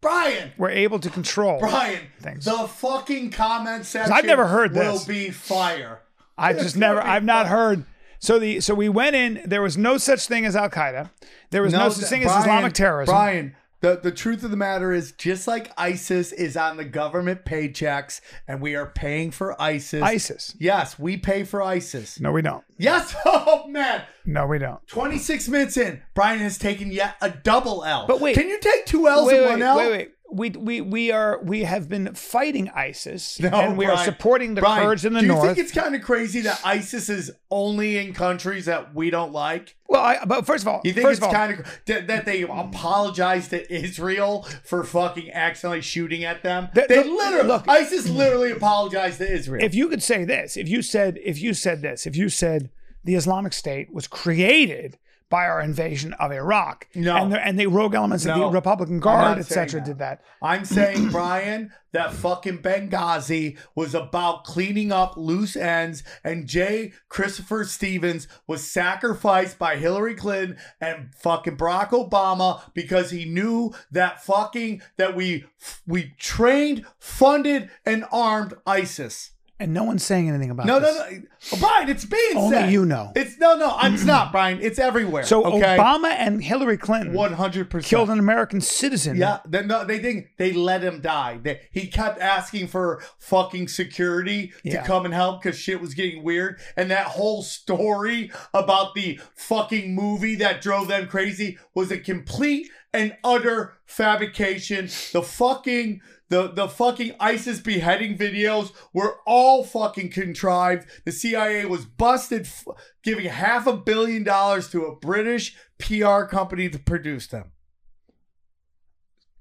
Brian, 0.00 0.52
were 0.56 0.70
able 0.70 1.00
to 1.00 1.10
control. 1.10 1.58
Brian, 1.58 2.02
Things. 2.20 2.44
the 2.44 2.68
fucking 2.68 3.30
comment 3.32 3.86
section 3.86 4.12
I've 4.12 4.24
never 4.24 4.46
heard 4.46 4.72
will 4.72 4.92
this. 4.92 5.04
be 5.04 5.30
fire. 5.30 6.02
I 6.38 6.52
just 6.52 6.76
never, 6.76 7.02
I've 7.02 7.24
not 7.24 7.48
heard. 7.48 7.84
So 8.20 8.38
the 8.38 8.60
so 8.60 8.72
we 8.72 8.88
went 8.88 9.16
in. 9.16 9.42
There 9.44 9.60
was 9.60 9.76
no 9.76 9.98
such 9.98 10.26
thing 10.26 10.46
as 10.46 10.54
Al 10.54 10.70
Qaeda. 10.70 11.10
There 11.50 11.62
was 11.62 11.72
no, 11.72 11.88
such 11.88 12.08
thing 12.08 12.22
as 12.22 12.30
Islamic 12.30 12.72
terrorism. 12.72 13.12
Brian, 13.12 13.56
the, 13.84 14.00
the 14.02 14.10
truth 14.10 14.42
of 14.44 14.50
the 14.50 14.56
matter 14.56 14.92
is 14.94 15.12
just 15.12 15.46
like 15.46 15.70
ISIS 15.76 16.32
is 16.32 16.56
on 16.56 16.78
the 16.78 16.86
government 16.86 17.44
paychecks 17.44 18.22
and 18.48 18.62
we 18.62 18.74
are 18.74 18.86
paying 18.86 19.30
for 19.30 19.60
ISIS. 19.60 20.02
ISIS. 20.02 20.56
Yes, 20.58 20.98
we 20.98 21.18
pay 21.18 21.44
for 21.44 21.60
ISIS. 21.62 22.18
No, 22.18 22.32
we 22.32 22.40
don't. 22.40 22.64
Yes. 22.78 23.14
Oh 23.26 23.66
man. 23.66 24.02
No, 24.24 24.46
we 24.46 24.58
don't. 24.58 24.84
26 24.86 25.48
minutes 25.48 25.76
in, 25.76 26.02
Brian 26.14 26.38
has 26.38 26.56
taken 26.56 26.90
yet 26.90 27.16
a 27.20 27.30
double 27.30 27.84
L. 27.84 28.06
But 28.06 28.20
wait. 28.20 28.34
Can 28.34 28.48
you 28.48 28.58
take 28.58 28.86
two 28.86 29.08
L's 29.08 29.26
Wait, 29.28 29.36
and 29.36 29.44
wait, 29.44 29.50
one 29.50 29.62
L? 29.62 29.76
wait, 29.76 29.90
wait. 29.90 30.13
We, 30.34 30.50
we 30.50 30.80
we 30.80 31.12
are 31.12 31.40
we 31.42 31.62
have 31.62 31.88
been 31.88 32.12
fighting 32.14 32.68
ISIS 32.70 33.38
No, 33.38 33.48
and 33.50 33.78
we 33.78 33.86
are 33.86 33.96
supporting 34.04 34.54
the 34.54 34.60
Brian, 34.62 34.84
Kurds 34.84 35.04
in 35.04 35.12
the 35.12 35.22
north. 35.22 35.42
do 35.42 35.48
you 35.48 35.54
think 35.54 35.64
it's 35.66 35.72
kind 35.78 35.94
of 35.94 36.02
crazy 36.02 36.40
that 36.40 36.60
ISIS 36.64 37.08
is 37.08 37.30
only 37.50 37.98
in 37.98 38.12
countries 38.14 38.64
that 38.66 38.94
we 38.94 39.10
don't 39.10 39.32
like? 39.32 39.76
well, 39.88 40.02
I, 40.02 40.24
but 40.24 40.44
first 40.44 40.64
of 40.64 40.68
all, 40.68 40.80
You 40.82 40.92
think 40.92 41.08
it's 41.08 41.20
kind 41.20 41.52
of 41.60 41.80
that, 41.86 42.08
that 42.08 42.24
they 42.24 42.42
apologize 42.42 43.48
to 43.48 43.72
Israel 43.72 44.42
for 44.64 44.82
fucking 44.82 45.30
accidentally 45.30 45.82
shooting 45.82 46.24
at 46.24 46.42
them? 46.42 46.68
Th- 46.74 46.88
they 46.88 47.04
look- 47.04 47.06
literally, 47.18 47.48
look- 47.48 47.68
ISIS 47.68 48.08
literally 48.08 48.50
apologized 48.50 49.18
to 49.18 49.30
Israel. 49.32 49.64
if 49.64 49.74
you 49.74 49.88
could 49.88 50.02
say 50.02 50.24
this, 50.24 50.56
if 50.56 50.68
you 50.68 50.82
said 50.82 51.18
if 51.24 51.40
you 51.40 51.54
said 51.54 51.80
this, 51.82 52.06
if 52.06 52.16
you 52.16 52.28
said 52.28 52.70
the 53.04 53.14
Islamic 53.14 53.52
State 53.52 53.92
was 53.92 54.06
created 54.08 54.98
by 55.34 55.48
our 55.48 55.60
invasion 55.60 56.12
of 56.12 56.30
Iraq. 56.30 56.86
No. 56.94 57.16
and 57.16 57.32
the, 57.32 57.44
and 57.44 57.58
the 57.58 57.66
rogue 57.66 57.96
elements 57.96 58.24
of 58.24 58.38
the 58.38 58.46
Republican 58.46 59.00
Guard, 59.00 59.38
etc., 59.38 59.80
did 59.80 59.98
that. 59.98 60.22
I'm 60.40 60.64
saying, 60.64 61.08
Brian, 61.10 61.72
that 61.90 62.12
fucking 62.12 62.58
Benghazi 62.58 63.58
was 63.74 63.96
about 63.96 64.44
cleaning 64.44 64.92
up 64.92 65.16
loose 65.16 65.56
ends, 65.56 66.04
and 66.22 66.46
J. 66.46 66.92
Christopher 67.08 67.64
Stevens 67.64 68.28
was 68.46 68.62
sacrificed 68.62 69.58
by 69.58 69.74
Hillary 69.74 70.14
Clinton 70.14 70.56
and 70.80 71.12
fucking 71.16 71.56
Barack 71.56 71.88
Obama 71.88 72.72
because 72.72 73.10
he 73.10 73.24
knew 73.24 73.74
that 73.90 74.22
fucking 74.22 74.82
that 74.98 75.16
we 75.16 75.46
we 75.84 76.14
trained, 76.16 76.86
funded, 77.00 77.70
and 77.84 78.04
armed 78.12 78.54
ISIS. 78.64 79.32
And 79.64 79.72
no 79.72 79.84
one's 79.84 80.04
saying 80.04 80.28
anything 80.28 80.50
about 80.50 80.66
No, 80.66 80.78
this. 80.78 80.94
no, 80.98 81.08
no, 81.08 81.22
Oh, 81.52 81.56
Brian, 81.58 81.88
it's 81.88 82.04
being 82.04 82.36
Only 82.36 82.56
said. 82.56 82.72
you 82.72 82.84
know. 82.84 83.12
It's 83.16 83.38
no, 83.38 83.56
no, 83.56 83.76
it's 83.82 84.04
not, 84.04 84.30
Brian. 84.30 84.60
It's 84.60 84.78
everywhere. 84.78 85.24
So 85.24 85.42
okay, 85.44 85.76
Obama 85.78 86.10
and 86.10 86.42
Hillary 86.42 86.76
Clinton 86.76 87.12
one 87.14 87.32
hundred 87.32 87.70
percent 87.70 87.88
killed 87.88 88.10
an 88.10 88.18
American 88.18 88.60
citizen. 88.60 89.16
Yeah, 89.16 89.40
they, 89.46 89.64
no, 89.64 89.84
they 89.84 89.98
think 90.00 90.32
they 90.36 90.52
let 90.52 90.82
him 90.82 91.00
die. 91.00 91.38
They, 91.42 91.60
he 91.70 91.86
kept 91.86 92.18
asking 92.20 92.68
for 92.68 93.02
fucking 93.18 93.68
security 93.68 94.52
to 94.64 94.82
come 94.82 95.04
and 95.06 95.14
help 95.14 95.42
because 95.42 95.58
shit 95.58 95.80
was 95.80 95.94
getting 95.94 96.22
weird. 96.22 96.58
And 96.76 96.90
that 96.90 97.06
whole 97.08 97.42
story 97.42 98.30
about 98.52 98.94
the 98.94 99.18
fucking 99.34 99.94
movie 99.94 100.34
that 100.36 100.60
drove 100.60 100.88
them 100.88 101.06
crazy 101.08 101.58
was 101.74 101.90
a 101.90 101.98
complete 101.98 102.68
and 102.94 103.16
utter 103.24 103.74
fabrication. 103.84 104.86
The 105.12 105.22
fucking 105.22 106.00
the 106.30 106.48
the 106.48 106.68
fucking 106.68 107.16
ISIS 107.20 107.60
beheading 107.60 108.16
videos 108.16 108.72
were 108.94 109.18
all 109.26 109.64
fucking 109.64 110.10
contrived. 110.10 110.88
The 111.04 111.12
CIA 111.12 111.66
was 111.66 111.84
busted, 111.84 112.42
f- 112.42 112.64
giving 113.02 113.26
half 113.26 113.66
a 113.66 113.76
billion 113.76 114.22
dollars 114.22 114.70
to 114.70 114.84
a 114.84 114.96
British 114.96 115.56
PR 115.78 116.22
company 116.22 116.70
to 116.70 116.78
produce 116.78 117.26
them. 117.26 117.50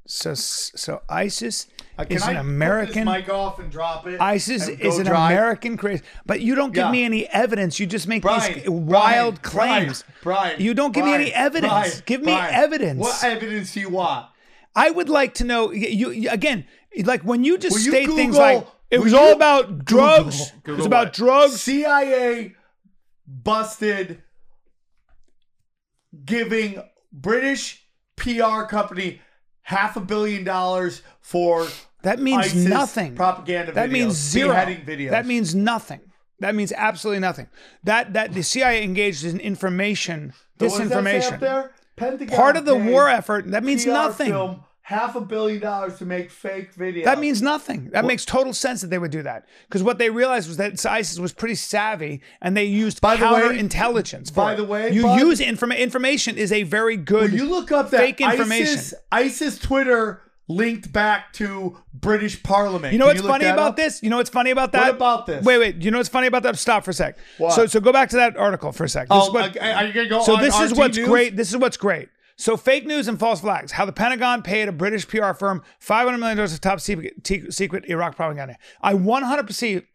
So 0.08 0.34
so 0.34 1.04
ISIS 1.08 1.68
Uh, 1.98 2.06
is 2.10 2.24
I 2.24 2.32
an 2.32 2.38
put 2.38 2.42
American. 2.42 3.06
mic 3.06 3.30
off 3.30 3.60
and 3.60 3.72
drop 3.72 4.08
it? 4.08 4.20
ISIS 4.20 4.68
is 4.68 4.98
an 4.98 5.06
dry? 5.06 5.32
American 5.32 5.78
craze, 5.78 6.02
but 6.26 6.42
you 6.42 6.56
don't 6.56 6.74
give 6.74 6.86
Yeah. 6.86 6.92
me 6.92 7.04
any 7.04 7.28
evidence. 7.28 7.80
You 7.80 7.86
just 7.86 8.08
make 8.08 8.24
Brian, 8.24 8.54
these 8.56 8.68
wild 8.70 9.42
Brian, 9.44 9.84
claims. 9.86 10.04
Brian, 10.24 10.60
You 10.60 10.74
don't 10.74 10.92
give 10.94 11.06
me 11.06 11.14
any 11.14 11.32
evidence. 11.34 11.72
Brian, 11.72 12.02
Give 12.08 12.22
me 12.22 12.34
Brian. 12.34 12.54
evidence. 12.54 13.00
What 13.00 13.24
evidence 13.24 13.74
do 13.74 13.80
you 13.80 13.90
want? 13.90 14.26
I 14.76 14.90
would 14.90 15.08
like 15.10 15.36
to 15.36 15.44
know. 15.44 15.72
You, 15.72 16.10
you 16.10 16.30
again, 16.32 16.66
like 17.04 17.22
when 17.22 17.44
you 17.44 17.60
just 17.60 17.76
Will 17.76 17.84
you 17.84 17.92
state 17.92 18.10
things 18.10 18.38
like 18.38 18.66
it 18.90 19.00
was 19.00 19.14
all 19.14 19.32
about 19.32 19.86
drugs. 19.86 20.50
Google- 20.64 20.74
it 20.74 20.78
was 20.78 20.86
about 20.88 21.06
what? 21.08 21.14
drugs. 21.14 21.62
CIA 21.62 22.56
busted 23.28 24.24
giving 26.26 26.82
British 27.12 27.86
PR 28.16 28.64
company 28.64 29.22
half 29.64 29.96
a 29.96 30.00
billion 30.02 30.44
dollars 30.44 31.02
for 31.24 31.68
That 32.04 32.20
means 32.20 32.46
ISIS 32.46 32.66
nothing. 32.66 33.16
propaganda 33.16 33.72
That 33.72 33.90
videos, 33.90 33.92
means 33.92 34.14
zero. 34.14 34.54
videos. 34.54 35.10
That 35.10 35.26
means 35.26 35.56
nothing. 35.56 36.02
That 36.40 36.54
means 36.54 36.72
absolutely 36.74 37.22
nothing. 37.22 37.48
That 37.86 38.14
that 38.14 38.34
the 38.34 38.44
CIA 38.44 38.84
engaged 38.84 39.24
in 39.24 39.40
information, 39.40 40.34
So 40.60 40.68
what 40.68 40.80
does 40.80 40.90
that 40.90 41.04
say 41.04 41.20
disinformation. 41.38 41.70
Pentagon 41.96 42.36
Part 42.36 42.58
of 42.58 42.66
the 42.66 42.76
paid 42.76 42.90
war 42.92 43.08
effort. 43.08 43.50
That 43.52 43.64
means 43.64 43.84
PR 43.86 43.92
nothing. 43.92 44.30
Film 44.30 44.64
half 44.82 45.16
a 45.16 45.22
billion 45.22 45.62
dollars 45.62 45.98
to 46.00 46.06
make 46.06 46.30
fake 46.30 46.76
videos. 46.76 47.06
That 47.06 47.18
means 47.20 47.42
nothing. 47.42 47.90
That 47.92 48.04
makes 48.04 48.26
total 48.26 48.52
sense 48.52 48.82
that 48.82 48.90
they 48.90 48.98
would 48.98 49.12
do 49.12 49.22
that 49.22 49.46
because 49.70 49.82
what 49.84 49.98
they 50.00 50.10
realized 50.10 50.50
was 50.50 50.58
that 50.58 50.86
ISIS 50.86 51.20
was 51.20 51.32
pretty 51.32 51.56
savvy 51.56 52.22
and 52.42 52.58
they 52.58 52.66
used 52.66 53.00
By 53.00 53.16
the 53.16 53.24
way- 53.26 53.42
counterintelligence. 53.58 54.34
by 54.34 54.56
for 54.56 54.62
the 54.62 54.68
way, 54.68 54.92
you 54.92 55.04
bud- 55.04 55.20
use 55.22 55.40
informa- 55.40 55.78
information 55.80 56.36
is 56.38 56.52
a 56.52 56.64
very 56.64 56.98
good. 56.98 57.32
When 57.32 57.40
you 57.40 57.46
look 57.46 57.72
up 57.72 57.92
that 57.92 57.98
fake 58.02 58.20
information. 58.20 58.74
ISIS, 58.74 58.94
ISIS 59.12 59.60
Twitter 59.60 60.20
linked 60.48 60.92
back 60.92 61.32
to 61.34 61.78
British 61.94 62.42
Parliament. 62.44 62.94
You 62.94 63.00
know 63.00 63.06
Can 63.06 63.16
what's 63.16 63.22
look 63.24 63.32
funny 63.32 63.46
about 63.46 63.70
up? 63.72 63.76
this? 63.76 64.04
You 64.04 64.10
know 64.10 64.18
what's 64.18 64.30
funny 64.30 64.52
about 64.52 64.72
that? 64.74 64.90
about 64.96 65.26
this? 65.26 65.44
Wait, 65.46 65.58
wait. 65.58 65.82
You 65.82 65.92
know 65.92 65.98
what's 66.00 66.10
funny 66.10 66.28
about 66.28 66.44
that? 66.44 66.58
Stop 66.58 66.84
for 66.84 66.92
a 66.92 66.94
sec. 66.94 67.18
What? 67.38 67.54
So, 67.54 67.66
so 67.66 67.80
go 67.80 67.94
back 67.94 68.10
to 68.10 68.16
that 68.18 68.36
article 68.38 68.72
for 68.72 68.84
a 68.84 68.90
sec. 68.90 69.08
This 69.08 69.18
Oh, 69.20 69.28
is 69.28 69.34
what- 69.34 69.58
are 69.62 69.86
you 69.86 69.94
gonna 69.94 70.10
go 70.10 70.22
so 70.22 70.36
this 70.38 70.54
is 70.60 70.72
RT 70.72 70.78
what's 70.78 70.98
News? 70.98 71.08
great. 71.08 71.36
This 71.38 71.50
is 71.50 71.58
what's 71.58 71.78
great. 71.78 72.10
So 72.36 72.58
fake 72.58 72.88
news 72.88 73.08
and 73.08 73.20
false 73.20 73.42
flags. 73.42 73.74
How 73.74 73.86
the 73.86 73.94
Pentagon 73.94 74.42
paid 74.42 74.68
a 74.68 74.72
British 74.72 75.08
PR 75.08 75.34
firm 75.34 75.62
five 75.80 76.06
hundred 76.06 76.18
million 76.18 76.36
dollars 76.38 76.52
of 76.52 76.62
top 76.62 76.80
secret, 76.80 77.14
secret 77.52 77.86
Iraq 77.88 78.16
propaganda. 78.16 78.58
I 78.82 78.96
one 78.96 79.22
hundred 79.24 79.46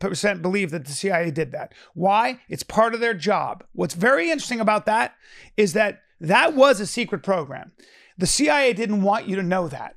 percent 0.01 0.41
believe 0.41 0.71
that 0.71 0.85
the 0.85 0.93
CIA 0.93 1.33
did 1.33 1.51
that. 1.53 1.73
Why? 1.95 2.39
It's 2.49 2.63
part 2.63 2.95
of 2.95 3.01
their 3.01 3.13
job. 3.13 3.65
What's 3.73 3.95
very 3.95 4.31
interesting 4.31 4.61
about 4.61 4.87
that 4.87 5.15
is 5.57 5.73
that 5.73 6.01
that 6.21 6.55
was 6.55 6.79
a 6.81 6.87
secret 6.87 7.25
program. 7.25 7.73
The 8.17 8.27
CIA 8.27 8.73
didn't 8.73 9.03
want 9.03 9.27
you 9.29 9.35
to 9.37 9.43
know 9.43 9.67
that. 9.69 9.97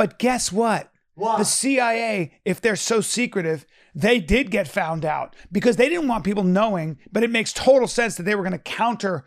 But 0.00 0.18
guess 0.18 0.50
what? 0.50 0.90
The 1.14 1.44
CIA, 1.44 2.32
if 2.46 2.58
they're 2.58 2.74
so 2.74 3.02
secretive, 3.02 3.66
they 3.94 4.18
did 4.18 4.50
get 4.50 4.66
found 4.66 5.04
out 5.04 5.36
because 5.52 5.76
they 5.76 5.90
didn't 5.90 6.08
want 6.08 6.24
people 6.24 6.42
knowing. 6.42 6.98
But 7.12 7.22
it 7.22 7.30
makes 7.30 7.52
total 7.52 7.86
sense 7.86 8.14
that 8.14 8.22
they 8.22 8.34
were 8.34 8.42
going 8.42 8.52
to 8.52 8.58
counter 8.58 9.26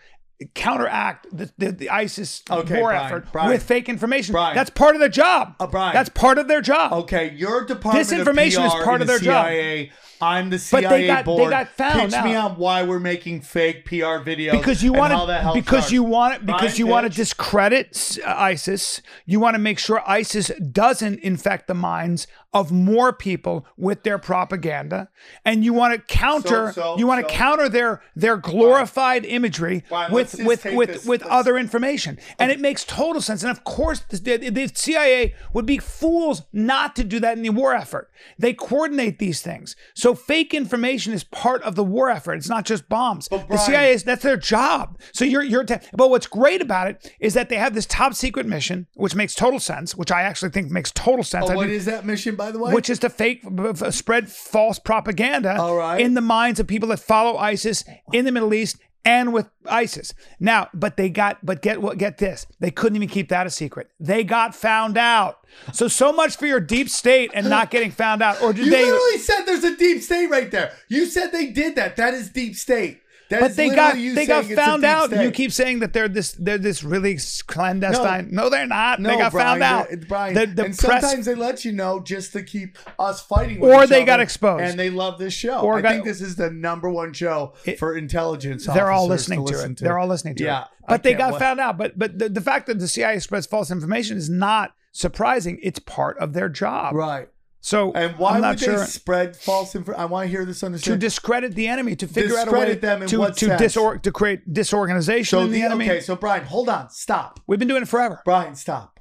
counteract 0.53 1.27
the, 1.35 1.51
the, 1.57 1.71
the 1.71 1.89
ISIS 1.89 2.41
Okay, 2.49 2.79
war 2.79 2.89
Brian, 2.91 3.05
effort 3.05 3.31
Brian, 3.31 3.49
with 3.49 3.63
fake 3.63 3.89
information. 3.89 4.33
Brian. 4.33 4.55
That's 4.55 4.69
part 4.69 4.95
of 4.95 4.99
their 4.99 5.09
job. 5.09 5.55
Uh, 5.59 5.67
Brian. 5.67 5.93
That's 5.93 6.09
part 6.09 6.37
of 6.37 6.47
their 6.47 6.61
job. 6.61 6.93
Okay, 7.03 7.31
your 7.35 7.65
department 7.65 8.07
Disinformation 8.07 8.59
of 8.65 8.77
is 8.77 8.83
part 8.83 9.01
of 9.01 9.07
the 9.07 9.13
their 9.13 9.19
job. 9.19 9.45
CIA. 9.47 9.91
I'm 10.21 10.49
the 10.51 10.55
But 10.55 10.61
CIA 10.61 11.01
they 11.01 11.07
got- 11.07 11.25
they 11.25 11.49
got 11.49 11.67
found 11.69 12.11
Pitch 12.13 12.23
me 12.23 12.33
out. 12.33 12.51
on 12.51 12.57
why 12.57 12.83
we're 12.83 12.99
making 12.99 13.41
fake 13.41 13.83
PR 13.85 14.23
videos 14.23 14.51
because 14.53 14.81
you 14.81 14.93
want 14.93 15.11
to 15.11 15.51
because 15.53 15.91
you 15.91 16.01
want 16.01 16.35
it 16.35 16.45
because 16.45 16.79
you 16.79 16.87
want 16.87 17.05
to 17.11 17.13
discredit 17.13 18.17
uh, 18.25 18.33
ISIS. 18.37 19.01
You 19.25 19.41
want 19.41 19.55
to 19.55 19.59
make 19.59 19.79
sure 19.79 20.01
ISIS 20.07 20.49
doesn't 20.71 21.19
infect 21.19 21.67
the 21.67 21.73
minds 21.73 22.25
of 22.53 22.71
more 22.71 23.11
people 23.11 23.65
with 23.75 24.03
their 24.03 24.17
propaganda, 24.17 25.09
and 25.43 25.65
you 25.65 25.73
want 25.73 25.93
to 25.93 25.99
counter 26.15 26.71
So- 26.71 26.81
so- 26.81 26.97
you 26.97 27.05
want 27.05 27.25
to 27.27 27.29
so- 27.29 27.37
counter 27.37 27.67
their 27.67 28.01
their 28.15 28.37
glorified 28.37 29.25
imagery 29.25 29.83
Brian, 29.89 30.11
with 30.35 30.65
with 30.65 30.75
with 30.75 30.89
this- 30.89 31.05
with 31.05 31.23
other 31.23 31.57
information, 31.57 32.19
and 32.39 32.51
it 32.51 32.59
makes 32.59 32.83
total 32.83 33.21
sense. 33.21 33.43
And 33.43 33.51
of 33.51 33.63
course, 33.63 33.99
the, 34.09 34.37
the, 34.37 34.71
CIA 34.73 35.33
would 35.53 35.65
be 35.65 35.77
fools 35.77 36.43
not 36.51 36.95
to 36.95 37.03
do 37.03 37.19
that 37.19 37.37
in 37.37 37.43
the 37.43 37.49
war 37.49 37.73
effort. 37.73 38.09
They 38.37 38.53
coordinate 38.53 39.19
these 39.19 39.41
things, 39.41 39.75
so 39.93 40.13
fake 40.15 40.53
information 40.53 41.13
is 41.13 41.23
part 41.23 41.61
of 41.63 41.75
the 41.75 41.83
war 41.83 42.09
effort. 42.09 42.35
It's 42.35 42.49
not 42.49 42.65
just 42.65 42.89
bombs. 42.89 43.27
the 43.29 43.57
CIA 43.57 43.93
is 43.93 44.03
that's 44.03 44.23
their 44.23 44.37
job. 44.37 44.99
So 45.11 45.25
you're 45.25 45.43
you're. 45.43 45.65
But 45.93 46.09
what's 46.09 46.27
great 46.27 46.61
about 46.61 46.87
it 46.87 47.11
is 47.19 47.33
that 47.33 47.49
they 47.49 47.55
have 47.57 47.73
this 47.73 47.85
top 47.85 48.13
secret 48.13 48.45
mission, 48.45 48.87
which 48.95 49.15
makes 49.15 49.35
total 49.35 49.59
sense. 49.59 49.95
Which 49.95 50.11
I 50.11 50.21
actually 50.23 50.51
think 50.51 50.71
makes 50.71 50.91
total 50.91 51.23
sense. 51.23 51.49
Oh, 51.49 51.55
what 51.55 51.69
is 51.69 51.85
that 51.85 52.05
mission, 52.05 52.35
by 52.35 52.51
the 52.51 52.59
way? 52.59 52.73
which 52.73 52.89
is 52.89 52.99
to 52.99 53.09
fake 53.09 53.43
spread 53.91 54.29
false 54.29 54.79
propaganda 54.79 55.55
All 55.57 55.75
right. 55.75 55.99
in 56.01 56.13
the 56.13 56.21
minds 56.21 56.59
of 56.59 56.67
people 56.67 56.89
that 56.89 56.99
follow 56.99 57.37
ISIS 57.37 57.83
in 58.11 58.25
the 58.25 58.31
Middle 58.31 58.53
East 58.53 58.77
and 59.05 59.33
with 59.33 59.49
ISIS. 59.65 60.13
Now, 60.39 60.69
but 60.73 60.97
they 60.97 61.09
got 61.09 61.45
but 61.45 61.61
get 61.61 61.81
what 61.81 61.97
get 61.97 62.17
this. 62.17 62.45
They 62.59 62.71
couldn't 62.71 62.95
even 62.95 63.09
keep 63.09 63.29
that 63.29 63.45
a 63.45 63.49
secret. 63.49 63.89
They 63.99 64.23
got 64.23 64.55
found 64.55 64.97
out. 64.97 65.39
So 65.71 65.87
so 65.87 66.11
much 66.11 66.37
for 66.37 66.45
your 66.45 66.59
deep 66.59 66.89
state 66.89 67.31
and 67.33 67.49
not 67.49 67.69
getting 67.69 67.91
found 67.91 68.21
out. 68.23 68.41
Or 68.41 68.53
did 68.53 68.65
you 68.65 68.71
they 68.71 68.85
literally 68.85 69.17
said 69.19 69.43
there's 69.45 69.63
a 69.63 69.75
deep 69.75 70.01
state 70.01 70.27
right 70.27 70.49
there. 70.49 70.73
You 70.87 71.05
said 71.05 71.31
they 71.31 71.47
did 71.47 71.75
that. 71.75 71.95
That 71.97 72.13
is 72.13 72.29
deep 72.29 72.55
state. 72.55 73.01
That 73.33 73.41
but 73.41 73.55
they 73.55 73.69
got 73.69 73.95
they 73.95 74.25
got 74.25 74.43
saying 74.45 74.51
it's 74.51 74.61
a 74.61 74.65
found 74.65 74.83
out. 74.85 75.07
State. 75.09 75.23
You 75.23 75.31
keep 75.31 75.51
saying 75.51 75.79
that 75.79 75.91
they're 75.93 76.07
this 76.07 76.31
they're 76.33 76.57
this 76.57 76.83
really 76.83 77.17
clandestine. 77.47 78.29
No, 78.31 78.49
they're 78.49 78.65
not. 78.67 78.99
No, 78.99 79.09
they 79.09 79.17
got 79.17 79.31
Brian, 79.31 79.59
found 79.59 79.63
out. 79.63 80.07
Brian, 80.07 80.33
The, 80.33 80.45
the 80.47 80.65
and 80.65 80.77
press 80.77 81.01
sometimes 81.01 81.25
they 81.25 81.35
let 81.35 81.65
you 81.65 81.71
know 81.71 81.99
just 81.99 82.33
to 82.33 82.43
keep 82.43 82.77
us 82.99 83.21
fighting. 83.21 83.59
With 83.59 83.71
Or 83.71 83.87
they 83.87 84.05
got 84.05 84.19
exposed. 84.19 84.63
and 84.63 84.79
they 84.79 84.89
love 84.89 85.19
this 85.19 85.33
show. 85.33 85.59
Or 85.61 85.77
I 85.77 85.81
got- 85.81 85.91
think 85.93 86.05
this 86.05 86.21
is 86.21 86.35
the 86.35 86.49
number 86.51 86.89
one 86.89 87.13
show 87.13 87.53
for 87.77 87.97
intelligence. 87.97 88.65
they're 88.65 88.91
all 88.91 89.07
listening 89.07 89.45
to, 89.45 89.51
listen 89.53 89.71
it. 89.73 89.79
They're 89.79 89.97
all 89.99 90.07
listening 90.07 90.35
to 90.35 90.43
Yeah, 90.43 90.61
it. 90.63 90.67
I 90.87 90.93
But 90.93 91.03
they 91.03 91.13
got 91.13 91.33
wait. 91.33 91.39
found 91.39 91.59
out. 91.59 91.77
But 91.77 91.97
but 91.97 92.17
the, 92.19 92.29
the 92.29 92.41
fact 92.41 92.67
that 92.67 92.79
the 92.79 92.87
CIA 92.87 93.19
spreads 93.19 93.45
false 93.47 93.71
information 93.71 94.17
is 94.17 94.29
not 94.29 94.73
surprising. 94.91 95.59
It's 95.63 95.79
part 95.79 96.17
of 96.19 96.33
their 96.33 96.49
job. 96.49 96.93
right. 96.95 97.29
So 97.65 97.93
And 97.93 98.17
why 98.17 98.35
I'm 98.35 98.41
not 98.41 98.49
would 98.55 98.59
sure 98.59 98.79
they 98.79 98.85
spread 98.85 99.37
false 99.37 99.73
information? 99.73 100.01
I 100.01 100.05
want 100.05 100.25
to 100.25 100.29
hear 100.29 100.43
this 100.43 100.63
understanding. 100.63 100.99
to 100.99 101.05
discredit 101.05 101.55
the 101.55 101.69
enemy, 101.69 101.95
to 101.95 102.07
figure 102.07 102.37
out 102.37 102.49
a 102.49 102.51
way 102.51 102.65
Discredit 102.65 102.81
them 102.81 103.01
in 103.03 103.07
to 103.07 103.19
what 103.19 103.37
to 103.37 103.47
disor- 103.47 104.01
to 104.01 104.11
create 104.11 104.53
disorganization 104.53 105.25
so 105.25 105.39
in 105.39 105.51
the, 105.51 105.59
the, 105.59 105.63
enemy. 105.65 105.85
okay, 105.89 106.01
so 106.01 106.17
Brian, 106.17 106.43
hold 106.43 106.67
on, 106.67 106.89
stop. 106.89 107.39
We've 107.47 107.59
been 107.59 107.69
doing 107.69 107.81
it 107.83 107.87
forever. 107.87 108.21
Brian, 108.25 108.55
stop. 108.55 108.99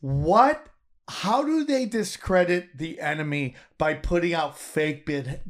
What? 0.00 0.66
How 1.10 1.42
do 1.42 1.62
they 1.64 1.84
discredit 1.84 2.78
the 2.78 3.00
enemy 3.00 3.54
by 3.76 3.94
putting 3.94 4.32
out 4.32 4.58
fake 4.58 5.04
bid, 5.04 5.40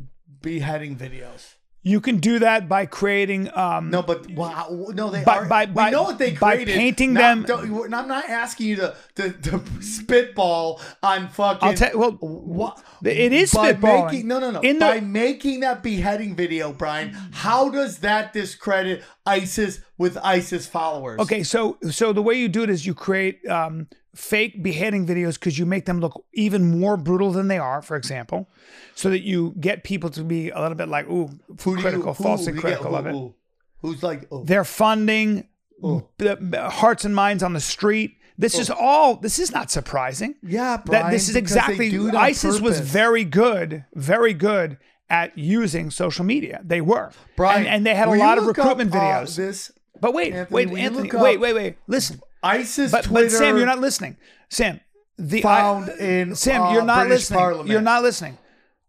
beheading 0.43 0.97
videos? 0.97 1.55
You 1.89 2.01
can 2.03 2.19
do 2.19 2.39
that 2.41 2.69
by 2.69 2.85
creating. 2.85 3.51
Um, 3.57 3.89
No, 3.91 4.03
but 4.03 4.31
wow, 4.33 4.67
no, 4.95 5.09
they 5.11 5.25
By- 5.25 5.39
are. 5.39 5.47
by- 5.47 5.65
we 5.65 5.73
by- 5.73 5.91
know 5.91 6.03
what 6.03 6.19
they 6.19 6.33
by 6.33 6.57
created. 6.57 6.75
painting 6.77 7.15
Not- 7.15 7.47
them- 7.47 7.95
I'm 7.95 8.09
not 8.09 8.29
asking 8.29 8.67
you 8.67 8.77
to 8.77 8.95
to, 9.17 9.31
to 9.33 9.61
spitball 9.81 10.81
on 11.03 11.29
fucking. 11.29 11.69
I'll 11.69 11.75
tell. 11.75 11.99
Well, 11.99 12.13
What 12.21 12.83
It 13.05 13.33
is 13.33 13.55
by 13.55 13.73
spitballing. 13.73 14.13
Making, 14.13 14.29
no, 14.29 14.39
no, 14.39 14.51
no. 14.51 14.61
In 14.61 14.79
the- 14.79 14.85
by 14.85 15.01
making 15.01 15.61
that 15.61 15.83
beheading 15.83 16.35
video, 16.37 16.73
Brian, 16.73 17.17
how 17.33 17.71
does 17.71 17.99
that 17.99 18.33
discredit 18.33 19.03
ISIS 19.25 19.81
with 19.97 20.19
ISIS 20.23 20.67
followers? 20.67 21.21
Okay, 21.21 21.43
so 21.43 21.79
so 21.91 22.13
the 22.13 22.23
way 22.23 22.35
you 22.35 22.49
do 22.49 22.63
it 22.65 22.71
is 22.71 22.85
you 22.85 22.95
create 22.95 23.47
um, 23.49 23.87
fake 24.19 24.63
beheading 24.65 25.07
videos 25.07 25.35
because 25.35 25.59
you 25.59 25.65
make 25.65 25.87
them 25.87 26.01
look 26.01 26.25
even 26.35 26.79
more 26.81 26.97
brutal 26.97 27.31
than 27.31 27.47
they 27.49 27.59
are. 27.59 27.81
For 27.81 27.97
example, 27.97 28.49
so 28.97 29.11
that 29.11 29.21
you 29.21 29.55
get 29.61 29.85
people 29.85 30.11
to 30.11 30.25
be 30.25 30.51
a 30.51 30.61
little 30.61 30.75
bit 30.77 30.89
like, 30.89 31.09
ooh, 31.09 31.31
Who 31.63 31.77
critical, 31.81 32.15
who- 32.15 32.25
falsely 32.25 32.53
who- 32.53 32.61
critical 32.61 32.91
who- 32.91 32.97
of 32.97 33.07
it. 33.07 33.13
who- 33.13 33.35
Who's 33.81 34.03
like? 34.03 34.27
Oh, 34.33 34.43
They're 34.43 34.65
funding 34.65 35.47
Oh. 35.85 36.09
the- 36.19 36.69
hearts 36.69 37.05
and 37.05 37.15
minds 37.15 37.45
on 37.45 37.53
the 37.53 37.61
street. 37.61 38.17
This 38.37 38.59
is 38.59 38.71
all. 38.71 39.15
This 39.17 39.39
is 39.39 39.53
not 39.53 39.71
surprising. 39.71 40.35
yeah, 40.43 40.79
that 40.87 41.11
this 41.13 41.29
is 41.29 41.37
exactly 41.37 41.89
do 41.91 42.09
it 42.09 42.15
on 42.15 42.21
ISIS 42.21 42.61
was 42.61 42.81
very 42.81 43.23
good, 43.25 43.85
very 43.95 44.35
good 44.35 44.79
at 45.09 45.39
using 45.39 45.91
social 45.93 46.25
media. 46.25 46.61
They 46.65 46.81
were, 46.81 47.13
Brian, 47.37 47.61
and, 47.61 47.69
and 47.69 47.87
they 47.87 47.95
had 47.95 48.09
a 48.09 48.15
lot 48.17 48.37
of 48.39 48.47
recruitment 48.47 48.93
up, 48.95 48.97
uh, 48.97 49.05
videos. 49.25 49.37
this 49.37 49.71
but 50.01 50.13
wait, 50.15 50.33
Anthony, 50.33 50.67
wait, 50.67 50.83
Anthony, 50.83 51.11
wait, 51.13 51.39
wait, 51.41 51.53
wait. 51.55 51.77
Listen, 51.87 52.21
ISIS 52.43 52.93
but 52.93 53.05
Twitter. 53.05 53.27
but 53.27 53.33
Sam, 53.33 53.57
you're 53.57 53.67
not 53.67 53.81
listening. 53.81 54.17
Sam, 54.49 54.81
the 55.17 55.43
Found 55.43 55.91
I- 55.91 56.03
in, 56.03 56.35
Sam, 56.35 56.63
uh, 56.63 56.73
you're 56.73 56.85
not 56.85 57.07
British 57.07 57.23
listening. 57.23 57.39
Parliament. 57.39 57.71
You're 57.71 57.81
not 57.81 58.03
listening. 58.03 58.39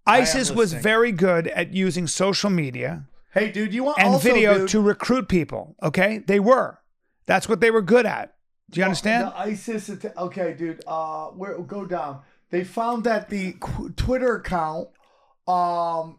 ISIS 0.06 0.50
was 0.52 0.74
very 0.74 1.12
good 1.12 1.47
at 1.47 1.74
using 1.74 2.08
social 2.08 2.50
media 2.50 3.06
Hey, 3.32 3.52
dude, 3.52 3.74
you 3.74 3.84
want 3.84 4.00
and 4.00 4.10
also, 4.16 4.28
video 4.28 4.60
dude, 4.60 4.70
to 4.70 4.82
recruit 4.82 5.28
people. 5.28 5.76
Okay, 5.84 6.18
they 6.26 6.39
were. 6.39 6.80
That's 7.28 7.47
what 7.47 7.60
they 7.60 7.70
were 7.70 7.84
good 7.84 8.08
at. 8.08 8.36
Do 8.72 8.80
you 8.80 8.84
understand? 8.86 9.28
The 9.28 9.38
ISIS. 9.38 9.91
Okay, 10.18 10.54
dude. 10.56 10.82
Uh, 10.88 11.28
where 11.28 11.58
go 11.60 11.86
down? 11.86 12.22
They 12.50 12.64
found 12.64 13.04
that 13.04 13.30
the 13.30 13.56
Twitter 13.95 14.36
account, 14.38 14.89
um, 15.47 16.18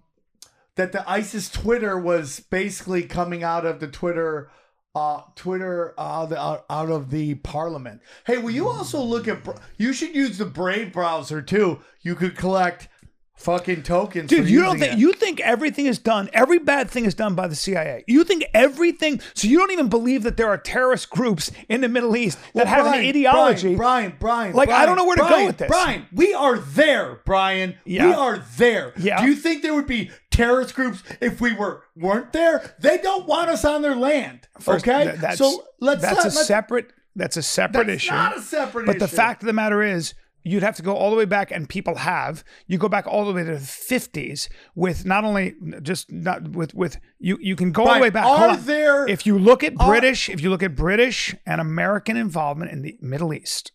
that 0.76 0.92
the 0.92 1.08
ISIS 1.10 1.48
Twitter 1.48 1.98
was 1.98 2.38
basically 2.38 3.02
coming 3.02 3.42
out 3.42 3.66
of 3.66 3.80
the 3.80 3.88
Twitter, 3.88 4.48
uh, 4.94 5.22
Twitter 5.36 5.94
uh, 5.96 6.26
the, 6.26 6.40
out, 6.40 6.64
out 6.68 6.90
of 6.90 7.10
the 7.10 7.34
Parliament. 7.36 8.00
Hey, 8.26 8.38
will 8.38 8.50
you 8.50 8.68
also 8.68 9.00
look 9.00 9.28
at? 9.28 9.44
Br- 9.44 9.52
You 9.78 9.92
should 9.92 10.14
use 10.14 10.38
the 10.38 10.46
Brave 10.46 10.92
browser 10.92 11.42
too. 11.42 11.80
You 12.02 12.14
could 12.14 12.36
collect 12.36 12.88
fucking 13.36 13.82
tokens. 13.82 14.28
Dude, 14.28 14.48
you 14.50 14.60
don't 14.60 14.78
think 14.78 14.94
it. 14.94 14.98
you 14.98 15.12
think 15.14 15.40
everything 15.40 15.86
is 15.86 15.98
done. 15.98 16.28
Every 16.32 16.58
bad 16.58 16.90
thing 16.90 17.06
is 17.06 17.14
done 17.14 17.34
by 17.34 17.48
the 17.48 17.54
CIA. 17.54 18.04
You 18.06 18.22
think 18.24 18.44
everything. 18.52 19.20
So 19.34 19.48
you 19.48 19.58
don't 19.58 19.70
even 19.70 19.88
believe 19.88 20.24
that 20.24 20.36
there 20.36 20.48
are 20.48 20.58
terrorist 20.58 21.08
groups 21.10 21.50
in 21.68 21.80
the 21.80 21.88
Middle 21.88 22.16
East 22.16 22.38
that 22.54 22.66
have 22.66 22.86
an 22.86 22.94
ideology. 22.94 23.76
Brian, 23.76 23.76
Brian, 23.76 24.16
Brian. 24.18 24.54
Like, 24.54 24.68
I 24.68 24.86
don't 24.86 24.96
know 24.96 25.06
where 25.06 25.16
to 25.16 25.22
go 25.22 25.46
with 25.46 25.56
this. 25.58 25.68
Brian, 25.68 26.06
we 26.12 26.34
are 26.34 26.58
there, 26.58 27.20
Brian. 27.24 27.76
Yeah. 27.84 28.06
We 28.06 28.12
are 28.12 28.38
there. 28.56 28.92
Yeah. 28.98 29.22
Do 29.22 29.28
you 29.28 29.36
think 29.36 29.62
there 29.62 29.74
would 29.74 29.86
be 29.86 30.10
terrorist 30.40 30.74
groups 30.74 31.02
if 31.20 31.40
we 31.40 31.52
were 31.54 31.82
weren't 31.96 32.32
there? 32.32 32.74
They 32.80 32.98
don't 32.98 33.26
want 33.26 33.50
us 33.50 33.64
on 33.64 33.82
their 33.82 33.96
land. 33.96 34.48
First, 34.60 34.86
okay, 34.88 35.04
th- 35.10 35.20
that's, 35.20 35.38
so 35.38 35.64
let's 35.80 36.02
that's 36.02 36.20
a 36.20 36.28
let's- 36.28 36.46
separate 36.46 36.92
that's 37.16 37.36
a 37.36 37.42
separate 37.42 37.86
that's 37.88 38.04
issue. 38.04 38.12
not 38.14 38.36
a 38.36 38.40
separate 38.40 38.86
but 38.86 38.98
the 38.98 39.08
fact 39.08 39.42
of 39.42 39.46
the 39.46 39.52
matter 39.52 39.82
is, 39.82 40.14
you'd 40.42 40.62
have 40.62 40.76
to 40.76 40.82
go 40.82 40.94
all 40.96 41.10
the 41.10 41.16
way 41.16 41.24
back, 41.26 41.50
and 41.50 41.68
people 41.68 41.96
have. 41.96 42.42
You 42.66 42.78
go 42.78 42.88
back 42.88 43.06
all 43.06 43.26
the 43.26 43.32
way 43.34 43.44
to 43.44 43.52
the 43.54 43.58
fifties 43.60 44.48
with 44.74 45.04
not 45.04 45.22
only 45.24 45.54
just 45.82 46.10
not 46.10 46.48
with 46.52 46.72
with 46.74 46.98
you. 47.18 47.36
You 47.40 47.56
can 47.56 47.72
go 47.72 47.86
all 47.86 47.94
the 47.94 48.00
way 48.00 48.10
back. 48.10 48.24
Are 48.24 48.56
there- 48.56 49.06
If 49.08 49.26
you 49.26 49.38
look 49.38 49.62
at 49.64 49.74
are- 49.78 49.88
British, 49.88 50.28
if 50.30 50.40
you 50.40 50.48
look 50.50 50.62
at 50.62 50.74
British 50.74 51.34
and 51.44 51.60
American 51.60 52.16
involvement 52.16 52.70
in 52.70 52.82
the 52.82 52.96
Middle 53.00 53.34
East, 53.34 53.72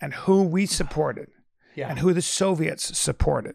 and 0.00 0.12
who 0.14 0.42
we 0.42 0.66
supported, 0.66 1.28
Yeah. 1.76 1.88
and 1.88 2.00
who 2.00 2.12
the 2.12 2.20
Soviets 2.22 2.98
supported, 2.98 3.54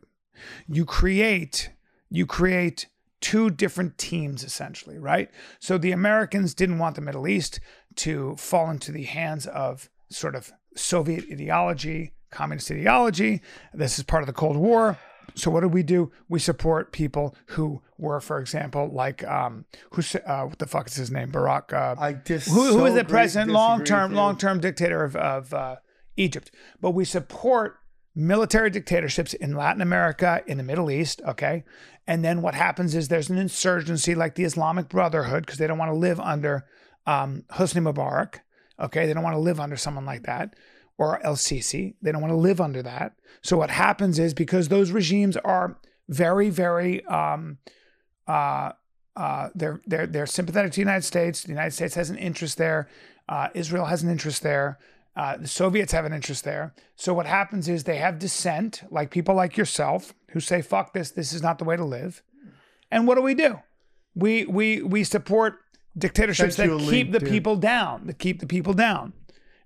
you 0.67 0.83
create 0.85 1.69
you 2.15 2.25
create 2.25 2.87
two 3.21 3.49
different 3.49 3.97
teams 3.97 4.43
essentially, 4.43 4.97
right? 4.97 5.29
So 5.59 5.77
the 5.77 5.91
Americans 5.91 6.53
didn't 6.53 6.79
want 6.79 6.95
the 6.95 7.01
Middle 7.01 7.27
East 7.27 7.59
to 7.95 8.35
fall 8.35 8.69
into 8.69 8.91
the 8.91 9.03
hands 9.03 9.47
of 9.47 9.89
sort 10.09 10.35
of 10.35 10.51
Soviet 10.75 11.25
ideology, 11.31 12.13
communist 12.29 12.71
ideology. 12.71 13.41
This 13.73 13.97
is 13.97 14.03
part 14.03 14.23
of 14.23 14.27
the 14.27 14.33
Cold 14.33 14.57
War. 14.57 14.97
So 15.33 15.49
what 15.51 15.61
do 15.61 15.67
we 15.67 15.83
do? 15.83 16.11
We 16.29 16.39
support 16.39 16.91
people 16.91 17.35
who 17.47 17.81
were, 17.97 18.21
for 18.21 18.39
example, 18.39 18.89
like 18.93 19.23
um, 19.25 19.65
who's 19.91 20.15
uh, 20.15 20.43
what 20.43 20.59
the 20.59 20.67
fuck 20.67 20.87
is 20.87 20.95
his 20.95 21.11
name? 21.11 21.31
Barack. 21.31 21.73
Uh, 21.73 21.99
I 21.99 22.13
just 22.13 22.47
who, 22.47 22.65
who 22.65 22.71
so 22.73 22.85
is 22.85 22.93
the 22.93 23.03
president, 23.03 23.51
Long 23.51 23.83
term, 23.83 24.13
long 24.13 24.37
term 24.37 24.59
dictator 24.59 25.03
of, 25.03 25.15
of 25.15 25.53
uh, 25.53 25.77
Egypt? 26.15 26.51
But 26.79 26.91
we 26.91 27.05
support 27.05 27.79
military 28.15 28.69
dictatorships 28.69 29.33
in 29.33 29.55
Latin 29.55 29.81
America, 29.81 30.41
in 30.47 30.57
the 30.57 30.63
Middle 30.63 30.89
East, 30.89 31.21
okay? 31.27 31.63
And 32.07 32.23
then 32.23 32.41
what 32.41 32.55
happens 32.55 32.95
is 32.95 33.07
there's 33.07 33.29
an 33.29 33.37
insurgency 33.37 34.15
like 34.15 34.35
the 34.35 34.45
Islamic 34.45 34.87
Brotherhood 34.87 35.45
because 35.45 35.59
they 35.59 35.67
don't 35.67 35.77
want 35.77 35.91
to 35.91 35.97
live 35.97 36.19
under 36.19 36.65
um, 37.05 37.43
Hosni 37.51 37.81
Mubarak, 37.81 38.39
okay? 38.79 39.05
They 39.05 39.13
don't 39.13 39.23
want 39.23 39.35
to 39.35 39.39
live 39.39 39.59
under 39.59 39.75
someone 39.75 40.05
like 40.05 40.23
that 40.23 40.55
or 40.97 41.23
El 41.25 41.35
Sisi. 41.35 41.95
They 42.01 42.11
don't 42.11 42.21
want 42.21 42.31
to 42.31 42.37
live 42.37 42.61
under 42.61 42.81
that. 42.83 43.13
So 43.41 43.57
what 43.57 43.69
happens 43.69 44.17
is 44.17 44.33
because 44.33 44.69
those 44.69 44.91
regimes 44.91 45.35
are 45.37 45.77
very, 46.07 46.49
very 46.49 47.03
um, 47.05 47.57
uh, 48.27 48.71
uh, 49.15 49.49
they're 49.55 49.81
they're 49.85 50.07
they're 50.07 50.25
sympathetic 50.25 50.71
to 50.71 50.75
the 50.75 50.81
United 50.81 51.03
States. 51.03 51.43
The 51.43 51.49
United 51.49 51.71
States 51.71 51.95
has 51.95 52.09
an 52.09 52.17
interest 52.17 52.57
there. 52.57 52.89
Uh, 53.29 53.47
Israel 53.53 53.85
has 53.85 54.03
an 54.03 54.09
interest 54.09 54.43
there. 54.43 54.77
Uh, 55.15 55.37
the 55.37 55.47
Soviets 55.47 55.93
have 55.93 56.05
an 56.05 56.13
interest 56.13 56.43
there. 56.43 56.73
So 56.95 57.13
what 57.13 57.25
happens 57.25 57.69
is 57.69 57.83
they 57.83 57.97
have 57.97 58.19
dissent, 58.19 58.83
like 58.91 59.11
people 59.11 59.33
like 59.33 59.55
yourself 59.55 60.13
who 60.31 60.39
say, 60.39 60.61
"Fuck 60.61 60.93
this! 60.93 61.11
This 61.11 61.31
is 61.31 61.41
not 61.41 61.57
the 61.57 61.63
way 61.63 61.77
to 61.77 61.85
live." 61.85 62.21
And 62.91 63.07
what 63.07 63.15
do 63.15 63.21
we 63.21 63.33
do? 63.33 63.59
We 64.13 64.45
we 64.45 64.81
we 64.81 65.03
support 65.03 65.59
dictatorships 65.97 66.57
that 66.57 66.69
keep 66.89 67.11
the 67.11 67.19
dude. 67.19 67.29
people 67.29 67.55
down, 67.55 68.07
that 68.07 68.19
keep 68.19 68.39
the 68.39 68.47
people 68.47 68.73
down. 68.73 69.13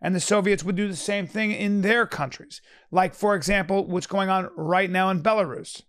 And 0.02 0.16
the 0.16 0.20
Soviets 0.20 0.64
would 0.64 0.76
do 0.76 0.88
the 0.88 0.96
same 0.96 1.28
thing 1.28 1.52
in 1.52 1.82
their 1.82 2.06
countries. 2.06 2.62
Like, 2.90 3.14
for 3.14 3.36
example, 3.36 3.86
what's 3.86 4.08
going 4.08 4.30
on 4.30 4.50
right 4.56 4.90
now 4.90 5.10
in 5.10 5.22
Belarus. 5.22 5.82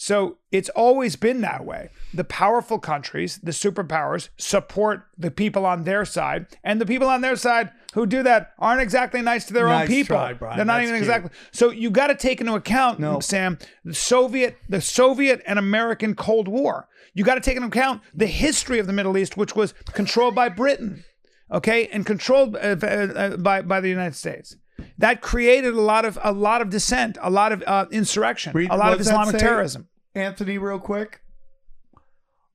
So 0.00 0.38
it's 0.52 0.68
always 0.70 1.16
been 1.16 1.40
that 1.40 1.64
way. 1.64 1.90
The 2.14 2.22
powerful 2.22 2.78
countries, 2.78 3.38
the 3.42 3.50
superpowers, 3.50 4.28
support 4.36 5.02
the 5.18 5.32
people 5.32 5.66
on 5.66 5.82
their 5.82 6.04
side, 6.04 6.46
and 6.62 6.80
the 6.80 6.86
people 6.86 7.08
on 7.08 7.20
their 7.20 7.34
side 7.34 7.72
who 7.94 8.06
do 8.06 8.22
that 8.22 8.52
aren't 8.60 8.80
exactly 8.80 9.20
nice 9.22 9.44
to 9.46 9.52
their 9.52 9.68
own 9.68 9.88
people. 9.88 10.14
try, 10.16 10.34
Brian. 10.34 10.56
They're 10.56 10.64
not 10.64 10.74
That's 10.78 10.88
even 10.90 11.00
cute. 11.00 11.08
exactly. 11.16 11.30
So 11.50 11.70
you 11.72 11.90
got 11.90 12.06
to 12.06 12.14
take 12.14 12.40
into 12.40 12.54
account, 12.54 13.00
No. 13.00 13.18
Sam, 13.18 13.58
the 13.84 13.92
Soviet, 13.92 14.56
the 14.68 14.80
Soviet 14.80 15.42
and 15.44 15.58
American 15.58 16.14
Cold 16.14 16.46
War. 16.46 16.86
You 17.12 17.24
got 17.24 17.34
to 17.34 17.40
take 17.40 17.56
into 17.56 17.66
account 17.66 18.00
the 18.14 18.26
history 18.28 18.78
of 18.78 18.86
the 18.86 18.92
Middle 18.92 19.18
East, 19.18 19.36
which 19.36 19.56
was 19.56 19.74
controlled 19.94 20.36
by 20.36 20.48
Britain, 20.48 21.02
okay, 21.50 21.88
and 21.88 22.06
controlled 22.06 22.54
uh, 22.54 22.76
uh, 22.80 22.86
uh, 22.86 23.36
by 23.36 23.62
by 23.62 23.80
the 23.80 23.88
United 23.88 24.14
States. 24.14 24.54
That 24.98 25.20
created 25.22 25.74
a 25.74 25.80
lot 25.80 26.04
of 26.04 26.18
a 26.22 26.32
lot 26.32 26.60
of 26.60 26.70
dissent, 26.70 27.18
a 27.22 27.30
lot 27.30 27.52
of 27.52 27.62
uh, 27.66 27.86
insurrection, 27.90 28.52
Read- 28.52 28.70
a 28.70 28.76
lot 28.76 28.92
of 28.92 29.00
Islamic 29.00 29.38
terrorism. 29.38 29.88
Anthony, 30.14 30.58
real 30.58 30.80
quick. 30.80 31.20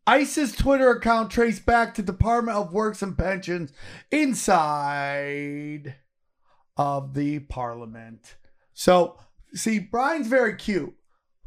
ISIS 0.06 0.52
Twitter 0.52 0.89
account 0.91 1.32
traced 1.32 1.66
back 1.66 1.96
to 1.96 2.02
Department 2.02 2.58
of 2.58 2.74
Works 2.74 3.02
and 3.02 3.18
Pensions 3.18 3.72
inside 4.12 5.96
of 6.76 7.14
the 7.14 7.39
Parliament. 7.39 8.36
So, 8.74 9.18
see, 9.54 9.80
Brian's 9.80 10.28
very 10.28 10.56
cute 10.56 10.94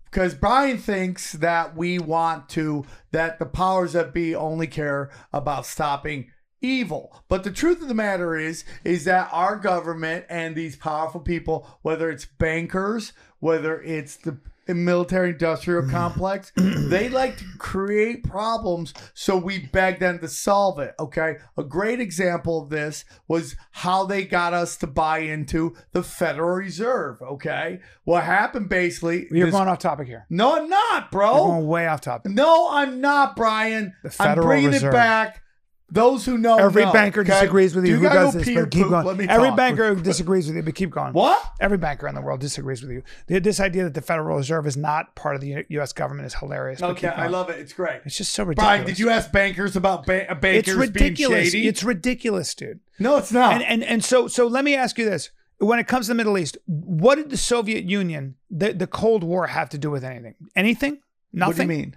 because 0.04 0.34
Brian 0.34 0.78
thinks 0.78 1.32
that 1.32 1.76
we 1.76 1.98
want 1.98 2.48
to, 2.50 2.86
that 3.10 3.38
the 3.38 3.44
powers 3.44 3.92
that 3.92 4.14
be 4.14 4.34
only 4.34 4.66
care 4.66 5.10
about 5.34 5.66
stopping 5.66 6.30
evil. 6.66 7.14
But 7.28 7.44
the 7.44 7.50
truth 7.50 7.80
of 7.82 7.88
the 7.88 7.94
matter 7.94 8.36
is, 8.36 8.64
is 8.84 9.04
that 9.04 9.28
our 9.32 9.56
government 9.56 10.26
and 10.28 10.54
these 10.54 10.76
powerful 10.76 11.20
people, 11.20 11.66
whether 11.82 12.10
it's 12.10 12.26
bankers, 12.26 13.12
whether 13.40 13.80
it's 13.82 14.16
the 14.16 14.38
military 14.74 15.30
industrial 15.30 15.82
mm. 15.82 15.90
complex, 15.90 16.52
they 16.56 17.08
like 17.08 17.36
to 17.38 17.44
create 17.58 18.24
problems 18.24 18.92
so 19.14 19.36
we 19.36 19.58
beg 19.58 20.00
them 20.00 20.18
to 20.18 20.28
solve 20.28 20.78
it. 20.78 20.94
Okay. 20.98 21.36
A 21.56 21.62
great 21.62 22.00
example 22.00 22.62
of 22.62 22.70
this 22.70 23.04
was 23.28 23.56
how 23.70 24.04
they 24.04 24.24
got 24.24 24.52
us 24.52 24.76
to 24.78 24.86
buy 24.86 25.18
into 25.18 25.76
the 25.92 26.02
Federal 26.02 26.56
Reserve. 26.56 27.22
Okay. 27.22 27.80
What 28.04 28.24
happened 28.24 28.68
basically. 28.68 29.26
You're 29.30 29.46
this- 29.46 29.54
going 29.54 29.68
off 29.68 29.78
topic 29.78 30.08
here. 30.08 30.26
no, 30.28 30.56
I'm 30.56 30.68
not, 30.68 31.02
You're 31.04 31.10
bro. 31.10 31.46
going 31.46 31.66
way 31.66 31.86
off 31.86 32.00
topic. 32.00 32.32
No, 32.32 32.68
I'm 32.70 33.00
not, 33.00 33.36
Brian. 33.36 33.94
The 34.02 34.08
I'm 34.08 34.28
Federal 34.28 34.46
bringing 34.46 34.70
Reserve. 34.70 34.92
it 34.92 34.96
back. 34.96 35.42
Those 35.88 36.26
who 36.26 36.36
know, 36.36 36.56
Every 36.56 36.84
know, 36.84 36.92
banker 36.92 37.20
okay? 37.20 37.30
disagrees 37.30 37.74
with 37.76 37.84
Do 37.84 37.90
you. 37.92 37.96
Who 37.98 38.02
gotta 38.02 38.18
does 38.18 38.34
this? 38.34 38.54
But 38.54 38.70
keep 38.72 38.82
poop? 38.88 38.90
going. 39.04 39.30
Every 39.30 39.48
talk. 39.48 39.56
banker 39.56 39.94
disagrees 40.10 40.48
with 40.48 40.56
you, 40.56 40.62
but 40.64 40.74
keep 40.74 40.90
going. 40.90 41.12
What? 41.12 41.40
Every 41.60 41.78
banker 41.78 42.08
in 42.08 42.16
the 42.16 42.20
world 42.20 42.40
disagrees 42.40 42.82
with 42.82 42.90
you. 42.90 43.02
This 43.40 43.60
idea 43.60 43.84
that 43.84 43.94
the 43.94 44.00
Federal 44.02 44.36
Reserve 44.36 44.66
is 44.66 44.76
not 44.76 45.14
part 45.14 45.36
of 45.36 45.40
the 45.42 45.64
U.S. 45.68 45.92
government 45.92 46.26
is 46.26 46.34
hilarious. 46.34 46.82
Okay, 46.82 47.06
I 47.06 47.28
love 47.28 47.50
it. 47.50 47.60
It's 47.60 47.72
great. 47.72 48.00
It's 48.04 48.16
just 48.16 48.32
so 48.32 48.42
ridiculous. 48.42 48.68
Brian, 48.68 48.84
did 48.86 48.98
you 48.98 49.10
ask 49.10 49.30
bankers 49.30 49.76
about 49.76 50.06
ba- 50.06 50.28
uh, 50.28 50.32
It's 50.34 50.40
bankers 50.40 50.74
ridiculous. 50.74 51.38
being 51.38 51.50
shady? 51.52 51.68
It's 51.68 51.84
ridiculous, 51.84 52.52
dude. 52.54 52.80
no, 52.98 53.16
it's 53.18 53.30
not. 53.30 53.52
And 53.54 53.62
and 53.62 53.84
and 53.84 54.04
so 54.04 54.26
so 54.26 54.48
let 54.48 54.64
me 54.64 54.74
ask 54.74 54.98
you 54.98 55.04
this: 55.08 55.30
When 55.58 55.78
it 55.78 55.86
comes 55.86 56.06
to 56.06 56.10
the 56.10 56.16
Middle 56.16 56.36
East, 56.36 56.58
what 56.66 57.14
did 57.14 57.30
the 57.30 57.36
Soviet 57.36 57.84
Union, 57.84 58.34
the 58.50 58.72
the 58.72 58.88
Cold 58.88 59.22
War, 59.22 59.46
have 59.46 59.68
to 59.68 59.78
do 59.78 59.92
with 59.92 60.02
anything? 60.02 60.34
Anything? 60.56 60.98
Nothing. 61.32 61.48
what 61.48 61.56
do 61.56 61.62
you 61.62 61.68
mean? 61.68 61.96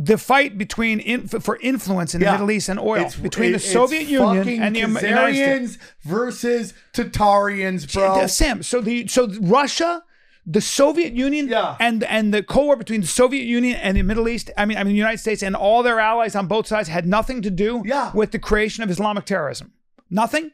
The 0.00 0.16
fight 0.16 0.56
between 0.56 1.00
in, 1.00 1.26
for 1.26 1.58
influence 1.60 2.14
in 2.14 2.20
the 2.20 2.26
Yeah. 2.26 2.32
Middle 2.32 2.52
East 2.52 2.68
and 2.68 2.78
oil 2.78 2.98
It's- 2.98 3.16
between 3.16 3.48
it- 3.50 3.52
the 3.54 3.58
Soviet 3.58 4.04
Union 4.04 4.62
and 4.62 4.76
the 4.76 4.82
Am- 4.82 4.90
United 4.96 5.34
States. 5.34 5.76
Khazarians 5.76 5.78
versus 6.04 6.74
Tatarians, 6.94 7.92
bro. 7.92 8.26
Sam, 8.28 8.62
so 8.62 8.80
the 8.80 9.08
so 9.08 9.28
Russia, 9.40 10.04
the 10.46 10.60
Soviet 10.60 11.14
Union, 11.14 11.48
Yeah. 11.48 11.74
and 11.80 12.04
and 12.04 12.32
the 12.32 12.42
Cold 12.44 12.66
War 12.66 12.76
between 12.76 13.00
the 13.00 13.06
Soviet 13.08 13.44
Union 13.44 13.74
and 13.76 13.96
the 13.96 14.02
Middle 14.02 14.28
East, 14.28 14.50
I 14.56 14.66
mean, 14.66 14.78
I 14.78 14.84
mean, 14.84 14.92
the 14.92 14.98
United 14.98 15.18
States 15.18 15.42
and 15.42 15.56
all 15.56 15.82
their 15.82 15.98
allies 15.98 16.36
on 16.36 16.46
both 16.46 16.66
sides 16.68 16.88
had 16.88 17.04
nothing 17.06 17.42
to 17.42 17.50
do 17.50 17.82
Yeah. 17.84 18.10
with 18.14 18.30
the 18.30 18.38
creation 18.38 18.84
of 18.84 18.90
Islamic 18.90 19.24
terrorism. 19.24 19.72
Nothing. 20.10 20.52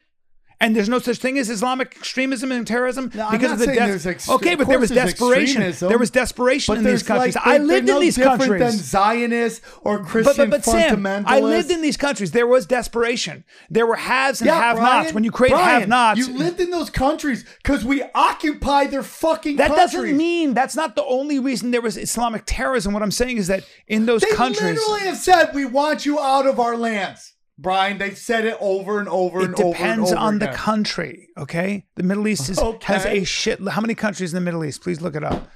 And 0.61 0.75
there's 0.75 0.89
no 0.89 0.99
such 0.99 1.19
thing 1.19 1.37
as 1.37 1.51
Islamic 1.51 1.95
extremism 1.97 2.51
and 2.53 2.67
terrorism 2.67 3.11
No, 3.13 3.27
I'm 3.27 3.33
because 3.33 3.51
not 3.51 3.53
of 3.55 3.59
the 3.61 3.75
death. 3.75 4.07
ex- 4.07 4.29
okay, 4.29 4.55
but 4.55 4.69
there 4.69 4.79
was 4.79 4.89
desperation. 4.91 5.75
There 5.89 5.99
was 5.99 6.11
desperation 6.11 6.73
But 6.75 6.79
in 6.79 6.85
these 6.85 7.03
countries. 7.03 7.35
like- 7.35 7.47
I 7.47 7.59
lived 7.59 7.89
in 7.89 7.95
no 7.95 8.01
these 8.01 8.15
different 8.15 8.41
countries. 8.41 8.61
than 8.61 8.73
Zionists 8.73 9.61
or 9.83 9.99
Christian 10.05 10.49
but, 10.51 10.63
but 10.63 10.65
Sam, 10.65 11.03
fundamentalists. 11.03 11.25
I 11.27 11.41
lived 11.41 11.71
in 11.71 11.83
these 11.83 11.97
countries. 11.97 12.31
There 12.31 12.47
was 12.47 12.67
desperation. 12.67 13.45
There 13.69 13.87
were 13.87 13.97
haves 13.97 14.41
and 14.41 14.47
Yeah, 14.49 14.59
have-nots. 14.61 15.13
When 15.13 15.25
you 15.25 15.31
create 15.31 15.51
Brian, 15.53 15.81
have-nots, 15.81 16.19
you 16.19 16.33
lived 16.33 16.61
in 16.61 16.71
those 16.71 16.89
countries 16.89 17.45
because 17.63 17.85
we 17.85 18.03
occupy 18.15 18.87
their 18.87 19.03
fucking. 19.03 19.57
That 19.57 19.69
countries. 19.75 19.93
doesn't 19.93 20.17
mean 20.17 20.55
that's 20.55 20.77
not 20.77 20.97
the 20.97 21.05
only 21.05 21.39
reason 21.39 21.73
there 21.73 21.83
was 21.83 21.97
Islamic 21.99 22.45
terrorism. 22.47 22.95
What 22.95 23.03
I'm 23.03 23.11
saying 23.11 23.37
is 23.39 23.49
that 23.49 23.65
in 23.87 24.07
those 24.07 24.23
They 24.23 24.31
countries, 24.31 24.79
literally 24.79 25.01
have 25.01 25.17
said 25.19 25.51
we 25.55 25.65
want 25.67 26.07
you 26.07 26.19
out 26.21 26.47
of 26.47 26.59
our 26.59 26.77
lands, 26.77 27.34
Brian. 27.59 27.99
They've 27.99 28.19
said 28.19 28.45
it 28.45 28.57
over 28.61 28.99
and 28.99 29.09
over 29.09 29.41
it 29.41 29.45
and 29.47 29.55
over 29.55 29.67
and 29.69 29.75
depends 29.77 30.13
on 30.13 30.39
the 30.39 30.49
country. 30.49 31.29
Okay, 31.39 31.87
the 31.97 32.03
Middle 32.03 32.27
East 32.29 32.49
is, 32.51 32.59
Okay. 32.59 32.93
has 32.93 33.07
a 33.07 33.25
shit. 33.25 33.67
How 33.69 33.81
many 33.81 33.95
countries 33.95 34.33
in 34.33 34.37
the 34.37 34.45
Middle 34.45 34.65
East? 34.65 34.83
Please 34.83 35.01
look 35.01 35.15
it 35.15 35.25
up. 35.25 35.49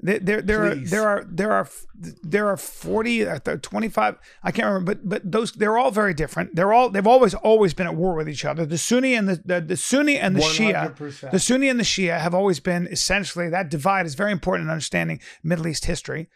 There, 0.00 0.18
there, 0.18 0.42
there 0.42 0.64
are 0.66 0.74
there 0.74 1.02
are 1.06 1.24
there 1.30 1.52
are 1.52 1.68
there 2.22 2.48
are 2.48 2.56
40 2.58 3.26
uh, 3.26 3.38
25 3.38 4.18
I 4.42 4.50
can't 4.50 4.66
remember 4.66 4.94
but 4.96 5.08
but 5.08 5.32
those 5.32 5.52
they're 5.52 5.78
all 5.78 5.90
very 5.90 6.12
different 6.12 6.54
they're 6.54 6.74
all 6.74 6.90
they've 6.90 7.06
always 7.06 7.32
always 7.32 7.72
been 7.72 7.86
at 7.86 7.94
war 7.94 8.14
with 8.14 8.28
each 8.28 8.44
other 8.44 8.66
the 8.66 8.76
Sunni 8.76 9.14
and 9.14 9.26
the 9.26 9.40
the, 9.42 9.60
the 9.62 9.76
Sunni 9.78 10.18
and 10.18 10.36
the 10.36 10.40
Shia 10.40 10.94
100%. 10.94 11.30
the 11.30 11.38
Sunni 11.38 11.70
and 11.70 11.80
the 11.80 11.84
Shia 11.84 12.20
have 12.20 12.34
always 12.34 12.60
been 12.60 12.86
essentially 12.88 13.48
that 13.48 13.70
divide 13.70 14.04
is 14.04 14.14
very 14.14 14.30
important 14.32 14.66
in 14.66 14.70
understanding 14.70 15.20
Middle 15.42 15.68
East 15.68 15.86
history 15.86 16.28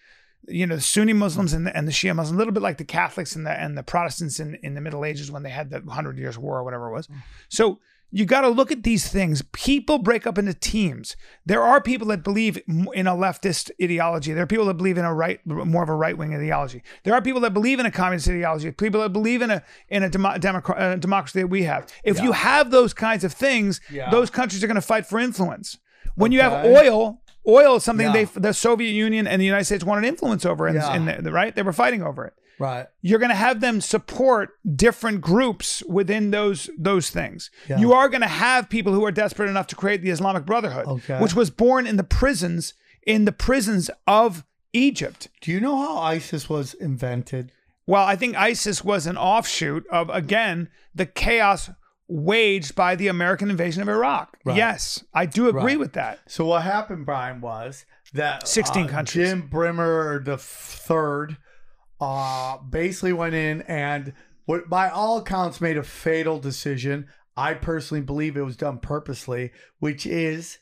you 0.47 0.67
know, 0.67 0.77
the 0.77 0.81
Sunni 0.81 1.13
Muslims 1.13 1.53
and 1.53 1.67
the, 1.67 1.77
and 1.77 1.87
the 1.87 1.93
Shia 1.93 2.15
Muslims, 2.15 2.35
a 2.35 2.39
little 2.39 2.53
bit 2.55 2.63
like 2.63 2.79
the 2.79 2.85
Catholics 2.85 3.35
and 3.37 3.47
the 3.47 3.51
and 3.51 3.77
the 3.77 3.83
Protestants 3.83 4.41
in, 4.41 4.55
in 4.63 4.75
the 4.75 4.81
Middle 4.81 5.05
Ages 5.05 5.31
when 5.31 5.43
they 5.43 5.51
had 5.51 5.71
the 5.71 5.81
Hundred 5.91 6.19
Years' 6.19 6.39
War 6.39 6.59
or 6.59 6.65
whatever 6.65 6.89
it 6.89 6.93
was. 6.93 7.09
So 7.49 7.81
you 8.11 8.25
got 8.25 8.41
to 8.41 8.49
look 8.49 8.73
at 8.73 8.85
these 8.85 9.07
things. 9.09 9.43
People 9.53 9.99
break 9.99 10.27
up 10.27 10.39
into 10.39 10.55
teams. 10.55 11.15
There 11.45 11.63
are 11.63 11.79
people 11.79 12.07
that 12.09 12.23
believe 12.25 12.59
in 12.67 13.07
a 13.07 13.13
leftist 13.15 13.71
ideology. 13.83 14.33
There 14.33 14.43
are 14.45 14.47
people 14.47 14.65
that 14.65 14.79
believe 14.79 14.97
in 14.97 15.05
a 15.05 15.13
right, 15.13 15.47
more 15.47 15.83
of 15.83 15.91
a 15.91 15.95
right 15.95 16.17
wing 16.17 16.35
ideology. 16.35 16.83
There 17.05 17.13
are 17.13 17.21
people 17.21 17.43
that 17.43 17.53
believe 17.53 17.79
in 17.79 17.85
a 17.85 17.91
communist 17.91 18.27
ideology. 18.27 18.71
People 18.71 19.03
that 19.03 19.13
believe 19.13 19.43
in 19.43 19.51
a 19.51 19.63
in 19.91 20.03
a 20.05 20.09
demo, 20.09 20.31
democra- 20.39 20.81
uh, 20.81 20.97
democracy 20.97 21.41
that 21.41 21.49
we 21.49 21.65
have. 21.65 21.87
If 22.03 22.23
you 22.23 22.33
have 22.33 22.71
those 22.71 22.95
kinds 22.95 23.25
of 23.25 23.35
things, 23.35 23.83
Yeah. 23.91 24.11
those 24.11 24.31
countries 24.31 24.65
are 24.65 24.69
going 24.69 24.77
to 24.77 24.81
fight 24.81 25.05
for 25.05 25.19
influence. 25.19 25.77
When 26.15 26.33
you 26.33 26.41
have 26.41 26.65
oil, 26.65 27.21
oil 27.49 27.77
is 27.77 27.85
something 27.85 28.07
Yeah. 28.07 28.13
they 28.13 28.25
the 28.25 28.53
Soviet 28.53 28.91
Union 28.93 29.27
and 29.27 29.41
the 29.41 29.47
United 29.47 29.65
States 29.65 29.85
wanted 29.85 30.07
influence 30.07 30.45
over, 30.45 30.69
in, 30.69 30.75
Yeah. 30.77 30.95
in 30.95 31.05
the, 31.07 31.23
the- 31.23 31.33
right? 31.33 31.55
They 31.55 31.63
were 31.63 31.73
fighting 31.73 32.03
over 32.03 32.25
it. 32.27 32.35
right. 32.61 32.87
You're 33.03 33.21
going 33.21 33.31
to 33.31 33.35
have 33.37 33.61
them 33.61 33.81
support 33.81 34.51
different 34.77 35.21
groups 35.21 35.83
within 35.89 36.31
those 36.33 36.69
those 36.79 37.09
things. 37.11 37.51
Yeah. 37.69 37.79
You 37.79 37.93
are 37.93 38.09
going 38.09 38.21
to 38.23 38.27
have 38.27 38.69
people 38.69 38.93
who 38.93 39.05
are 39.05 39.13
desperate 39.13 39.49
enough 39.49 39.69
to 39.69 39.77
create 39.77 40.03
the 40.03 40.11
Islamic 40.11 40.45
Brotherhood, 40.45 40.87
Okay. 40.87 41.19
which 41.21 41.35
was 41.35 41.51
born 41.51 41.87
in 41.87 41.97
the 41.97 42.05
prisons 42.05 42.75
in 43.07 43.25
the 43.25 43.33
prisons 43.33 43.91
of 44.07 44.45
Egypt. 44.73 45.29
Do 45.41 45.51
you 45.53 45.61
know 45.61 45.79
how 45.79 45.97
ISIS 45.99 46.49
was 46.51 46.75
invented? 46.75 47.53
Well, 47.87 48.05
I 48.05 48.17
think 48.17 48.37
ISIS 48.37 48.85
was 48.85 49.07
an 49.07 49.17
offshoot 49.17 49.87
of 49.91 50.11
again 50.11 50.69
the 50.95 51.07
chaos 51.07 51.71
waged 52.09 52.75
by 52.75 52.97
the 52.97 53.09
American 53.09 53.51
invasion 53.51 53.83
of 53.83 53.89
Iraq. 53.89 54.37
Right. 54.45 54.57
Yes, 54.57 55.05
I 55.13 55.27
do 55.27 55.49
agree 55.49 55.63
Right. 55.63 55.79
with 55.79 55.93
that. 55.93 56.21
So 56.27 56.47
what 56.47 56.63
happened, 56.63 57.05
Brian, 57.07 57.41
was 57.41 57.85
that 58.15 58.49
16 58.49 58.87
uh, 58.87 58.89
countries. 58.89 59.29
Jim 59.29 59.43
Bremer 59.49 60.19
the 60.25 60.39
third 60.39 61.37
uh, 62.01 62.59
basically 62.59 63.13
went 63.13 63.35
in 63.35 63.63
and 63.63 64.15
what 64.47 64.69
by 64.71 64.89
all 64.89 65.19
accounts 65.19 65.61
made 65.61 65.77
a 65.77 65.83
fatal 65.83 66.39
decision. 66.39 67.07
I 67.37 67.55
personally 67.55 68.03
believe 68.03 68.37
it 68.37 68.43
was 68.43 68.57
done 68.57 68.79
purposely, 68.79 69.53
which 69.79 70.07
is 70.07 70.59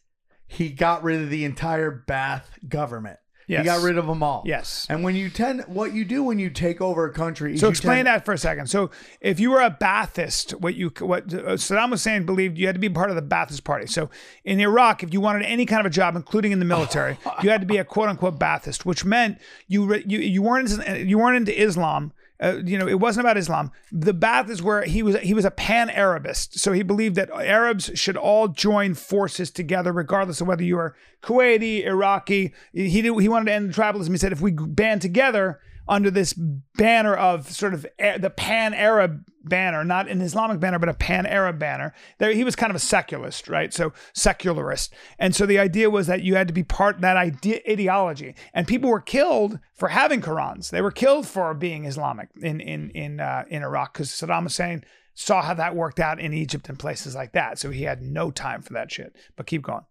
he 0.47 0.69
got 0.71 1.03
rid 1.03 1.21
of 1.23 1.31
the 1.31 1.45
entire 1.45 2.05
Baath 2.07 2.45
government. 2.69 3.19
Yes. 3.49 3.61
He 3.61 3.67
got 3.67 3.83
rid 3.83 3.97
of 3.97 4.07
them 4.07 4.23
all. 4.23 4.43
Yes. 4.45 4.87
And 4.91 5.05
when 5.05 5.15
you 5.15 5.31
tend, 5.31 5.63
what 5.69 5.93
you 5.95 6.05
do 6.05 6.23
when 6.25 6.39
you 6.39 6.51
take 6.51 6.81
over 6.81 7.05
a 7.07 7.13
country, 7.13 7.57
So 7.57 7.69
explain 7.69 7.99
tend- 7.99 8.09
that 8.09 8.25
for 8.25 8.33
a 8.33 8.39
second. 8.39 8.67
So 8.69 8.91
if 9.21 9.39
you 9.39 9.51
were 9.51 9.61
a 9.61 9.71
Baathist, 9.71 10.61
what 10.61 10.75
you 10.75 10.91
what 11.01 11.33
uh, 11.33 11.55
Saddam 11.55 11.91
Hussein 11.91 12.27
believed 12.27 12.59
you 12.59 12.67
had 12.67 12.75
to 12.75 12.81
be 12.81 12.89
part 12.89 13.11
of 13.11 13.17
the 13.17 13.23
Baathist 13.23 13.63
party. 13.63 13.87
So 13.87 14.11
in 14.45 14.59
Iraq, 14.61 15.03
if 15.05 15.13
you 15.13 15.21
wanted 15.21 15.43
any 15.45 15.65
kind 15.65 15.81
of 15.81 15.87
a 15.87 15.91
job, 15.91 16.17
including 16.17 16.51
in 16.53 16.59
the 16.59 16.65
military, 16.65 17.19
you 17.43 17.51
had 17.51 17.61
to 17.61 17.67
be 17.67 17.77
a 17.79 17.85
quote 17.85 18.09
unquote 18.09 18.39
Baathist, 18.39 18.85
which 18.85 19.05
meant 19.05 19.39
you 19.69 19.95
you 20.07 20.19
you 20.19 20.43
weren't 20.43 20.69
you 21.07 21.19
weren't 21.19 21.37
into 21.37 21.57
Islam. 21.57 22.13
Uh, 22.41 22.59
you 22.65 22.77
know, 22.79 22.87
it 22.87 23.01
wasn't 23.01 23.25
about 23.25 23.39
Islam. 23.39 23.71
The 23.91 24.13
Baath 24.13 24.51
is 24.51 24.63
where 24.63 24.83
he 24.83 25.03
was. 25.03 25.17
He 25.19 25.35
was 25.35 25.45
a 25.45 25.51
pan-Arabist, 25.51 26.59
so 26.59 26.73
he 26.73 26.83
believed 26.83 27.17
that 27.17 27.31
Arabs 27.31 27.91
should 27.95 28.17
all 28.17 28.49
join 28.49 28.95
forces 28.95 29.51
together, 29.51 29.93
regardless 29.93 30.41
of 30.41 30.47
whether 30.47 30.63
you 30.63 30.77
were 30.77 30.95
Kuwaiti, 31.23 31.85
Iraqi. 31.85 32.53
He 32.73 33.03
did, 33.03 33.19
he 33.21 33.29
wanted 33.29 33.47
to 33.47 33.53
end 33.53 33.73
tribalism. 33.73 34.11
He 34.11 34.19
said 34.19 34.33
if 34.33 34.41
we 34.41 34.53
band 34.53 35.03
together 35.03 35.61
under 35.89 36.11
this 36.11 36.35
banner 36.77 37.15
of 37.15 37.51
sort 37.51 37.75
of 37.75 37.87
the 37.99 38.33
pan-Arab 38.35 39.25
banner, 39.45 39.85
not 39.85 40.09
an 40.09 40.21
Islamic 40.21 40.59
banner, 40.61 40.79
but 40.79 40.89
a 40.89 40.95
pan-Arab 40.95 41.59
banner. 41.59 41.95
There, 42.19 42.33
he 42.33 42.45
was 42.45 42.57
kind 42.57 42.71
of 42.71 42.77
a 42.77 42.81
secularist, 42.81 43.49
right? 43.49 43.73
So 43.73 43.93
secularist, 44.15 44.93
and 45.19 45.35
so 45.35 45.47
the 45.47 45.59
idea 45.59 45.89
was 45.91 46.07
that 46.09 46.23
you 46.23 46.35
had 46.35 46.49
to 46.49 46.55
be 46.55 46.65
part 46.65 47.01
that 47.01 47.17
idea 47.17 47.61
ideology, 47.69 48.35
and 48.53 48.67
people 48.67 48.91
were 48.91 49.01
killed 49.01 49.59
for 49.75 49.89
having 49.89 50.21
Qurans. 50.21 50.71
They 50.71 50.83
were 50.83 50.91
killed 50.91 51.27
for 51.27 51.55
being 51.55 51.85
Islamic 51.85 52.29
in 52.41 52.61
in 52.61 52.91
in 52.91 53.21
uh, 53.21 53.45
in 53.49 53.63
Iraq 53.63 53.95
because 53.95 54.11
Saddam 54.11 54.45
Hussein 54.45 54.85
saw 55.15 55.43
how 55.43 55.55
that 55.55 55.75
worked 55.75 55.99
out 55.99 56.21
in 56.21 56.35
Egypt 56.35 56.69
and 56.69 56.79
places 56.79 57.15
like 57.15 57.33
that. 57.33 57.59
So 57.59 57.71
he 57.71 57.85
had 57.85 58.03
no 58.03 58.31
time 58.31 58.61
for 58.61 58.75
that 58.75 58.93
shit. 58.93 59.17
But 59.35 59.47
keep 59.47 59.63
going. 59.63 59.85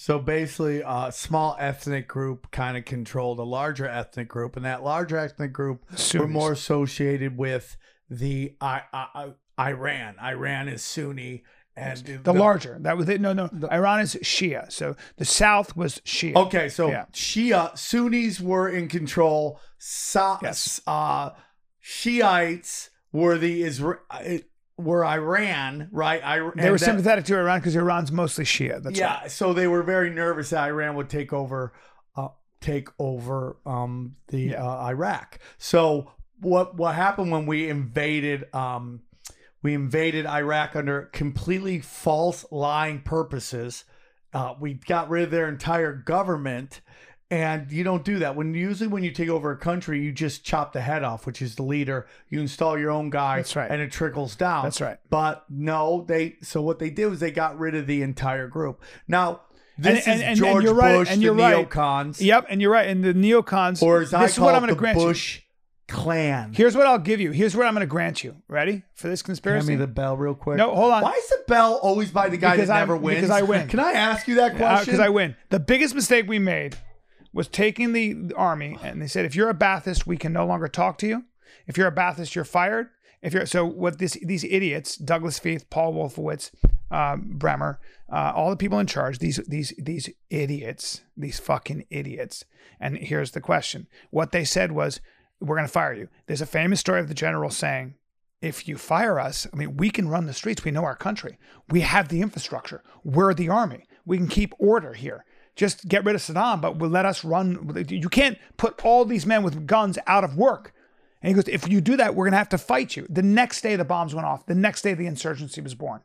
So 0.00 0.20
basically, 0.20 0.80
a 0.86 1.10
small 1.10 1.56
ethnic 1.58 2.06
group 2.06 2.52
kind 2.52 2.76
of 2.76 2.84
controlled 2.84 3.40
a 3.40 3.42
larger 3.42 3.84
ethnic 3.88 4.28
group, 4.28 4.54
and 4.54 4.64
that 4.64 4.84
larger 4.84 5.18
ethnic 5.18 5.52
group 5.52 5.82
were 6.14 6.28
more 6.28 6.52
associated 6.52 7.36
with 7.36 7.76
the 8.08 8.54
I, 8.60 8.82
I, 8.92 9.32
I, 9.58 9.70
Iran. 9.70 10.14
Iran 10.22 10.68
is 10.68 10.84
Sunni, 10.84 11.42
and 11.74 11.98
The, 12.22 12.32
larger 12.32 12.78
that 12.82 12.96
was 12.96 13.08
it. 13.08 13.20
No, 13.20 13.32
no. 13.32 13.50
Iran 13.72 13.98
is 13.98 14.14
Shia. 14.22 14.70
So 14.70 14.94
the 15.16 15.24
South 15.24 15.76
was 15.76 16.00
Shia. 16.04 16.36
Okay, 16.46 16.68
so 16.68 16.90
Yeah. 16.90 17.06
Shia 17.12 17.76
Sunnis 17.76 18.40
were 18.40 18.68
in 18.68 18.86
control. 18.86 19.60
Sa- 19.78 20.38
Yes. 20.40 20.80
uh, 20.86 21.30
Shiites 21.80 22.90
were 23.10 23.36
the 23.36 23.62
Isra- 23.62 23.98
uh, 24.12 24.38
were 24.78 25.04
Iran, 25.04 25.88
right? 25.92 26.22
I, 26.24 26.38
They 26.54 26.70
were 26.70 26.78
that- 26.78 26.84
sympathetic 26.84 27.24
to 27.26 27.36
Iran 27.36 27.58
because 27.60 27.76
Iran's 27.76 28.12
mostly 28.12 28.44
Shia. 28.44 28.82
That's 28.82 28.98
yeah, 28.98 29.20
right. 29.22 29.30
so 29.30 29.52
they 29.52 29.66
were 29.66 29.82
very 29.82 30.08
nervous 30.10 30.50
that 30.50 30.64
Iran 30.68 30.94
would 30.94 31.08
take 31.10 31.32
over, 31.32 31.72
uh, 32.16 32.28
take 32.60 32.88
over 32.98 33.56
um, 33.66 34.16
the 34.28 34.40
Yeah. 34.52 34.64
uh, 34.64 34.86
Iraq. 34.86 35.38
So 35.58 36.12
what 36.40 36.76
what 36.76 36.94
happened 36.94 37.30
when 37.32 37.44
we 37.46 37.68
invaded? 37.68 38.52
Um, 38.54 39.00
we 39.62 39.74
invaded 39.74 40.24
Iraq 40.26 40.76
under 40.76 41.02
completely 41.12 41.80
false, 41.80 42.46
lying 42.52 43.00
purposes. 43.00 43.84
Uh, 44.32 44.54
we 44.60 44.74
got 44.74 45.08
rid 45.10 45.24
of 45.24 45.30
their 45.32 45.48
entire 45.48 45.92
government. 45.92 46.80
And 47.30 47.70
you 47.70 47.84
don't 47.84 48.04
do 48.04 48.20
that. 48.20 48.36
When 48.36 48.54
usually 48.54 48.88
when 48.88 49.04
you 49.04 49.10
take 49.10 49.28
over 49.28 49.50
a 49.50 49.56
country, 49.58 50.00
you 50.02 50.12
just 50.12 50.44
chop 50.44 50.72
the 50.72 50.80
head 50.80 51.02
off, 51.04 51.26
which 51.26 51.42
is 51.42 51.56
the 51.56 51.62
leader. 51.62 52.06
You 52.30 52.40
install 52.40 52.78
your 52.78 52.90
own 52.90 53.10
guy, 53.10 53.36
That's 53.36 53.54
right. 53.54 53.70
and 53.70 53.82
it 53.82 53.92
trickles 53.92 54.34
down. 54.34 54.64
That's 54.64 54.80
right. 54.80 54.96
But 55.10 55.44
no, 55.50 56.06
they 56.08 56.36
so 56.40 56.62
what 56.62 56.78
they 56.78 56.88
did 56.88 57.06
was 57.08 57.20
they 57.20 57.30
got 57.30 57.58
rid 57.58 57.74
of 57.74 57.86
the 57.86 58.00
entire 58.00 58.48
group. 58.48 58.82
Now 59.06 59.42
this 59.76 60.06
And- 60.06 60.16
is 60.16 60.22
and- 60.22 60.30
and 60.30 60.36
George 60.38 60.64
you're 60.64 60.72
right, 60.74 60.96
Bush, 60.96 61.08
and 61.10 61.20
the 61.20 61.24
you're 61.26 61.34
right. 61.34 61.68
neocons, 61.68 62.18
Yep, 62.20 62.46
and 62.48 62.62
you're 62.62 62.72
right. 62.72 62.88
And 62.88 63.04
the 63.04 63.12
neocons. 63.12 63.82
or 63.82 64.00
as 64.00 64.14
I 64.14 64.22
this 64.22 64.30
is 64.32 64.38
call 64.38 64.46
what 64.46 64.54
I'm 64.54 64.60
going 64.62 64.68
to 64.70 64.74
the 64.74 64.78
grant 64.78 64.98
you. 64.98 65.04
Bush 65.04 65.40
clan. 65.86 66.52
Here's 66.54 66.74
what 66.76 66.86
I'll 66.86 66.98
give 66.98 67.20
you. 67.20 67.30
Here's 67.32 67.54
what 67.54 67.66
I'm 67.66 67.74
going 67.74 67.86
to 67.86 67.90
grant 67.90 68.24
you. 68.24 68.36
Ready 68.48 68.84
for 68.94 69.08
this 69.08 69.20
Hand 69.20 69.26
conspiracy? 69.26 69.68
me 69.70 69.76
the 69.76 69.86
bell 69.86 70.16
real 70.16 70.34
quick. 70.34 70.56
No, 70.56 70.74
hold 70.74 70.92
on. 70.92 71.02
Why 71.02 71.12
is 71.12 71.28
the 71.28 71.42
bell 71.46 71.74
always 71.82 72.10
by 72.10 72.28
the 72.30 72.36
guy 72.38 72.52
Because 72.56 72.68
that 72.68 72.74
I'm- 72.76 72.88
never 72.88 72.96
wins? 72.96 73.16
because 73.20 73.30
I 73.30 73.42
win. 73.42 73.68
Can 73.68 73.80
I 73.80 73.92
ask 73.92 74.26
you 74.28 74.36
that 74.36 74.54
uh, 74.54 74.56
question? 74.56 74.84
because 74.86 75.00
I 75.00 75.10
win. 75.10 75.36
The 75.50 75.60
biggest 75.60 75.94
mistake 75.94 76.26
we 76.26 76.38
made 76.38 76.76
was 77.32 77.48
taking 77.48 77.92
the 77.92 78.32
army 78.36 78.78
and 78.82 79.00
they 79.00 79.06
said, 79.06 79.24
if 79.24 79.34
you're 79.34 79.50
a 79.50 79.54
Baathist, 79.54 80.06
we 80.06 80.16
can 80.16 80.32
no 80.32 80.46
longer 80.46 80.68
talk 80.68 80.98
to 80.98 81.06
you. 81.06 81.24
If 81.66 81.76
you're 81.76 81.88
a 81.88 81.94
Baathist, 81.94 82.34
you're 82.34 82.44
fired. 82.44 82.88
If 83.20 83.32
you're 83.32 83.46
so, 83.46 83.64
what 83.64 83.98
this 83.98 84.16
these 84.22 84.44
idiots, 84.44 84.96
Douglas 84.96 85.40
Feith, 85.40 85.68
Paul 85.70 85.94
Wolfowitz, 85.94 86.52
um, 86.90 87.32
Bremer, 87.34 87.80
uh, 88.12 88.32
all 88.34 88.50
the 88.50 88.56
people 88.56 88.78
in 88.78 88.86
charge, 88.86 89.18
these 89.18 89.38
these 89.48 89.74
these 89.76 90.08
idiots, 90.30 91.02
these 91.16 91.40
fucking 91.40 91.84
idiots. 91.90 92.44
And 92.78 92.96
here's 92.96 93.32
the 93.32 93.40
question: 93.40 93.88
What 94.10 94.30
they 94.30 94.44
said 94.44 94.70
was, 94.70 95.00
"We're 95.40 95.56
going 95.56 95.66
to 95.66 95.72
fire 95.72 95.92
you." 95.92 96.08
There's 96.26 96.40
a 96.40 96.46
famous 96.46 96.78
story 96.78 97.00
of 97.00 97.08
the 97.08 97.14
general 97.14 97.50
saying, 97.50 97.94
if 98.40 98.68
you 98.68 98.78
fire 98.78 99.18
us, 99.18 99.46
I 99.52 99.56
mean, 99.56 99.76
we 99.76 99.90
can 99.90 100.08
run 100.08 100.26
the 100.26 100.32
streets. 100.32 100.64
We 100.64 100.70
know 100.70 100.84
our 100.84 100.94
country. 100.94 101.38
We 101.68 101.80
have 101.80 102.08
the 102.08 102.22
infrastructure. 102.22 102.82
We're 103.02 103.34
the 103.34 103.48
army. 103.48 103.84
We 104.06 104.16
can 104.16 104.28
keep 104.28 104.54
order 104.58 104.94
here. 104.94 105.24
Just 105.58 105.88
get 105.88 106.04
rid 106.04 106.14
of 106.14 106.22
Saddam, 106.22 106.60
but 106.60 106.76
we'll 106.76 106.88
let 106.88 107.04
us 107.04 107.24
run. 107.24 107.84
You 107.88 108.08
can't 108.08 108.38
put 108.56 108.80
all 108.84 109.04
these 109.04 109.26
men 109.26 109.42
with 109.42 109.66
guns 109.66 109.98
out 110.06 110.22
of 110.22 110.36
work. 110.36 110.72
And 111.20 111.28
he 111.30 111.34
goes, 111.34 111.48
if 111.48 111.68
you 111.68 111.80
do 111.80 111.96
that, 111.96 112.14
we're 112.14 112.26
going 112.26 112.32
to 112.32 112.38
have 112.38 112.48
to 112.50 112.58
fight 112.58 112.96
you. 112.96 113.08
The 113.10 113.22
next 113.24 113.60
day, 113.62 113.74
the 113.74 113.84
bombs 113.84 114.14
went 114.14 114.24
off. 114.24 114.46
The 114.46 114.54
next 114.54 114.82
day, 114.82 114.94
the 114.94 115.06
insurgency 115.06 115.60
was 115.60 115.74
born. 115.74 116.02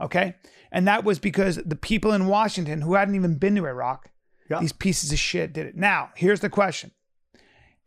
Okay. 0.00 0.36
And 0.70 0.86
that 0.86 1.02
was 1.02 1.18
because 1.18 1.56
the 1.56 1.74
people 1.74 2.12
in 2.12 2.26
Washington 2.26 2.82
who 2.82 2.94
hadn't 2.94 3.16
even 3.16 3.34
been 3.34 3.56
to 3.56 3.66
Iraq, 3.66 4.10
Yeah. 4.48 4.60
these 4.60 4.72
pieces 4.72 5.10
of 5.10 5.18
shit 5.18 5.52
did 5.52 5.66
it. 5.66 5.76
Now, 5.76 6.10
here's 6.14 6.38
the 6.38 6.48
question. 6.48 6.92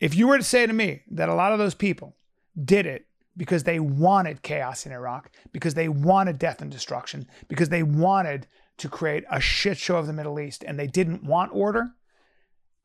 If 0.02 0.14
you 0.14 0.28
were 0.28 0.38
to 0.38 0.44
say 0.44 0.68
to 0.68 0.74
me 0.74 1.04
that 1.10 1.30
a 1.30 1.34
lot 1.34 1.54
of 1.54 1.58
those 1.60 1.74
people 1.74 2.18
did 2.62 2.86
it 2.86 3.06
because 3.38 3.64
they 3.64 3.80
wanted 3.80 4.42
chaos 4.42 4.86
in 4.86 4.92
Iraq, 4.92 5.32
because 5.54 5.74
they 5.74 5.88
wanted 5.88 6.38
death 6.38 6.62
and 6.62 6.70
destruction, 6.70 7.28
because 7.48 7.70
they 7.70 7.84
wanted 7.84 8.48
to 8.78 8.90
create 8.90 9.24
a 9.32 9.40
shit 9.40 9.78
show 9.78 9.98
of 9.98 10.08
the 10.08 10.14
Middle 10.14 10.40
East 10.40 10.64
and 10.66 10.78
they 10.80 10.88
didn't 10.88 11.24
want 11.24 11.52
order, 11.54 11.92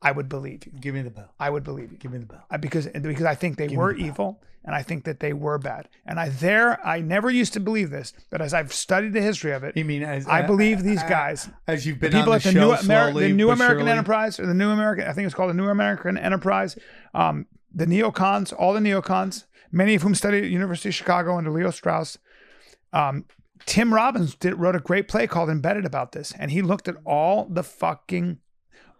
I 0.01 0.11
would 0.11 0.27
believe 0.29 0.65
you. 0.65 0.71
Give 0.79 0.93
me 0.95 1.01
the 1.01 1.09
bell. 1.11 1.33
I 1.39 1.49
would 1.49 1.63
believe 1.63 1.91
you. 1.91 1.97
Give 1.97 2.11
me 2.11 2.17
the 2.19 2.25
bell. 2.25 2.45
I- 2.49 2.57
because 2.57 2.87
because 2.87 3.25
I 3.25 3.35
think 3.35 3.57
they 3.57 3.69
were 3.69 3.93
evil 3.93 4.41
and 4.65 4.73
I 4.75 4.81
think 4.81 5.03
that 5.05 5.19
they 5.19 5.33
were 5.33 5.57
bad. 5.57 5.89
And 6.05 6.19
I 6.19 6.29
there 6.29 6.85
I 6.85 7.01
never 7.01 7.29
used 7.29 7.53
to 7.53 7.59
believe 7.59 7.89
this, 7.89 8.13
but 8.29 8.41
as 8.41 8.53
I've 8.53 8.73
studied 8.73 9.13
the 9.13 9.21
history 9.21 9.51
of 9.51 9.63
it, 9.63 9.75
You 9.77 9.85
mean 9.85 10.03
as 10.03 10.27
I 10.27 10.41
uh, 10.41 10.47
believe 10.47 10.83
these 10.83 11.01
uh, 11.03 11.07
guys, 11.09 11.49
as 11.67 11.85
you've 11.85 11.99
been 11.99 12.11
people 12.11 12.31
on 12.31 12.37
at 12.37 12.43
the, 12.43 12.49
the 12.49 12.53
show 12.59 12.67
new, 12.71 12.73
Ameri- 12.75 12.81
slowly, 12.83 13.27
the 13.29 13.33
new 13.33 13.49
American 13.51 13.79
surely. 13.79 13.91
Enterprise 13.91 14.39
or 14.39 14.45
the 14.45 14.53
new 14.53 14.69
American, 14.69 15.07
I 15.07 15.13
think 15.13 15.25
it's 15.25 15.35
called 15.35 15.49
the 15.51 15.53
New 15.55 15.67
American 15.69 16.17
Enterprise, 16.17 16.77
um, 17.13 17.45
the 17.73 17.85
neocons, 17.85 18.53
all 18.57 18.73
the 18.73 18.79
neocons, 18.79 19.45
many 19.71 19.95
of 19.95 20.01
whom 20.01 20.15
studied 20.15 20.43
at 20.45 20.49
University 20.49 20.89
of 20.89 20.95
Chicago 20.95 21.37
under 21.37 21.51
Leo 21.51 21.69
Strauss. 21.71 22.17
Um, 22.93 23.25
Tim 23.65 23.93
Robbins 23.93 24.35
did, 24.35 24.55
wrote 24.55 24.75
a 24.75 24.79
great 24.79 25.07
play 25.07 25.27
called 25.27 25.49
Embedded 25.49 25.85
about 25.85 26.11
this, 26.11 26.33
and 26.37 26.51
he 26.51 26.61
looked 26.61 26.87
at 26.87 26.97
all 27.05 27.47
the 27.49 27.63
fucking 27.63 28.39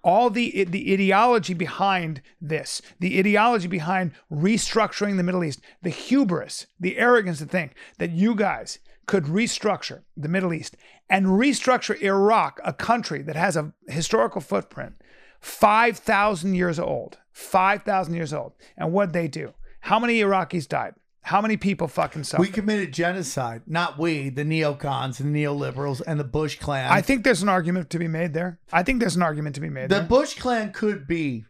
all 0.04 0.30
the 0.30 0.66
the 0.66 0.94
ideology 0.94 1.54
behind 1.54 2.22
this, 2.42 2.82
the 3.00 3.18
ideology 3.18 3.68
behind 3.68 4.12
restructuring 4.32 5.18
the 5.18 5.24
Middle 5.24 5.44
East, 5.44 5.62
the 5.82 5.90
hubris, 5.90 6.68
the 6.80 6.98
arrogance 6.98 7.40
to 7.40 7.46
think 7.46 7.74
that 8.00 8.12
you 8.12 8.36
guys 8.36 8.80
could 9.06 9.26
restructure 9.26 10.04
the 10.16 10.28
Middle 10.28 10.54
East 10.54 10.76
and 11.10 11.28
restructure 11.28 12.00
Iraq, 12.02 12.60
a 12.64 12.74
country 12.74 13.22
that 13.22 13.36
has 13.36 13.56
a 13.56 13.74
historical 13.88 14.42
footprint, 14.42 14.96
five 15.40 15.98
thousand 15.98 16.56
years 16.56 16.80
old, 16.80 17.18
five 17.32 17.84
thousand 17.84 18.14
years 18.14 18.34
old, 18.34 18.54
and 18.78 18.92
what 18.92 19.14
they 19.14 19.28
do? 19.28 19.54
How 19.82 20.00
many 20.00 20.20
Iraqis 20.20 20.68
died? 20.68 20.96
How 21.24 21.42
many 21.42 21.56
people 21.56 21.88
fucking 21.88 22.26
suffered? 22.26 22.42
We 22.42 22.50
committed 22.50 22.94
genocide, 22.94 23.62
not 23.66 23.98
we, 23.98 24.30
the 24.30 24.44
neocons 24.44 25.22
and 25.22 25.34
the 25.34 25.44
neoliberals 25.44 26.02
and 26.06 26.20
the 26.20 26.26
Bush 26.26 26.60
clan. 26.60 26.92
I 26.92 27.02
think 27.02 27.24
there's 27.24 27.42
an 27.42 27.50
argument 27.50 27.90
to 27.92 28.00
be 28.00 28.10
made 28.10 28.34
there. 28.34 28.60
I 28.74 28.84
think 28.84 29.00
there's 29.00 29.16
an 29.16 29.22
argument 29.22 29.56
to 29.56 29.62
be 29.62 29.70
made 29.70 29.90
the 29.90 30.00
there. 30.00 30.04
Bush 30.04 30.38
clan 30.38 30.74
could 30.74 31.08
be, 31.08 31.46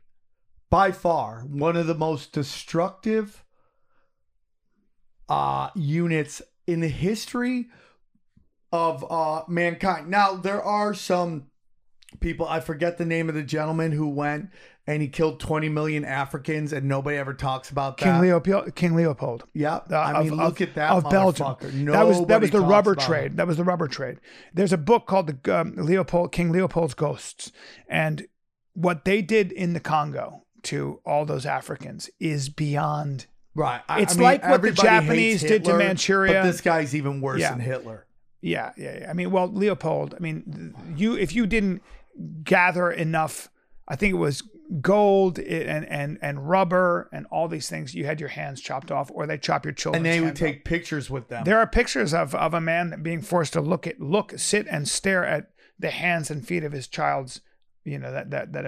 by 0.69 0.91
far, 0.91 1.41
one 1.41 1.75
of 1.75 1.87
the 1.87 1.95
most 1.95 2.33
destructive 2.33 3.43
uh, 5.27 5.69
units 5.73 6.43
in 6.67 6.81
the 6.81 6.87
history 6.87 7.67
of 8.71 9.03
uh, 9.11 9.43
mankind. 9.47 10.07
Now, 10.07 10.35
there 10.35 10.61
are 10.61 10.93
some 10.93 11.47
people, 12.23 12.47
I 12.47 12.59
forget 12.59 12.97
the 12.97 13.05
name 13.05 13.29
of 13.29 13.35
the 13.35 13.43
gentleman 13.43 13.91
who 13.91 14.09
went 14.09 14.49
and 14.87 15.01
he 15.01 15.07
killed 15.07 15.39
20 15.39 15.69
million 15.69 16.03
Africans 16.03 16.73
and 16.73 16.87
nobody 16.87 17.17
ever 17.17 17.33
talks 17.33 17.69
about 17.69 17.97
that. 17.97 18.05
King 18.05 18.21
Leopold. 18.21 18.73
King 18.75 18.95
Leopold. 18.95 19.43
Yeah. 19.53 19.81
I 19.91 20.23
mean, 20.23 20.31
of- 20.33 20.37
look 20.39 20.61
of- 20.61 20.69
at 20.69 20.75
that 20.75 20.89
of 20.91 21.09
Belgium. 21.09 21.55
that 21.91 22.07
was 22.07 22.25
that 22.25 22.41
was 22.41 22.49
the 22.49 22.61
rubber 22.61 22.95
trade. 22.95 23.37
That 23.37 23.45
was 23.45 23.57
the 23.57 23.63
rubber 23.63 23.87
trade. 23.87 24.17
There's 24.53 24.73
a 24.73 24.77
book 24.77 25.05
called 25.05 25.27
the 25.43 25.55
um, 25.59 25.75
Leopold 25.77 26.31
King 26.31 26.51
Leopold's 26.51 26.95
Ghosts, 26.95 27.51
and 27.87 28.25
what 28.73 29.05
they 29.05 29.21
did 29.21 29.51
in 29.51 29.73
the 29.73 29.79
Congo 29.79 30.41
to 30.63 30.99
all 31.05 31.25
those 31.25 31.45
Africans 31.45 32.09
is 32.19 32.49
beyond. 32.49 33.27
Right. 33.55 33.81
I- 33.87 34.01
It's 34.01 34.13
I 34.13 34.17
mean, 34.17 34.23
like 34.23 34.43
what 34.43 34.61
the 34.63 34.71
Japanese 34.71 35.41
did 35.41 35.63
to 35.65 35.77
Manchuria. 35.77 36.41
But 36.41 36.43
this 36.47 36.61
guy's 36.61 36.95
even 36.95 37.21
worse 37.21 37.39
Yeah. 37.41 37.51
than 37.51 37.59
Hitler. 37.59 38.07
Yeah, 38.41 38.71
yeah, 38.75 38.97
yeah. 39.01 39.09
I 39.09 39.13
mean, 39.13 39.31
well, 39.31 39.47
Leopold. 39.47 40.15
I 40.17 40.19
mean, 40.19 40.73
you 40.97 41.15
if 41.15 41.33
you 41.33 41.45
didn't 41.45 41.81
gather 42.43 42.91
enough, 42.91 43.49
I 43.87 43.95
think 43.95 44.13
it 44.13 44.17
was 44.17 44.43
gold 44.81 45.39
and 45.39 45.85
and 45.85 46.17
and 46.21 46.49
rubber 46.49 47.09
and 47.11 47.25
all 47.27 47.47
these 47.47 47.69
things, 47.69 47.93
you 47.93 48.05
had 48.05 48.19
your 48.19 48.29
hands 48.29 48.61
chopped 48.61 48.91
off, 48.91 49.11
or 49.13 49.27
they 49.27 49.37
chop 49.37 49.65
your 49.65 49.73
children. 49.73 50.05
And 50.05 50.13
they 50.13 50.21
would 50.21 50.35
take 50.35 50.65
pictures 50.65 51.09
with 51.09 51.27
them. 51.27 51.43
There 51.43 51.59
are 51.59 51.67
pictures 51.67 52.13
of, 52.13 52.33
of 52.33 52.53
a 52.53 52.61
man 52.61 53.01
being 53.03 53.21
forced 53.21 53.53
to 53.53 53.61
look 53.61 53.85
at 53.85 53.99
look 53.99 54.33
sit 54.37 54.67
and 54.69 54.87
stare 54.87 55.25
at 55.25 55.51
the 55.79 55.89
hands 55.89 56.31
and 56.31 56.45
feet 56.45 56.63
of 56.63 56.71
his 56.71 56.87
child's 56.87 57.41
you 57.83 57.99
know 57.99 58.11
that 58.11 58.31
that 58.31 58.53
that 58.53 58.65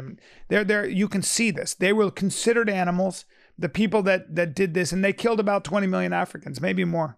there 0.49 0.63
there 0.63 0.87
you 0.87 1.07
can 1.07 1.21
see 1.21 1.51
this 1.51 1.73
they 1.73 1.93
were 1.93 2.11
considered 2.11 2.69
animals 2.69 3.25
the 3.57 3.69
people 3.69 4.01
that 4.03 4.35
that 4.35 4.53
did 4.53 4.73
this 4.73 4.91
and 4.91 5.03
they 5.03 5.13
killed 5.13 5.39
about 5.39 5.63
20 5.63 5.87
million 5.87 6.13
Africans 6.13 6.59
maybe 6.59 6.83
more 6.83 7.17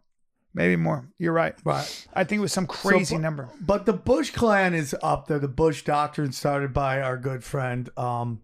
maybe 0.58 0.76
more 0.76 1.08
you're 1.18 1.32
right 1.34 1.56
Right. 1.64 2.08
I 2.14 2.24
think 2.24 2.40
it 2.40 2.42
was 2.42 2.52
some 2.52 2.68
crazy 2.68 3.16
bu- 3.16 3.22
number 3.22 3.50
But 3.62 3.86
the 3.86 3.94
Bush 3.94 4.32
clan 4.32 4.74
is 4.74 4.96
up 5.02 5.28
there. 5.28 5.40
The 5.40 5.48
Bush 5.48 5.84
doctrine 5.84 6.32
started 6.32 6.74
by 6.74 7.02
our 7.02 7.18
good 7.18 7.44
friend 7.44 7.90
um 7.98 8.42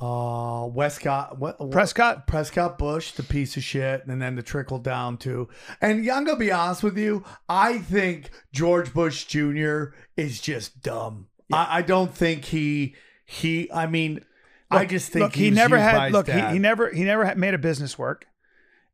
uh 0.00 0.68
Westcott 0.72 1.38
what 1.38 1.58
Prescott 1.72 2.26
Prescott 2.28 2.78
Bush, 2.78 3.12
the 3.12 3.24
piece 3.24 3.56
of 3.56 3.64
shit, 3.64 4.06
and 4.06 4.22
then 4.22 4.36
the 4.36 4.42
trickle 4.42 4.78
down 4.78 5.16
to. 5.18 5.48
And 5.80 6.08
I'm 6.08 6.24
gonna 6.24 6.36
be 6.38 6.52
honest 6.52 6.82
with 6.84 6.96
you, 6.96 7.24
I 7.48 7.78
think 7.78 8.30
George 8.52 8.94
Bush 8.94 9.24
Jr. 9.24 9.86
is 10.16 10.40
just 10.40 10.82
dumb. 10.82 11.26
I, 11.52 11.78
I 11.78 11.82
don't 11.82 12.14
think 12.14 12.44
he 12.44 12.94
he. 13.26 13.68
I 13.72 13.86
mean, 13.86 14.24
I 14.70 14.84
just 14.84 15.10
think 15.10 15.22
look 15.24 15.34
he 15.34 15.50
was 15.50 15.56
never 15.56 15.78
had 15.78 16.12
look 16.12 16.28
he, 16.28 16.40
he 16.52 16.58
never 16.60 16.92
he 16.92 17.02
never 17.02 17.24
had 17.24 17.36
made 17.36 17.54
a 17.54 17.58
business 17.58 17.98
work 17.98 18.26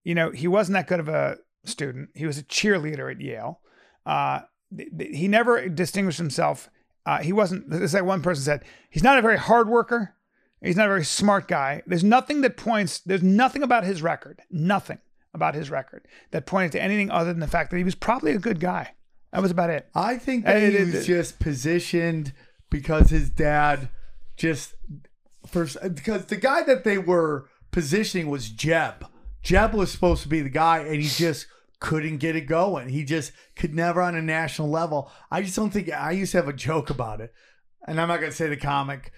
you 0.05 0.15
know 0.15 0.31
he 0.31 0.47
wasn't 0.47 0.75
that 0.75 0.87
good 0.87 1.01
of 1.01 1.09
a 1.09 1.37
student. 1.65 2.11
He 2.15 2.27
was 2.27 2.39
a 2.39 2.43
cheerleader 2.43 3.11
at 3.11 3.21
Yale. 3.21 3.61
Uh 4.07 4.41
th- 4.77 4.91
th- 4.99 5.17
he 5.17 5.29
never 5.29 5.69
distinguished 5.69 6.19
himself. 6.19 6.69
Uh 7.07 7.19
he 7.19 7.33
wasn't 7.33 7.73
it's 7.73 7.95
like 7.95 8.05
one 8.05 8.23
person 8.23 8.43
said 8.45 8.65
he's 8.91 9.03
not 9.03 9.19
a 9.19 9.23
very 9.23 9.39
hard 9.39 9.69
worker. 9.69 10.15
He's 10.63 10.77
not 10.77 10.87
a 10.87 10.91
very 10.91 11.05
smart 11.05 11.47
guy. 11.49 11.83
There's 11.87 12.05
nothing 12.05 12.41
that 12.43 12.57
points 12.57 13.01
there's 13.01 13.23
nothing 13.23 13.63
about 13.63 13.85
his 13.85 14.03
record 14.03 14.41
nothing 14.51 14.99
about 15.35 15.55
his 15.55 15.69
record 15.71 16.07
that 16.31 16.47
pointed 16.47 16.73
to 16.73 16.83
anything 16.83 17.11
other 17.11 17.33
than 17.33 17.41
the 17.41 17.47
fact 17.49 17.71
that 17.71 17.77
he 17.79 17.85
was 17.85 17.95
probably 17.97 18.33
a 18.33 18.39
good 18.39 18.61
guy. 18.61 18.95
That 19.33 19.43
was 19.43 19.51
about 19.51 19.71
it. 19.71 19.89
I 19.95 20.17
think 20.17 20.45
that 20.45 20.63
It- 20.63 20.71
he 20.73 20.77
it- 20.79 20.87
was 20.87 20.95
it- 20.95 21.05
just 21.07 21.41
positioned 21.41 22.33
because 22.71 23.11
his 23.11 23.31
dad 23.31 23.89
just 24.37 24.75
first 25.47 25.77
because 25.95 26.27
the 26.27 26.37
guy 26.37 26.63
that 26.63 26.85
they 26.85 26.99
were 26.99 27.49
positioning 27.71 28.29
was 28.29 28.49
Jeb. 28.49 29.05
Jeb 29.45 29.75
was 29.75 29.93
supposed 29.93 30.23
to 30.23 30.29
be 30.29 30.41
the 30.41 30.49
guy, 30.49 30.79
and 30.79 31.01
he 31.01 31.09
just 31.09 31.47
couldn't 31.79 32.17
get 32.17 32.35
it 32.35 32.47
going. 32.47 32.89
He 32.89 33.05
just 33.05 33.31
could 33.55 33.75
never 33.75 34.03
on 34.03 34.17
a 34.17 34.23
national 34.23 34.71
level. 34.71 35.11
I 35.31 35.43
just 35.43 35.55
don't 35.55 35.71
think 35.71 35.93
I 35.93 36.13
used 36.13 36.33
to 36.33 36.39
have 36.39 36.49
a 36.49 36.53
joke 36.53 36.91
about 36.91 37.21
it, 37.21 37.33
and 37.87 38.01
I'm 38.01 38.09
not 38.09 38.21
gonna 38.21 38.33
say 38.33 38.49
the 38.49 38.57
comic. 38.57 39.13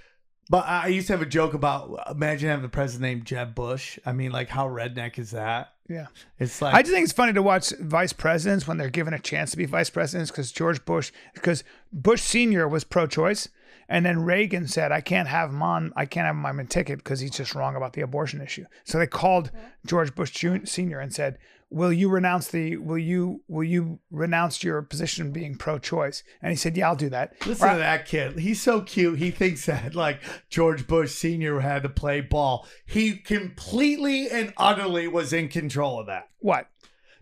But 0.48 0.66
I 0.68 0.88
used 0.88 1.08
to 1.08 1.12
have 1.12 1.22
a 1.22 1.26
joke 1.26 1.54
about 1.54 1.98
imagine 2.10 2.48
having 2.48 2.62
the 2.62 2.68
president 2.68 3.02
named 3.02 3.24
Jeb 3.24 3.54
Bush. 3.54 3.98
I 4.04 4.12
mean, 4.12 4.30
like 4.30 4.48
how 4.48 4.68
redneck 4.68 5.18
is 5.18 5.30
that? 5.32 5.72
yeah 5.88 6.06
It's 6.38 6.60
like 6.60 6.74
I 6.74 6.82
just 6.82 6.92
think 6.92 7.04
it's 7.04 7.12
funny 7.12 7.32
to 7.32 7.42
watch 7.42 7.72
vice 7.80 8.12
presidents 8.12 8.66
when 8.66 8.76
they're 8.76 8.90
given 8.90 9.14
a 9.14 9.18
chance 9.18 9.52
to 9.52 9.56
be 9.56 9.66
vice 9.66 9.90
presidents 9.90 10.30
because 10.30 10.52
George 10.52 10.84
Bush, 10.84 11.12
because 11.34 11.64
Bush 11.92 12.22
Senior 12.22 12.68
was 12.68 12.84
pro-choice, 12.84 13.48
And 13.88 14.04
then 14.04 14.24
Reagan 14.24 14.66
said, 14.66 14.92
"I 14.92 15.00
can't 15.00 15.28
have 15.28 15.50
him 15.50 15.62
on. 15.62 15.92
I 15.96 16.06
can't 16.06 16.26
have 16.26 16.34
him 16.34 16.46
on 16.46 16.56
my 16.56 16.64
ticket 16.64 16.98
because 16.98 17.20
he's 17.20 17.30
just 17.30 17.54
wrong 17.54 17.76
about 17.76 17.92
the 17.92 18.00
abortion 18.00 18.40
issue." 18.40 18.66
So 18.84 18.98
they 18.98 19.06
called 19.06 19.50
George 19.86 20.14
Bush 20.14 20.30
Jr. 20.30 20.64
Senior 20.64 20.98
and 20.98 21.14
said, 21.14 21.38
"Will 21.70 21.92
you 21.92 22.08
renounce 22.08 22.48
the? 22.48 22.76
Will 22.76 22.98
you? 22.98 23.42
Will 23.48 23.64
you 23.64 24.00
renounce 24.10 24.64
your 24.64 24.82
position 24.82 25.32
being 25.32 25.56
pro-choice?" 25.56 26.22
And 26.42 26.50
he 26.50 26.56
said, 26.56 26.76
"Yeah, 26.76 26.88
I'll 26.88 26.96
do 26.96 27.08
that." 27.10 27.34
Listen 27.46 27.70
to 27.70 27.78
that 27.78 28.06
kid. 28.06 28.38
He's 28.38 28.60
so 28.60 28.80
cute. 28.80 29.18
He 29.18 29.30
thinks 29.30 29.66
that 29.66 29.94
like 29.94 30.20
George 30.48 30.86
Bush 30.86 31.12
Sr. 31.12 31.60
had 31.60 31.82
to 31.82 31.88
play 31.88 32.20
ball. 32.20 32.66
He 32.84 33.16
completely 33.16 34.28
and 34.28 34.52
utterly 34.56 35.06
was 35.06 35.32
in 35.32 35.48
control 35.48 36.00
of 36.00 36.06
that. 36.06 36.28
What? 36.38 36.68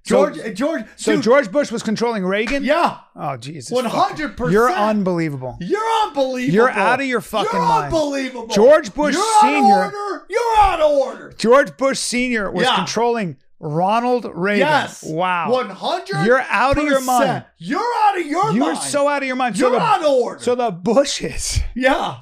George, 0.05 0.37
So- 0.37 0.53
George, 0.53 0.85
So 0.97 1.15
dude, 1.15 1.23
George 1.25 1.51
Bush 1.51 1.71
was 1.73 1.83
controlling 1.83 2.27
Reagan. 2.27 2.63
yeah, 2.63 2.99
Oh 3.17 3.37
Jesus. 3.39 3.71
100%. 3.77 4.53
You're 4.53 4.71
unbelievable. 4.71 5.57
you're 5.61 5.81
unbelievable. 6.05 6.55
You're 6.55 6.71
out 6.71 7.01
of 7.01 7.07
your 7.07 7.23
fucking 7.23 7.49
You're 7.53 7.63
mind. 7.63 7.85
unbelievable. 7.87 8.49
George 8.49 8.93
Bush 8.93 9.15
you're 9.15 9.41
Sr. 9.41 9.47
Out 9.73 9.89
of 9.89 9.95
order. 9.95 10.27
You're 10.29 10.57
out 10.59 10.81
of 10.81 10.91
order. 10.93 11.33
George 11.39 11.77
Bush 11.79 11.99
Senior 11.99 12.51
was 12.51 12.65
Yeah. 12.67 12.77
controlling 12.77 13.39
Ronald 13.61 14.27
Reagan. 14.35 14.67
Yes. 14.67 15.03
Wow. 15.05 15.51
One 15.51 15.71
hundred. 15.71 16.27
You're 16.27 16.41
out 16.51 16.77
of 16.77 16.85
your 16.85 17.01
mind. 17.01 17.47
You're 17.57 17.81
out 17.81 18.19
of 18.19 18.27
your 18.27 18.53
You're 18.53 18.75
mind. 18.75 18.79
so 18.79 19.09
out 19.09 19.23
of 19.23 19.27
your 19.27 19.37
mind. 19.37 19.57
You're 19.59 19.71
so 19.71 19.77
the, 19.77 19.81
out 19.83 20.01
of 20.01 20.07
order. 20.07 20.43
So 20.43 20.55
the 20.55 20.71
Bushes, 20.71 21.61
yeah. 21.75 22.17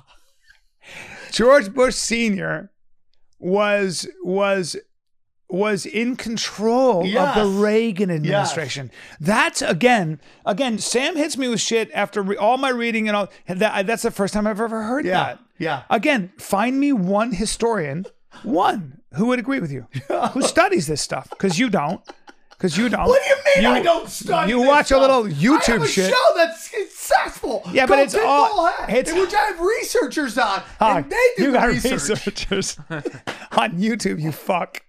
George 1.33 1.72
Bush 1.74 1.97
Senior, 1.97 2.70
was 3.41 4.07
was 4.22 4.76
was 5.53 5.84
in 5.86 6.16
control 6.16 7.05
Yes. 7.05 7.36
of 7.36 7.42
the 7.44 7.61
Reagan 7.62 8.11
administration. 8.11 8.90
That's 9.20 9.61
again, 9.62 10.20
again. 10.46 10.78
Sam 10.78 11.14
hits 11.16 11.36
me 11.36 11.46
with 11.48 11.61
shit 11.61 11.90
after 11.94 12.22
re- 12.22 12.36
all 12.36 12.57
my 12.57 12.70
reading 12.70 13.07
and 13.07 13.16
all. 13.16 13.28
That, 13.46 13.86
that's 13.86 14.03
the 14.03 14.11
first 14.11 14.32
time 14.34 14.46
I've 14.46 14.61
ever 14.61 14.82
heard 14.82 15.05
Yeah. 15.05 15.24
that. 15.24 15.38
Yeah. 15.59 15.82
Again, 15.90 16.32
find 16.38 16.80
me 16.80 16.92
one 16.92 17.32
historian, 17.32 18.07
one 18.42 19.00
who 19.14 19.26
would 19.26 19.38
agree 19.38 19.61
with 19.61 19.70
you, 19.70 19.86
who 20.32 20.42
studies 20.55 20.86
this 20.86 21.03
stuff, 21.03 21.28
because 21.30 21.59
you 21.59 21.68
don't. 21.68 22.00
Because 22.50 22.78
you 22.78 22.88
don't. 22.88 23.09
What 23.09 23.20
do 23.22 23.28
you 23.28 23.62
mean 23.64 23.72
I 23.74 23.82
don't 23.82 24.09
study? 24.09 24.50
You 24.50 24.61
watch 24.62 24.84
a 24.84 24.94
stuff? 24.94 25.00
little 25.00 25.24
I 25.26 25.30
YouTube 25.30 25.66
have 25.66 25.82
a 25.82 25.86
shit. 25.88 26.11
show 26.14 26.34
that's 26.36 26.70
successful. 26.70 27.62
Yeah, 27.72 27.86
but 27.86 27.98
it's 27.98 28.14
all- 28.14 28.68
it's- 28.88 29.11
in 29.11 29.18
which 29.20 29.34
I 29.34 29.40
have 29.46 29.59
researchers 29.61 30.38
on, 30.38 30.62
Hi, 30.78 30.98
and 31.00 31.11
they 31.11 31.16
do 31.36 31.42
you 31.42 31.50
the 31.53 31.59
got 31.59 31.66
research. 31.68 31.92
researchers 31.92 32.78
on 32.90 33.72
YouTube. 33.72 34.20
You 34.20 34.30
fuck. 34.32 34.80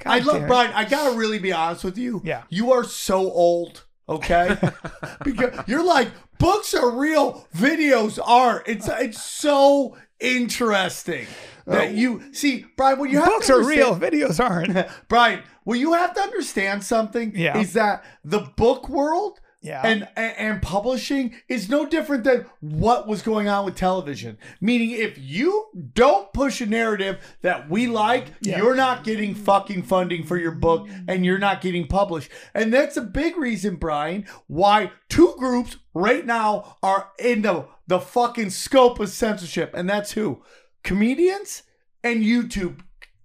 God 0.00 0.10
I 0.12 0.18
love. 0.18 0.46
Brian. 0.46 0.72
I 0.72 0.84
gotta 0.84 1.16
really 1.16 1.38
be 1.38 1.52
honest 1.52 1.84
with 1.84 1.98
you. 1.98 2.20
Yeah. 2.24 2.42
you 2.48 2.72
are 2.72 2.84
so 2.84 3.30
old. 3.30 3.84
Okay, 4.08 4.58
because 5.24 5.62
you're 5.68 5.84
like 5.84 6.10
books 6.40 6.74
are 6.74 6.90
real, 6.90 7.46
videos 7.56 8.18
aren't. 8.22 8.66
It's 8.66 8.88
it's 8.88 9.22
so 9.22 9.96
interesting 10.18 11.26
that 11.66 11.88
oh. 11.88 11.92
you 11.92 12.32
see, 12.32 12.66
Brian. 12.76 12.98
When 12.98 13.10
you 13.10 13.18
have 13.18 13.28
Books 13.28 13.46
to 13.46 13.54
are 13.54 13.64
real. 13.64 13.94
Videos 13.96 14.44
aren't. 14.44 14.88
Brian, 15.08 15.42
well, 15.64 15.78
you 15.78 15.92
have 15.92 16.14
to 16.14 16.20
understand 16.20 16.82
something. 16.82 17.32
Yeah. 17.36 17.58
Is 17.58 17.74
that 17.74 18.04
the 18.24 18.40
book 18.56 18.88
world 18.88 19.40
Yeah. 19.62 19.82
and, 19.84 20.08
and 20.16 20.34
and 20.38 20.62
publishing 20.62 21.34
is 21.48 21.68
no 21.68 21.84
different 21.84 22.24
than 22.24 22.46
what 22.60 23.06
was 23.06 23.20
going 23.20 23.46
on 23.46 23.66
with 23.66 23.76
television. 23.76 24.38
Meaning, 24.60 24.92
if 24.92 25.18
you 25.18 25.66
don't 25.92 26.32
push 26.32 26.62
a 26.62 26.66
narrative 26.66 27.18
that 27.42 27.68
we 27.68 27.86
like, 27.86 28.28
Yeah. 28.40 28.56
you're 28.58 28.74
not 28.74 29.04
getting 29.04 29.34
fucking 29.34 29.82
funding 29.82 30.24
for 30.24 30.38
your 30.38 30.52
book, 30.52 30.88
and 31.06 31.26
you're 31.26 31.38
not 31.38 31.60
getting 31.60 31.86
published. 31.86 32.30
And 32.54 32.72
that's 32.72 32.96
a 32.96 33.02
big 33.02 33.36
reason, 33.36 33.76
Brian, 33.76 34.24
why 34.46 34.92
two 35.10 35.34
groups 35.38 35.76
right 35.92 36.24
now 36.24 36.76
are 36.82 37.10
in 37.18 37.42
the 37.42 37.66
the 37.86 38.00
fucking 38.00 38.50
scope 38.50 38.98
of 38.98 39.10
censorship, 39.10 39.72
and 39.74 39.90
that's 39.90 40.12
who 40.12 40.42
comedians 40.82 41.64
and 42.02 42.22
YouTube 42.22 42.80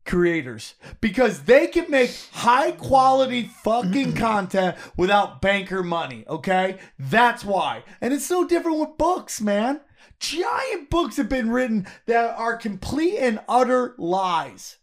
creators 0.05 0.75
because 1.01 1.43
they 1.43 1.67
can 1.67 1.89
make 1.89 2.15
high 2.31 2.71
quality 2.71 3.43
fucking 3.63 4.13
content 4.15 4.77
without 4.95 5.41
banker 5.41 5.83
money, 5.83 6.23
okay? 6.27 6.77
That's 6.97 7.43
why. 7.43 7.83
And 8.01 8.13
it's 8.13 8.29
no 8.29 8.47
different 8.47 8.79
with 8.79 8.97
books, 8.97 9.41
man. 9.41 9.81
Giant 10.19 10.89
books 10.89 11.17
have 11.17 11.29
been 11.29 11.49
written 11.49 11.87
that 12.05 12.35
are 12.37 12.55
complete 12.55 13.17
and 13.17 13.39
utter 13.49 13.95
lies. 13.97 14.77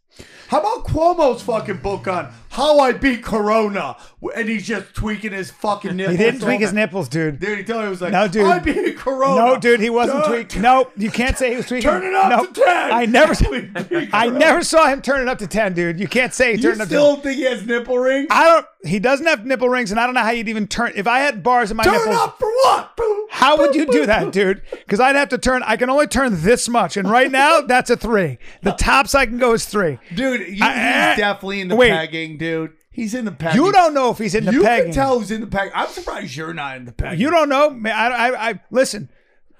How 0.49 0.61
about 0.61 0.85
Cuomo's 0.87 1.41
fucking 1.41 1.79
book 1.79 2.07
on 2.07 2.31
how 2.51 2.79
I 2.81 2.93
beat 2.93 3.23
Corona? 3.23 3.97
And 4.37 4.47
he's 4.47 4.67
just 4.67 4.93
tweaking 4.95 5.33
his 5.33 5.51
fucking 5.51 5.97
nipples. 5.97 6.19
He 6.19 6.23
didn't 6.23 6.41
tweak 6.41 6.61
his 6.61 6.75
nipples, 6.75 7.09
dude. 7.09 7.41
Dude, 7.41 7.57
he 7.59 7.65
told 7.65 7.81
me 7.81 7.85
he 7.87 7.91
was 7.91 8.03
like, 8.03 8.13
No, 8.13 8.29
dude. 8.29 8.45
I 8.45 8.59
beat 8.59 8.99
Corona. 8.99 9.35
No, 9.37 9.57
dude, 9.59 9.81
he 9.81 9.89
wasn't 9.89 10.27
tweaking. 10.27 10.61
No, 10.61 10.91
you 10.95 11.11
can't 11.11 11.39
say 11.39 11.53
he 11.53 11.57
was 11.57 11.67
tweaking. 11.67 11.89
Turn 11.89 12.05
it 12.05 12.13
up 12.13 12.29
no, 12.29 12.45
to 12.45 12.53
10. 12.53 12.93
I 12.93 13.07
never, 13.07 13.33
I 14.13 14.29
never 14.29 14.63
saw 14.63 14.89
him 14.89 15.01
turn 15.01 15.23
it 15.23 15.29
up 15.29 15.39
to 15.39 15.47
ten, 15.47 15.73
dude. 15.73 15.99
You 15.99 16.07
can't 16.07 16.35
say 16.35 16.51
he 16.53 16.57
You 16.59 16.63
turned 16.65 16.81
it 16.81 16.83
up 16.83 16.89
to. 16.89 16.95
still 16.95 17.17
think 17.17 17.37
he 17.37 17.45
has 17.45 17.65
nipple 17.65 17.99
rings? 17.99 18.27
I 18.31 18.45
don't. 18.45 18.67
He 18.85 18.99
doesn't 18.99 19.27
have 19.27 19.47
nipple 19.47 19.69
rings, 19.69 19.93
and 19.93 20.01
I 20.01 20.07
don't 20.07 20.15
know 20.15 20.23
how 20.23 20.31
you'd 20.33 20.49
even 20.49 20.67
turn. 20.67 20.93
If 20.97 21.07
I 21.07 21.21
had 21.21 21.43
bars 21.45 21.71
in 21.71 21.77
my 21.77 21.85
Turn 21.85 21.95
nipples, 21.95 22.17
up 22.17 22.39
for 22.39 22.49
what? 22.49 22.99
how 23.31 23.57
would 23.59 23.77
you 23.77 23.87
do 23.87 24.07
that, 24.07 24.33
dude? 24.33 24.61
Because 24.73 24.99
I'd 24.99 25.15
have 25.15 25.29
to 25.29 25.39
turn. 25.39 25.63
I 25.65 25.77
can 25.77 25.89
only 25.89 26.09
turn 26.09 26.43
this 26.43 26.69
much, 26.69 26.97
and 26.97 27.09
right 27.09 27.31
now 27.31 27.61
that's 27.61 27.91
a 27.91 27.97
three. 27.97 28.39
The 28.63 28.73
uh, 28.73 28.77
tops 28.77 29.15
I 29.15 29.27
can 29.27 29.39
go 29.39 29.53
is 29.53 29.67
three. 29.67 29.99
Dude, 30.15 30.41
you, 30.49 30.65
I- 30.65 30.73
he's 30.73 30.83
eh, 30.83 31.17
definitely 31.17 31.61
in 31.61 31.69
the 31.69 31.77
Wait. 31.77 31.91
pegging, 31.91 32.39
dude. 32.39 32.73
He's 32.91 33.15
in 33.15 33.25
the 33.25 33.33
pegging. 33.33 33.63
You 33.63 33.71
don't 33.73 33.95
know 33.95 34.11
if 34.11 34.19
he's 34.19 34.35
in 34.35 34.45
the 34.45 34.53
You 34.53 34.63
pegging. 34.65 34.89
You 34.89 34.93
can 34.93 34.95
tell 34.95 35.19
who's 35.19 35.31
in 35.31 35.41
the 35.41 35.47
pegging. 35.47 35.73
I'm 35.75 35.89
surprised 35.89 36.35
you're 36.37 36.53
not 36.53 36.77
in 36.77 36.85
the 36.85 36.93
pegging. 36.93 37.21
You 37.21 37.31
don't 37.31 37.49
know. 37.49 37.81
I, 37.89 37.91
I, 38.09 38.51
I 38.51 38.61
listen. 38.71 39.09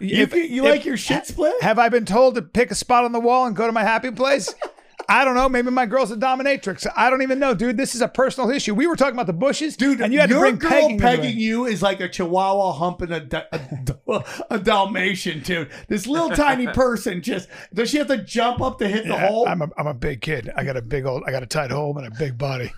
You, 0.01 0.23
if- 0.25 0.35
you 0.35 0.65
if- 0.67 0.71
like 0.71 0.85
your 0.85 0.97
shit 0.97 1.27
split? 1.27 1.55
Have 1.63 1.79
I 1.79 1.89
been 1.91 2.05
told 2.05 2.35
to 2.35 2.43
pick 2.43 2.71
a 2.73 2.75
spot 2.75 3.05
on 3.05 3.13
the 3.13 3.21
wall 3.21 3.47
and 3.47 3.55
go 3.55 3.67
to 3.67 3.73
my 3.73 3.85
happy 3.85 4.11
place? 4.11 4.53
I 5.09 5.25
don't 5.25 5.35
know. 5.35 5.49
Maybe 5.49 5.71
my 5.71 5.87
girl's 5.87 6.11
a 6.11 6.17
dominatrix. 6.17 6.87
I 6.97 7.11
don't 7.11 7.23
even 7.23 7.39
know, 7.39 7.55
dude. 7.55 7.77
This 7.77 7.95
is 7.95 8.01
a 8.01 8.09
personal 8.09 8.51
issue. 8.51 8.75
We 8.75 8.87
were 8.87 8.97
talking 8.97 9.15
about 9.15 9.27
the 9.27 9.33
bushes, 9.33 9.77
Dude, 9.77 10.01
and 10.01 10.13
you 10.13 10.21
had 10.21 10.31
to 10.31 10.39
bring 10.39 10.57
girl 10.57 10.71
pegging, 10.71 10.99
pegging, 10.99 11.39
you 11.39 11.67
is 11.67 11.83
like 11.83 12.01
a 12.01 12.09
chihuahua 12.09 12.73
humping 12.73 13.13
a, 13.13 13.27
a, 13.53 14.25
a 14.51 14.59
Dalmatian, 14.59 15.41
dude. 15.41 15.71
This 15.89 16.07
little 16.07 16.31
tiny 16.31 16.67
person 16.75 17.23
just 17.23 17.49
does 17.73 17.91
she 17.91 17.99
have 17.99 18.09
to 18.09 18.19
jump 18.19 18.61
up 18.61 18.79
to 18.79 18.89
hit 18.89 19.07
the 19.07 19.19
hole? 19.19 19.47
I'm 19.49 19.63
a, 19.63 19.71
I'm 19.77 19.87
a 19.87 19.95
big 19.95 20.21
kid. 20.21 20.51
I 20.57 20.65
got 20.65 20.77
a 20.77 20.83
big 20.83 21.07
old. 21.07 21.23
I 21.27 21.31
got 21.31 21.43
a 21.43 21.47
tight 21.47 21.71
hole 21.71 21.97
and 21.99 22.07
a 22.07 22.11
big 22.11 22.39
body. 22.39 22.73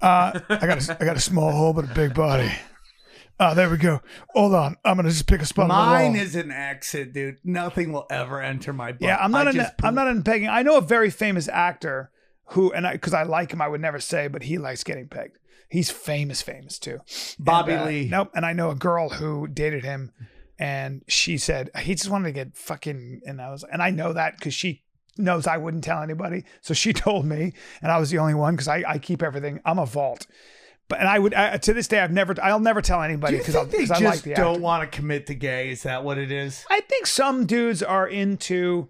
Uh, 0.00 0.40
I 0.48 0.66
got 0.66 0.88
a, 0.88 0.96
I 1.00 1.04
got 1.04 1.16
a 1.16 1.20
small 1.20 1.52
hole 1.52 1.72
but 1.72 1.84
a 1.84 1.94
big 1.94 2.14
body. 2.14 2.50
Oh, 3.42 3.54
there 3.54 3.70
we 3.70 3.78
go. 3.78 4.02
Hold 4.34 4.54
on. 4.54 4.76
I'm 4.84 4.96
gonna 4.96 5.08
just 5.08 5.26
pick 5.26 5.40
a 5.40 5.46
spot 5.46 5.68
Mine 5.68 6.14
is 6.14 6.36
an 6.36 6.50
exit, 6.50 7.14
dude. 7.14 7.38
Nothing 7.42 7.90
will 7.90 8.06
ever 8.10 8.42
enter 8.42 8.72
my 8.74 8.92
butt. 8.92 9.00
Yeah, 9.00 9.16
I'm 9.16 9.30
not 9.32 9.46
I 9.46 9.50
in. 9.50 9.56
just 9.56 9.72
I'm 9.82 9.94
not 9.94 10.08
in 10.08 10.22
pegging. 10.22 10.48
I 10.48 10.62
know 10.62 10.76
a 10.76 10.82
very 10.82 11.08
famous 11.08 11.48
actor 11.48 12.10
who, 12.50 12.70
and 12.72 12.86
I 12.86 12.92
because 12.92 13.14
I 13.14 13.22
like 13.22 13.52
him, 13.52 13.62
I 13.62 13.68
would 13.68 13.80
never 13.80 13.98
say, 13.98 14.28
but 14.28 14.42
he 14.42 14.58
likes 14.58 14.84
getting 14.84 15.08
pegged. 15.08 15.38
He's 15.70 15.90
famous, 15.90 16.42
famous 16.42 16.78
too. 16.78 16.98
Bobby 17.38 17.72
And, 17.72 17.82
uh, 17.82 17.86
Lee. 17.86 18.08
Nope. 18.10 18.30
And 18.34 18.44
I 18.44 18.52
know 18.52 18.70
a 18.70 18.74
girl 18.74 19.08
who 19.08 19.46
dated 19.46 19.84
him, 19.84 20.12
and 20.58 21.02
she 21.08 21.38
said 21.38 21.70
he 21.78 21.94
just 21.94 22.10
wanted 22.10 22.26
to 22.28 22.32
get 22.32 22.56
fucking. 22.58 23.22
And 23.26 23.40
I 23.40 23.50
was, 23.50 23.64
and 23.72 23.80
I 23.82 23.88
know 23.88 24.12
that 24.12 24.36
because 24.36 24.52
she 24.52 24.82
knows 25.16 25.46
I 25.46 25.56
wouldn't 25.56 25.84
tell 25.84 26.02
anybody, 26.02 26.44
so 26.60 26.74
she 26.74 26.92
told 27.06 27.24
me, 27.24 27.54
and 27.80 27.90
I 27.90 27.98
was 27.98 28.10
the 28.10 28.18
only 28.18 28.34
one 28.34 28.54
because 28.54 28.68
I 28.68 28.84
I 28.86 28.98
keep 28.98 29.22
everything. 29.22 29.60
I'm 29.64 29.78
a 29.78 29.86
vault. 29.86 30.26
But 30.90 30.98
and 30.98 31.08
I 31.08 31.18
would 31.18 31.32
I, 31.32 31.56
to 31.56 31.72
this 31.72 31.88
day 31.88 32.00
I've 32.00 32.10
never 32.12 32.34
I'll 32.42 32.60
never 32.60 32.82
tell 32.82 33.00
anybody 33.00 33.38
because 33.38 33.54
think 33.54 33.70
they 33.70 33.78
because 33.78 33.90
I 33.92 34.00
just 34.00 34.16
like 34.16 34.22
the 34.24 34.34
don't 34.34 34.54
actor. 34.56 34.60
want 34.60 34.90
to 34.90 34.96
commit 34.96 35.28
to 35.28 35.34
gay? 35.34 35.70
Is 35.70 35.84
that 35.84 36.04
what 36.04 36.18
it 36.18 36.30
is? 36.30 36.66
I 36.68 36.80
think 36.80 37.06
some 37.06 37.46
dudes 37.46 37.82
are 37.82 38.06
into 38.06 38.88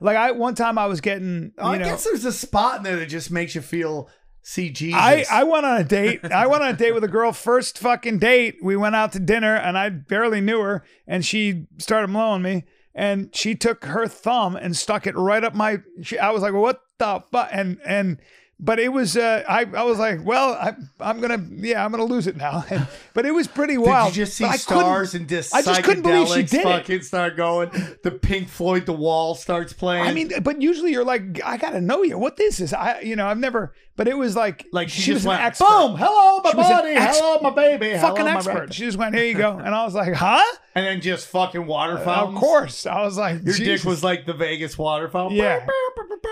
like 0.00 0.16
I 0.16 0.30
one 0.30 0.54
time 0.54 0.78
I 0.78 0.86
was 0.86 1.00
getting 1.00 1.52
you 1.58 1.62
I 1.62 1.76
know 1.76 1.84
guess 1.84 2.04
there's 2.04 2.24
a 2.24 2.32
spot 2.32 2.78
in 2.78 2.82
there 2.84 2.96
that 2.96 3.06
just 3.06 3.30
makes 3.30 3.54
you 3.54 3.60
feel 3.60 4.08
see 4.42 4.70
Jesus. 4.70 4.98
I, 4.98 5.26
I 5.30 5.44
went 5.44 5.66
on 5.66 5.80
a 5.80 5.84
date. 5.84 6.24
I 6.24 6.46
went 6.46 6.62
on 6.62 6.70
a 6.70 6.76
date 6.76 6.92
with 6.92 7.04
a 7.04 7.08
girl. 7.08 7.32
First 7.32 7.78
fucking 7.78 8.20
date. 8.20 8.56
We 8.62 8.76
went 8.76 8.94
out 8.94 9.12
to 9.12 9.18
dinner, 9.18 9.56
and 9.56 9.76
I 9.76 9.90
barely 9.90 10.40
knew 10.40 10.60
her, 10.60 10.84
and 11.06 11.24
she 11.24 11.66
started 11.78 12.12
blowing 12.12 12.42
me, 12.42 12.64
and 12.94 13.34
she 13.34 13.54
took 13.54 13.84
her 13.84 14.06
thumb 14.06 14.56
and 14.56 14.76
stuck 14.76 15.06
it 15.06 15.16
right 15.16 15.44
up 15.44 15.54
my. 15.54 15.78
She, 16.00 16.18
I 16.18 16.30
was 16.30 16.42
like, 16.42 16.54
"What 16.54 16.80
the 16.98 17.22
fuck?" 17.32 17.48
And 17.50 17.78
and. 17.84 18.18
But 18.62 18.78
it 18.78 18.92
was, 18.92 19.16
uh, 19.16 19.42
I, 19.48 19.60
I 19.74 19.84
was 19.84 19.98
like, 19.98 20.22
well, 20.22 20.52
I, 20.52 20.74
I'm 21.00 21.18
gonna, 21.20 21.42
yeah, 21.50 21.82
I'm 21.82 21.90
gonna 21.90 22.04
lose 22.04 22.26
it 22.26 22.36
now. 22.36 22.62
And, 22.68 22.86
but 23.14 23.24
it 23.24 23.30
was 23.30 23.46
pretty 23.46 23.74
Did 23.74 23.86
wild. 23.86 24.14
you 24.14 24.24
just 24.24 24.36
see 24.36 24.44
I 24.44 24.56
stars 24.56 25.14
and 25.14 25.26
just 25.26 25.54
I 25.54 25.62
just 25.62 25.82
couldn't 25.82 26.02
believe 26.02 26.28
she 26.28 26.42
did 26.42 26.60
it. 26.60 26.64
fucking 26.64 27.02
start 27.02 27.36
going? 27.38 27.70
The 28.02 28.10
Pink 28.10 28.48
Floyd 28.50 28.84
The 28.84 28.92
Wall 28.92 29.34
starts 29.34 29.72
playing. 29.72 30.06
I 30.06 30.12
mean, 30.12 30.30
but 30.42 30.60
usually 30.60 30.92
you're 30.92 31.04
like, 31.06 31.40
I 31.42 31.56
gotta 31.56 31.80
know 31.80 32.02
you. 32.02 32.18
What 32.18 32.36
this 32.36 32.60
is? 32.60 32.74
I, 32.74 33.00
you 33.00 33.16
know, 33.16 33.26
I've 33.26 33.38
never. 33.38 33.72
But 34.00 34.08
it 34.08 34.16
was 34.16 34.34
like, 34.34 34.64
like 34.72 34.88
she, 34.88 35.02
she 35.02 35.06
just 35.12 35.24
was 35.24 35.26
went, 35.26 35.40
an 35.42 35.46
expert. 35.48 35.66
boom, 35.68 35.96
hello 35.98 36.40
my 36.42 36.50
She 36.52 36.56
body, 36.56 36.88
ex- 36.92 37.18
hello 37.20 37.38
my 37.42 37.50
baby, 37.50 37.98
fucking 37.98 38.16
hello, 38.24 38.30
expert. 38.38 38.54
rectum." 38.54 38.70
She 38.72 38.84
just 38.86 38.96
went, 38.96 39.14
here 39.14 39.26
you 39.26 39.34
go, 39.34 39.58
and 39.62 39.74
I 39.74 39.84
was 39.84 39.92
like, 39.92 40.14
huh? 40.14 40.42
and 40.74 40.86
then 40.86 41.00
just 41.02 41.26
fucking 41.28 41.66
water 41.66 41.98
Of 41.98 42.34
course. 42.34 42.86
I 42.86 43.02
was 43.02 43.18
like, 43.18 43.44
Your 43.44 43.52
Jesus. 43.52 43.82
dick 43.82 43.84
was 43.84 44.02
like 44.02 44.24
the 44.24 44.32
Vegas 44.32 44.78
water 44.78 45.10
fountain. 45.10 45.36
Yeah. 45.36 45.66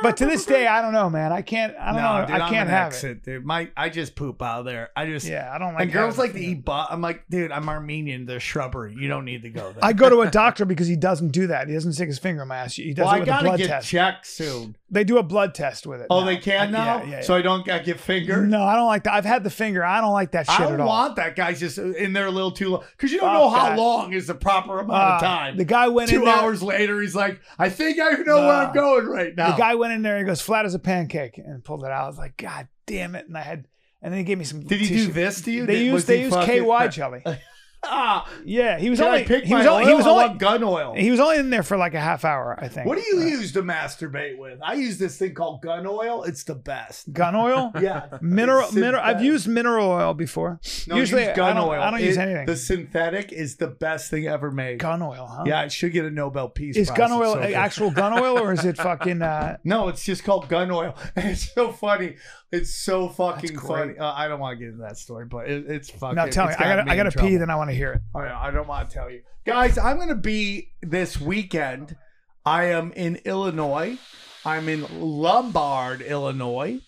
But 0.01 0.17
to 0.19 0.27
this 0.27 0.45
day, 0.47 0.67
I 0.67 0.81
don't 0.81 0.93
know, 0.93 1.11
man. 1.11 1.33
I 1.33 1.43
can't. 1.43 1.75
I 1.77 1.87
don't 1.93 1.97
know. 2.01 2.27
dude, 2.27 2.37
I 2.41 2.49
can't 2.49 2.69
an 2.69 2.75
have 2.75 2.93
exit, 2.93 3.25
dude. 3.25 3.45
My, 3.45 3.69
I 3.77 3.89
just 3.89 4.15
poop 4.15 4.41
out 4.41 4.61
of 4.61 4.65
there. 4.65 4.91
I 4.95 5.07
just, 5.07 5.27
Yeah, 5.27 5.51
I 5.53 5.59
don't 5.59 5.75
like. 5.75 5.83
and 5.83 5.93
girls 5.93 6.17
like 6.19 6.35
to 6.35 6.39
it. 6.39 6.43
eat 6.43 6.65
butt. 6.65 6.87
I'm 6.91 7.01
like, 7.01 7.25
dude, 7.29 7.51
I'm 7.51 7.69
Armenian. 7.69 8.25
There's 8.25 8.45
shrubbery. 8.45 8.95
You 8.97 9.09
don't 9.09 9.25
need 9.25 9.43
to 9.43 9.51
go 9.51 9.73
there. 9.73 9.85
I 9.85 9.93
go 9.93 10.09
to 10.09 10.21
a 10.21 10.31
doctor 10.31 10.65
because 10.65 10.87
he 10.87 10.95
doesn't 10.95 11.31
do 11.33 11.49
that. 11.49 11.67
He 11.67 11.75
doesn't 11.75 11.95
stick 11.95 12.07
his 12.07 12.21
finger 12.21 12.43
in 12.43 12.49
my 12.49 12.59
ass. 12.59 12.75
He 12.77 12.95
does 12.95 13.07
well, 13.07 13.15
it 13.15 13.17
I 13.17 13.19
with 13.21 13.29
a 13.29 13.31
gotta 13.33 13.45
blood 13.47 13.59
get 13.59 13.67
test. 13.67 13.89
checked 13.89 14.27
soon. 14.29 14.77
They 14.89 15.03
do 15.03 15.19
a 15.19 15.23
blood 15.25 15.53
test 15.53 15.85
with 15.85 16.01
it. 16.01 16.07
Oh, 16.11 16.21
now. 16.21 16.27
they 16.27 16.37
can 16.37 16.69
I- 16.69 16.71
now, 16.71 16.85
Yeah, 16.85 17.03
yeah, 17.05 17.11
yeah. 17.17 17.21
so 17.23 17.35
I 17.35 17.43
don't 17.43 17.58
get 17.63 17.85
get 17.85 18.01
fingered. 18.01 18.49
no, 18.49 18.63
I 18.63 18.75
don't 18.77 18.87
like 18.87 19.05
that. 19.05 19.15
I've 19.15 19.25
had 19.25 19.45
the 19.45 19.51
finger. 19.51 19.85
I 19.85 20.01
don't 20.01 20.13
like 20.13 20.33
that 20.33 20.47
shit 20.47 20.61
I 20.61 20.65
at 20.65 20.69
don't 20.71 20.81
all. 20.81 20.87
want 20.89 21.17
that 21.17 21.37
guy 21.37 21.53
just 21.55 21.79
in 21.79 22.13
there 22.13 22.27
a 22.27 22.31
little 22.31 22.51
too 22.51 22.71
long 22.71 22.85
because 22.93 23.13
you 23.13 23.19
don't 23.19 23.29
Fuck 23.29 23.39
know 23.39 23.51
how 23.51 23.69
that. 23.71 23.79
long 23.79 24.13
is 24.13 24.27
the 24.27 24.35
proper 24.35 24.81
amount 24.81 24.91
of 25.03 25.23
Uh, 25.23 25.27
time. 25.27 25.57
The 25.57 25.65
guy 25.65 25.89
went 25.89 26.11
in 26.13 26.19
Two 26.21 26.25
there. 26.25 26.35
hours 26.35 26.63
later, 26.63 27.01
he's 27.01 27.15
like, 27.15 27.41
I 27.59 27.69
think 27.69 27.99
I 28.01 28.13
know 28.13 28.37
where 28.41 28.53
I'm 28.67 28.73
going 28.75 29.07
right 29.07 29.35
now. 29.37 29.53
The 29.53 29.59
guy 29.59 29.75
went 29.75 29.93
in 29.93 30.03
there. 30.03 30.19
He 30.19 30.25
goes 30.25 30.41
flat 30.41 30.65
as 30.65 30.75
a 30.75 30.79
pancake 30.79 31.39
and 31.39 31.65
pulled 31.65 31.85
it 31.85 31.91
out. 31.91 32.05
I 32.05 32.07
was 32.07 32.19
like, 32.19 32.37
God 32.37 32.69
damn 32.87 33.15
it! 33.15 33.27
And 33.29 33.37
I 33.37 33.43
had, 33.43 33.67
and 34.03 34.13
then 34.13 34.19
he 34.19 34.25
gave 34.25 34.39
me 34.39 34.45
some. 34.45 34.61
Did 34.61 34.81
he 34.81 34.89
tissue. 34.89 35.07
do 35.07 35.13
this 35.13 35.41
to 35.43 35.51
you? 35.51 35.67
They 35.67 35.75
Did- 35.75 35.83
used 35.85 35.95
was 35.95 36.05
they 36.07 36.17
he 36.19 36.23
used 36.25 36.35
fucking- 36.35 36.65
KY 36.65 36.89
jelly. 36.93 37.23
Ah, 37.85 38.29
Yeah, 38.45 38.79
he 38.79 38.91
was 38.91 38.99
can 38.99 39.09
only 39.09 39.21
I 39.21 39.25
pick 39.25 39.45
he 39.45 39.53
my 39.53 39.59
was 39.59 39.67
oil? 39.67 39.73
only 39.75 39.87
he 39.87 39.95
was 39.95 40.07
I 40.07 40.11
only 40.11 40.25
want 40.27 40.39
gun 40.41 40.63
oil. 40.65 40.95
he 40.95 41.11
was 41.13 41.21
only 41.21 41.39
in 41.39 41.49
there 41.51 41.63
for 41.63 41.77
like 41.77 41.95
a 41.95 42.01
half 42.01 42.25
hour, 42.25 42.59
I 42.61 42.67
think. 42.69 42.87
What 42.89 42.99
do 42.99 43.05
you 43.05 43.23
use 43.23 43.53
to 43.53 43.63
masturbate 43.63 44.37
with? 44.37 44.59
I 44.63 44.75
use 44.75 44.99
this 44.99 45.17
thing 45.17 45.33
called 45.35 45.63
gun 45.63 45.87
oil. 45.87 46.25
It's 46.25 46.43
the 46.43 46.57
best. 46.57 47.13
Gun 47.13 47.37
oil? 47.37 47.73
Yeah, 47.81 48.07
Mineral, 48.21 48.65
It's 48.67 48.75
mineral. 48.75 48.97
I've 49.01 49.11
synthetic. 49.19 49.27
used 49.27 49.49
mineral 49.49 49.89
oil 49.91 50.13
before. 50.15 50.61
No, 50.89 50.97
Usually, 50.97 51.25
use 51.27 51.37
gun 51.37 51.57
I 51.57 51.61
don't, 51.61 51.69
oil. 51.69 51.81
I 51.81 51.91
don't 51.93 52.03
use 52.03 52.17
It- 52.17 52.21
anything. 52.21 52.47
The 52.47 52.57
synthetic 52.57 53.33
is 53.33 53.57
the 53.57 53.69
best 53.69 54.11
thing 54.11 54.27
ever 54.27 54.51
made. 54.51 54.81
gun 54.81 55.01
oil, 55.01 55.27
huh? 55.31 55.45
Yeah, 55.47 55.63
it 55.63 55.71
should 55.73 55.93
get 55.93 56.05
a 56.05 56.11
Nobel 56.11 56.49
Peace 56.49 56.77
Is 56.77 56.89
Prize. 56.89 56.99
gun 56.99 57.13
It's 57.13 57.21
oil 57.21 57.35
so 57.35 57.41
good. 57.43 57.53
actual 57.55 57.91
gun 57.93 58.13
oil 58.19 58.39
or 58.41 58.53
is 58.53 58.65
it 58.65 58.77
fucking? 58.89 59.23
Uh, 59.23 59.57
No, 59.63 59.87
it's 59.89 60.05
just 60.05 60.25
called 60.25 60.49
gun 60.49 60.71
oil. 60.73 60.97
It's 61.17 61.53
so 61.55 61.71
funny. 61.73 62.17
It's 62.51 62.75
so 62.75 63.09
fucking 63.11 63.59
funny. 63.59 63.99
Uh, 63.99 64.11
I 64.13 64.27
don't 64.27 64.41
want 64.41 64.59
to 64.59 64.65
get 64.65 64.73
into 64.73 64.83
that 64.83 64.97
story, 64.97 65.27
but 65.27 65.49
it, 65.51 65.67
it's 65.69 65.91
fucking. 65.91 66.17
now 66.17 66.25
tell 66.27 66.47
me, 66.47 66.53
it's 66.53 66.61
I 66.61 66.65
got 66.65 66.77
gotta, 66.79 66.91
I 66.91 66.97
gotta 66.97 67.11
pee. 67.11 67.15
trouble. 67.19 67.39
Then 67.41 67.51
I 67.51 67.57
want 67.57 67.68
to 67.71 67.77
hear 67.77 67.93
it. 67.93 68.03
I, 68.15 68.49
I 68.49 68.51
don't 68.51 68.69
want 68.69 68.89
to 68.89 68.95
tell 68.95 69.11
you. 69.11 69.23
Guys, 69.45 69.79
I'm 69.79 69.97
going 69.97 70.09
to 70.09 70.15
be 70.15 70.73
this 70.83 71.21
weekend. 71.21 71.97
I 72.45 72.65
am 72.65 72.93
in 72.93 73.17
Illinois. 73.25 73.99
I'm 74.45 74.69
in 74.69 74.87
Lombard, 75.01 76.03
Illinois. 76.03 76.81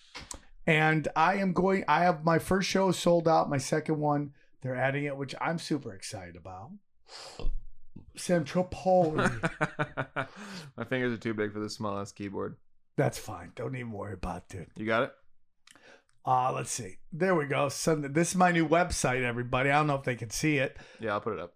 And 0.66 1.08
I 1.16 1.36
am 1.36 1.52
going, 1.52 1.84
I 1.88 2.04
have 2.04 2.24
my 2.24 2.38
first 2.38 2.68
show 2.68 2.92
sold 2.92 3.26
out, 3.26 3.50
my 3.50 3.58
second 3.58 3.98
one. 3.98 4.32
They're 4.62 4.76
adding 4.76 5.04
it, 5.04 5.16
which 5.16 5.34
I'm 5.40 5.58
super 5.58 5.94
excited 5.94 6.36
about. 6.36 6.70
Sam 8.16 8.44
Tripoli. 8.44 9.26
My 10.76 10.84
fingers 10.84 11.12
are 11.12 11.20
too 11.20 11.34
big 11.34 11.52
for 11.52 11.60
this 11.60 11.74
small 11.74 11.98
ass 11.98 12.12
keyboard. 12.12 12.56
That's 12.96 13.18
fine. 13.18 13.52
Don't 13.54 13.74
even 13.74 13.92
worry 13.92 14.12
about 14.12 14.54
it. 14.54 14.68
You 14.76 14.84
got 14.84 15.04
it? 15.04 15.12
Uh, 16.24 16.52
let's 16.52 16.70
see. 16.70 16.98
There 17.12 17.34
we 17.34 17.46
go. 17.46 17.68
Sunday. 17.68 18.08
This 18.08 18.30
is 18.30 18.36
my 18.36 18.52
new 18.52 18.68
website, 18.68 19.22
everybody. 19.22 19.70
I 19.70 19.78
don't 19.78 19.86
know 19.86 19.96
if 19.96 20.04
they 20.04 20.16
can 20.16 20.30
see 20.30 20.58
it. 20.58 20.76
Yeah, 21.00 21.14
I'll 21.14 21.20
put 21.20 21.34
it 21.34 21.40
up. 21.40 21.54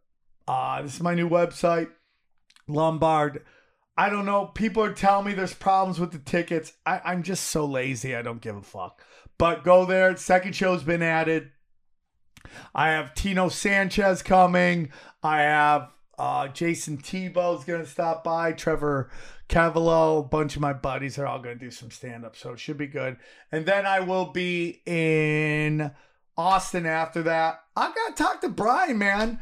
Uh, 0.49 0.83
this 0.83 0.95
is 0.95 1.03
my 1.03 1.15
new 1.15 1.29
website, 1.29 1.89
Lombard. 2.69 3.45
I 3.97 4.11
don't 4.11 4.27
know. 4.27 4.47
People 4.47 4.83
are 4.83 4.93
telling 4.93 5.27
me 5.27 5.35
there's 5.35 5.55
problems 5.55 6.01
with 6.01 6.13
the 6.13 6.19
tickets. 6.19 6.73
I, 6.85 7.01
I'm 7.05 7.23
just 7.23 7.45
so 7.45 7.65
lazy. 7.65 8.17
I 8.17 8.23
don't 8.23 8.41
give 8.41 8.57
a 8.57 8.63
fuck. 8.63 9.01
But 9.39 9.65
go 9.65 9.85
there. 9.85 10.17
Second 10.17 10.55
show's 10.55 10.83
been 10.83 11.03
added. 11.03 11.51
I 12.75 12.89
have 12.89 13.15
Tino 13.15 13.49
Sanchez 13.49 14.23
coming. 14.23 14.91
I 15.23 15.43
have 15.43 15.91
uh, 16.19 16.49
Jason 16.49 16.99
Tebow's 16.99 17.65
going 17.65 17.83
to 17.83 17.89
stop 17.89 18.25
by. 18.25 18.53
Trevor 18.53 19.11
Cavallo. 19.49 20.19
A 20.19 20.23
bunch 20.23 20.57
of 20.57 20.63
my 20.63 20.73
buddies 20.73 21.19
are 21.19 21.27
all 21.27 21.39
going 21.41 21.59
to 21.59 21.65
do 21.65 21.71
some 21.71 21.91
stand 21.91 22.25
up. 22.25 22.37
So 22.37 22.53
it 22.53 22.61
should 22.61 22.79
be 22.79 22.87
good. 22.87 23.17
And 23.53 23.67
then 23.67 23.87
I 23.87 24.01
will 24.01 24.27
be 24.27 24.83
in 24.87 25.93
Austin 26.37 26.87
after 26.87 27.23
that. 27.25 27.61
I 27.77 27.93
got 27.93 28.17
to 28.17 28.23
talk 28.23 28.41
to 28.43 28.49
Brian, 28.49 28.99
man. 28.99 29.41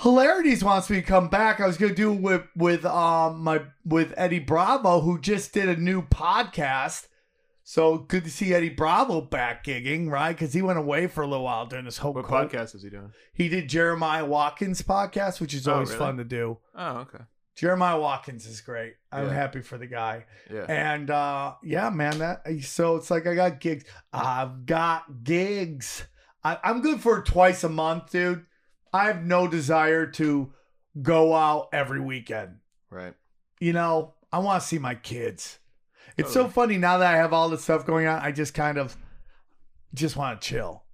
Hilarities 0.00 0.62
wants 0.62 0.88
me 0.90 0.96
to 1.00 1.02
come 1.06 1.28
back. 1.28 1.58
I 1.60 1.66
was 1.66 1.76
gonna 1.76 1.92
do 1.92 2.12
it 2.12 2.20
with 2.20 2.42
with 2.54 2.84
um 2.86 3.40
my 3.42 3.62
with 3.84 4.14
Eddie 4.16 4.38
Bravo, 4.38 5.00
who 5.00 5.18
just 5.20 5.52
did 5.52 5.68
a 5.68 5.74
new 5.76 6.02
podcast. 6.02 7.08
So 7.64 7.98
good 7.98 8.22
to 8.24 8.30
see 8.30 8.54
Eddie 8.54 8.68
Bravo 8.70 9.20
back 9.20 9.64
gigging, 9.64 10.08
right? 10.08 10.32
Because 10.32 10.52
he 10.54 10.62
went 10.62 10.78
away 10.78 11.08
for 11.08 11.22
a 11.22 11.26
little 11.26 11.44
while 11.44 11.66
during 11.66 11.84
this 11.84 11.98
whole 11.98 12.12
What 12.14 12.26
co- 12.26 12.46
podcast 12.46 12.76
is 12.76 12.82
he 12.84 12.90
doing? 12.90 13.12
He 13.34 13.48
did 13.48 13.68
Jeremiah 13.68 14.24
Watkins 14.24 14.80
podcast, 14.82 15.40
which 15.40 15.52
is 15.52 15.66
Oh, 15.66 15.74
always 15.74 15.88
really? 15.88 15.98
fun 15.98 16.16
to 16.18 16.24
do. 16.24 16.58
Oh, 16.76 16.98
okay. 16.98 17.24
Jeremiah 17.58 17.98
Watkins 17.98 18.46
is 18.46 18.60
great. 18.60 18.94
I'm 19.10 19.26
Yeah. 19.26 19.32
happy 19.32 19.62
for 19.62 19.78
the 19.78 19.86
guy. 19.88 20.26
Yeah. 20.48 20.64
And 20.68 21.10
uh 21.10 21.54
yeah, 21.64 21.90
man, 21.90 22.18
that 22.18 22.42
so 22.62 22.94
it's 22.94 23.10
like 23.10 23.26
I 23.26 23.34
got 23.34 23.58
gigs. 23.58 23.84
I've 24.12 24.64
got 24.64 25.24
gigs. 25.24 26.04
I, 26.44 26.58
I'm 26.62 26.80
good 26.82 27.00
for 27.00 27.20
twice 27.22 27.64
a 27.64 27.68
month, 27.68 28.12
dude. 28.12 28.46
I 28.92 29.06
have 29.06 29.24
no 29.24 29.48
desire 29.48 30.06
to 30.12 30.52
go 31.02 31.34
out 31.34 31.68
every 31.72 32.00
weekend. 32.00 32.58
right. 32.90 33.14
You 33.60 33.72
know, 33.72 34.14
I 34.32 34.38
want 34.38 34.62
to 34.62 34.68
see 34.68 34.78
my 34.78 34.94
kids. 34.94 35.58
It's 36.16 36.32
so 36.32 36.46
funny 36.48 36.78
now 36.78 36.98
that 36.98 37.12
I 37.12 37.16
have 37.16 37.32
all 37.32 37.48
this 37.48 37.64
stuff 37.64 37.84
going 37.84 38.06
on. 38.06 38.20
I 38.20 38.30
just 38.30 38.54
kind 38.54 38.78
of 38.78 38.96
just 39.94 40.16
want 40.16 40.40
to 40.40 40.48
chill. 40.48 40.84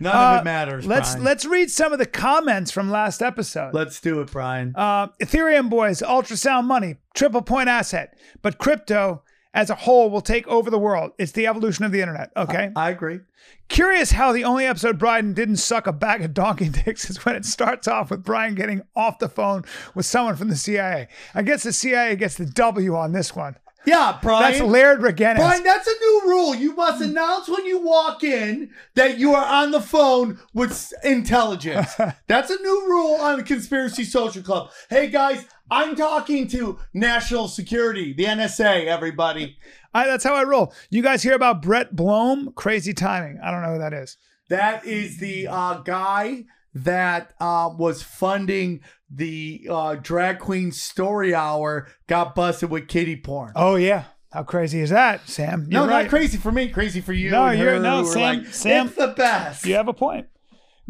None 0.00 0.14
Uh, 0.14 0.18
of 0.36 0.40
it 0.40 0.44
matters. 0.44 0.86
Let's 0.86 1.10
Brian. 1.12 1.24
let's 1.24 1.44
read 1.44 1.70
some 1.70 1.92
of 1.92 1.98
the 1.98 2.06
comments 2.06 2.70
from 2.70 2.90
last 2.90 3.22
episode. 3.22 3.74
let's 3.74 4.00
do 4.00 4.20
it, 4.20 4.30
Brian. 4.30 4.72
Uh, 4.76 5.08
Ethereum 5.20 5.68
boys, 5.68 6.00
ultrasound 6.02 6.64
money, 6.64 6.96
triple 7.14 7.42
point 7.42 7.68
asset, 7.68 8.16
but 8.42 8.58
crypto 8.58 9.22
as 9.54 9.70
a 9.70 9.74
whole 9.74 10.10
will 10.10 10.20
take 10.20 10.46
over 10.46 10.70
the 10.70 10.78
world. 10.78 11.12
It's 11.18 11.32
the 11.32 11.46
evolution 11.46 11.84
of 11.84 11.90
the 11.90 12.00
internet. 12.00 12.30
Okay. 12.36 12.70
I 12.76 12.90
agree. 12.90 13.20
Curious 13.68 14.12
how 14.12 14.32
the 14.32 14.44
only 14.44 14.66
episode 14.66 14.98
Brian 14.98 15.32
didn't 15.34 15.56
suck 15.56 15.86
a 15.86 15.92
bag 15.92 16.22
of 16.22 16.32
donkey 16.34 16.68
dicks 16.84 17.08
is 17.10 17.24
when 17.24 17.34
it 17.34 17.44
starts 17.44 17.88
off 17.88 18.10
with 18.10 18.22
Brian 18.22 18.54
getting 18.54 18.82
off 18.94 19.18
the 19.18 19.28
phone 19.28 19.64
with 19.94 20.06
someone 20.06 20.36
from 20.36 20.48
the 20.48 20.56
CIA. 20.56 21.08
I 21.34 21.42
guess 21.42 21.62
the 21.64 21.72
CIA 21.72 22.14
gets 22.16 22.36
the 22.36 22.46
W 22.46 22.94
on 22.96 23.12
this 23.12 23.34
one. 23.34 23.56
Yeah, 23.88 24.18
Brian. 24.20 24.52
That's 24.52 24.64
Laird 24.64 25.00
Regenis. 25.00 25.36
Brian, 25.36 25.62
that's 25.62 25.86
a 25.86 25.98
new 25.98 26.22
rule. 26.26 26.54
You 26.54 26.74
must 26.74 27.02
announce 27.02 27.48
when 27.48 27.64
you 27.64 27.80
walk 27.82 28.22
in 28.22 28.70
that 28.94 29.18
you 29.18 29.34
are 29.34 29.44
on 29.44 29.70
the 29.70 29.80
phone 29.80 30.38
with 30.52 30.92
intelligence. 31.02 31.94
That's 32.26 32.50
a 32.50 32.56
new 32.60 32.86
rule 32.86 33.14
on 33.14 33.38
the 33.38 33.42
Conspiracy 33.42 34.04
Social 34.04 34.42
Club. 34.42 34.70
Hey, 34.90 35.08
guys, 35.08 35.46
I'm 35.70 35.96
talking 35.96 36.46
to 36.48 36.78
National 36.92 37.48
Security, 37.48 38.12
the 38.12 38.24
NSA, 38.24 38.86
everybody. 38.86 39.56
I, 39.94 40.06
that's 40.06 40.24
how 40.24 40.34
I 40.34 40.44
roll. 40.44 40.74
You 40.90 41.02
guys 41.02 41.22
hear 41.22 41.34
about 41.34 41.62
Brett 41.62 41.96
Blomme? 41.96 42.54
Crazy 42.54 42.92
timing. 42.92 43.40
I 43.42 43.50
don't 43.50 43.62
know 43.62 43.72
who 43.72 43.78
that 43.78 43.94
is. 43.94 44.18
That 44.50 44.84
is 44.84 45.18
the 45.18 45.48
uh, 45.48 45.78
guy 45.78 46.44
that 46.74 47.32
uh, 47.40 47.70
was 47.76 48.02
funding 48.02 48.80
the 49.10 49.66
uh, 49.70 49.94
drag 49.96 50.38
queen 50.38 50.70
story 50.72 51.34
hour, 51.34 51.88
got 52.06 52.34
busted 52.34 52.70
with 52.70 52.88
kitty 52.88 53.16
porn. 53.16 53.52
Oh 53.56 53.76
yeah. 53.76 54.04
How 54.30 54.42
crazy 54.42 54.80
is 54.80 54.90
that, 54.90 55.26
Sam? 55.26 55.66
no, 55.68 55.80
You're 55.80 55.90
not 55.90 55.96
right. 55.96 56.08
crazy 56.10 56.36
for 56.36 56.52
me, 56.52 56.68
crazy 56.68 57.00
for 57.00 57.14
you. 57.14 57.30
No, 57.30 57.48
you're- 57.50 57.78
no, 57.78 58.04
Sam- 58.04 58.20
like, 58.20 58.46
Sam- 58.48 58.88
It's 58.88 58.96
the 58.96 59.08
best. 59.16 59.64
You 59.64 59.74
have 59.74 59.88
a 59.88 59.94
point. 59.94 60.26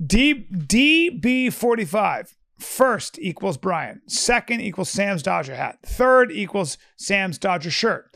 D 0.05 0.47
DB45. 0.53 2.35
First 2.59 3.19
equals 3.21 3.57
Brian. 3.57 4.03
Second 4.09 4.61
equals 4.63 4.91
Sam's 4.91 5.23
Dodger 5.23 5.55
hat. 5.55 5.79
Third 5.87 6.33
equals 6.33 6.77
Sam's 6.97 7.39
Dodger 7.39 7.71
shirt. 7.71 8.07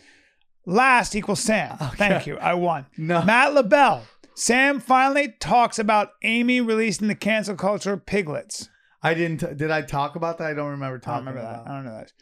Last 0.66 1.14
equals 1.14 1.38
Sam. 1.40 1.76
Thank 1.96 2.26
you. 2.26 2.38
I 2.38 2.54
won. 2.54 2.86
No. 2.96 3.22
Matt 3.22 3.54
LaBelle. 3.54 4.02
Sam 4.34 4.80
finally 4.80 5.34
talks 5.40 5.78
about 5.78 6.10
Amy 6.22 6.60
releasing 6.60 7.08
the 7.08 7.14
cancel 7.14 7.54
culture 7.54 7.96
piglets. 7.96 8.68
I 9.02 9.14
didn't. 9.14 9.56
Did 9.58 9.70
I 9.70 9.82
talk 9.82 10.16
about 10.16 10.38
that? 10.38 10.46
I 10.50 10.54
don't 10.54 10.70
remember 10.70 10.96
I 10.96 11.00
talking 11.00 11.26
don't 11.26 11.34
remember 11.34 11.52
that. 11.52 11.60
about. 11.62 11.70
I 11.70 11.74
don't 11.74 11.84
know 11.84 11.96
that. 11.98 12.12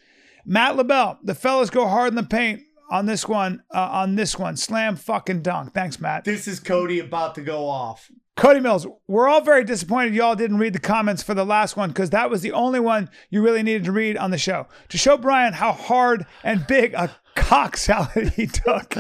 Matt 0.44 0.76
LaBelle. 0.76 1.18
The 1.22 1.34
fellas 1.34 1.70
go 1.70 1.86
hard 1.86 2.08
in 2.08 2.14
the 2.16 2.22
paint 2.22 2.62
on 2.90 3.06
this 3.06 3.28
one. 3.28 3.62
Uh, 3.72 3.88
on 3.92 4.16
this 4.16 4.38
one. 4.38 4.56
Slam 4.56 4.96
fucking 4.96 5.42
dunk. 5.42 5.74
Thanks, 5.74 6.00
Matt. 6.00 6.24
This 6.24 6.48
is 6.48 6.58
Cody 6.58 6.98
about 6.98 7.34
to 7.36 7.42
go 7.42 7.68
off. 7.68 8.11
Cody 8.36 8.61
Mills, 8.61 8.86
we're 9.06 9.28
all 9.28 9.42
very 9.42 9.64
disappointed 9.64 10.14
y'all 10.14 10.34
didn't 10.34 10.56
read 10.56 10.72
the 10.72 10.78
comments 10.78 11.22
for 11.22 11.34
the 11.34 11.44
last 11.44 11.76
one 11.76 11.90
because 11.90 12.08
that 12.08 12.30
was 12.30 12.40
the 12.40 12.52
only 12.52 12.80
one 12.80 13.11
you 13.28 13.42
really 13.42 13.62
needed 13.62 13.84
to 13.84 13.92
read 13.92 14.16
on 14.16 14.30
the 14.30 14.38
show. 14.38 14.66
To 14.88 14.96
show 14.96 15.18
Brian 15.18 15.52
how 15.52 15.72
hard 15.72 16.24
and 16.42 16.66
big 16.66 16.94
a 16.94 17.14
cock 17.35 17.76
salad 17.76 18.33
he 18.35 18.47
took, 18.47 18.95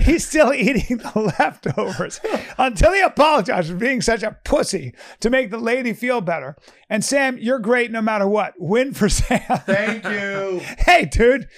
he's 0.00 0.26
still 0.26 0.52
eating 0.52 0.98
the 0.98 1.34
leftovers 1.38 2.20
until 2.56 2.92
he 2.92 3.00
apologized 3.00 3.70
for 3.70 3.76
being 3.76 4.00
such 4.00 4.22
a 4.22 4.36
pussy 4.44 4.94
to 5.20 5.30
make 5.30 5.50
the 5.50 5.58
lady 5.58 5.92
feel 5.92 6.20
better. 6.20 6.56
And 6.88 7.04
Sam, 7.04 7.38
you're 7.38 7.58
great 7.58 7.90
no 7.90 8.00
matter 8.00 8.26
what. 8.26 8.54
Win 8.58 8.94
for 8.94 9.08
Sam. 9.08 9.40
Thank 9.66 10.04
you. 10.04 10.60
hey, 10.78 11.04
dude, 11.04 11.48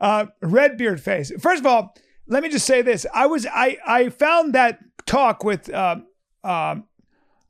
uh, 0.00 0.26
red 0.40 0.76
beard 0.76 1.00
face. 1.00 1.32
First 1.40 1.60
of 1.60 1.66
all, 1.66 1.96
let 2.26 2.42
me 2.42 2.48
just 2.48 2.66
say 2.66 2.82
this: 2.82 3.06
I 3.12 3.26
was 3.26 3.46
I 3.46 3.76
I 3.86 4.08
found 4.08 4.54
that 4.54 4.78
talk 5.06 5.42
with 5.44 5.72
um 5.74 6.06
um, 6.44 6.84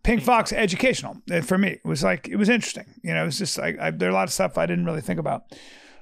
Pink 0.02 0.22
Fox 0.22 0.52
educational 0.52 1.18
uh, 1.30 1.42
for 1.42 1.58
me. 1.58 1.68
It 1.70 1.84
was 1.84 2.02
like 2.02 2.28
it 2.28 2.36
was 2.36 2.48
interesting. 2.48 2.86
You 3.02 3.14
know, 3.14 3.22
it 3.22 3.26
was 3.26 3.38
just 3.38 3.58
like 3.58 3.78
I, 3.78 3.90
there 3.90 4.08
are 4.08 4.12
a 4.12 4.14
lot 4.14 4.24
of 4.24 4.32
stuff 4.32 4.58
I 4.58 4.66
didn't 4.66 4.86
really 4.86 5.02
think 5.02 5.20
about. 5.20 5.44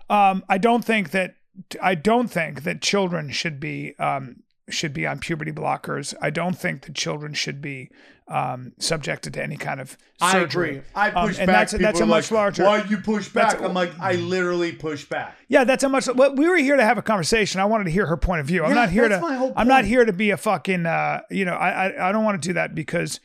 Um, 0.08 0.44
I 0.48 0.58
don't 0.58 0.84
think 0.84 1.10
that 1.10 1.34
I 1.82 1.94
don't 1.94 2.28
think 2.28 2.62
that 2.64 2.80
children 2.82 3.30
should 3.30 3.58
be 3.60 3.94
um, 3.98 4.42
should 4.68 4.92
be 4.92 5.06
on 5.06 5.18
puberty 5.18 5.50
blockers. 5.52 6.14
I 6.20 6.30
don't 6.30 6.56
think 6.58 6.82
that 6.82 6.94
children 6.94 7.32
should 7.34 7.62
be 7.62 7.90
um, 8.28 8.72
subjected 8.78 9.32
to 9.32 9.42
any 9.42 9.56
kind 9.56 9.80
of 9.80 9.96
I 10.20 10.32
surgery. 10.32 10.68
agree. 10.70 10.82
I 10.94 11.10
Um, 11.10 11.28
push 11.28 11.38
and 11.38 11.46
back. 11.46 11.54
that's- 11.70 11.72
People 11.72 11.84
that's 11.86 12.00
a 12.00 12.06
much 12.06 12.30
like, 12.30 12.38
larger- 12.38 12.64
Why 12.64 12.82
you 12.84 12.98
push 12.98 13.28
back? 13.30 13.52
That's- 13.52 13.66
I'm 13.66 13.72
like, 13.74 13.90
I 13.98 14.16
literally 14.16 14.72
push 14.72 15.06
back. 15.06 15.34
Yeah, 15.48 15.64
that's 15.64 15.82
a 15.84 15.88
much. 15.88 16.06
Well, 16.14 16.34
we 16.34 16.46
were 16.46 16.58
here 16.58 16.76
to 16.76 16.84
have 16.84 16.98
a 16.98 17.02
conversation. 17.02 17.60
I 17.62 17.64
wanted 17.64 17.84
to 17.84 17.90
hear 17.90 18.04
her 18.04 18.18
point 18.18 18.40
of 18.40 18.46
view. 18.46 18.62
I'm 18.64 18.68
Yeah, 18.70 18.74
not 18.74 18.90
here 18.90 19.08
to. 19.08 19.52
I'm 19.56 19.68
not 19.68 19.86
here 19.86 20.04
to 20.04 20.12
be 20.12 20.28
a 20.30 20.36
fucking. 20.36 20.84
Uh, 20.84 21.22
you 21.30 21.46
know, 21.46 21.54
I, 21.54 21.86
I 21.88 22.08
I 22.10 22.12
don't 22.12 22.24
want 22.24 22.42
to 22.42 22.46
do 22.48 22.52
that 22.52 22.74
because 22.74 23.20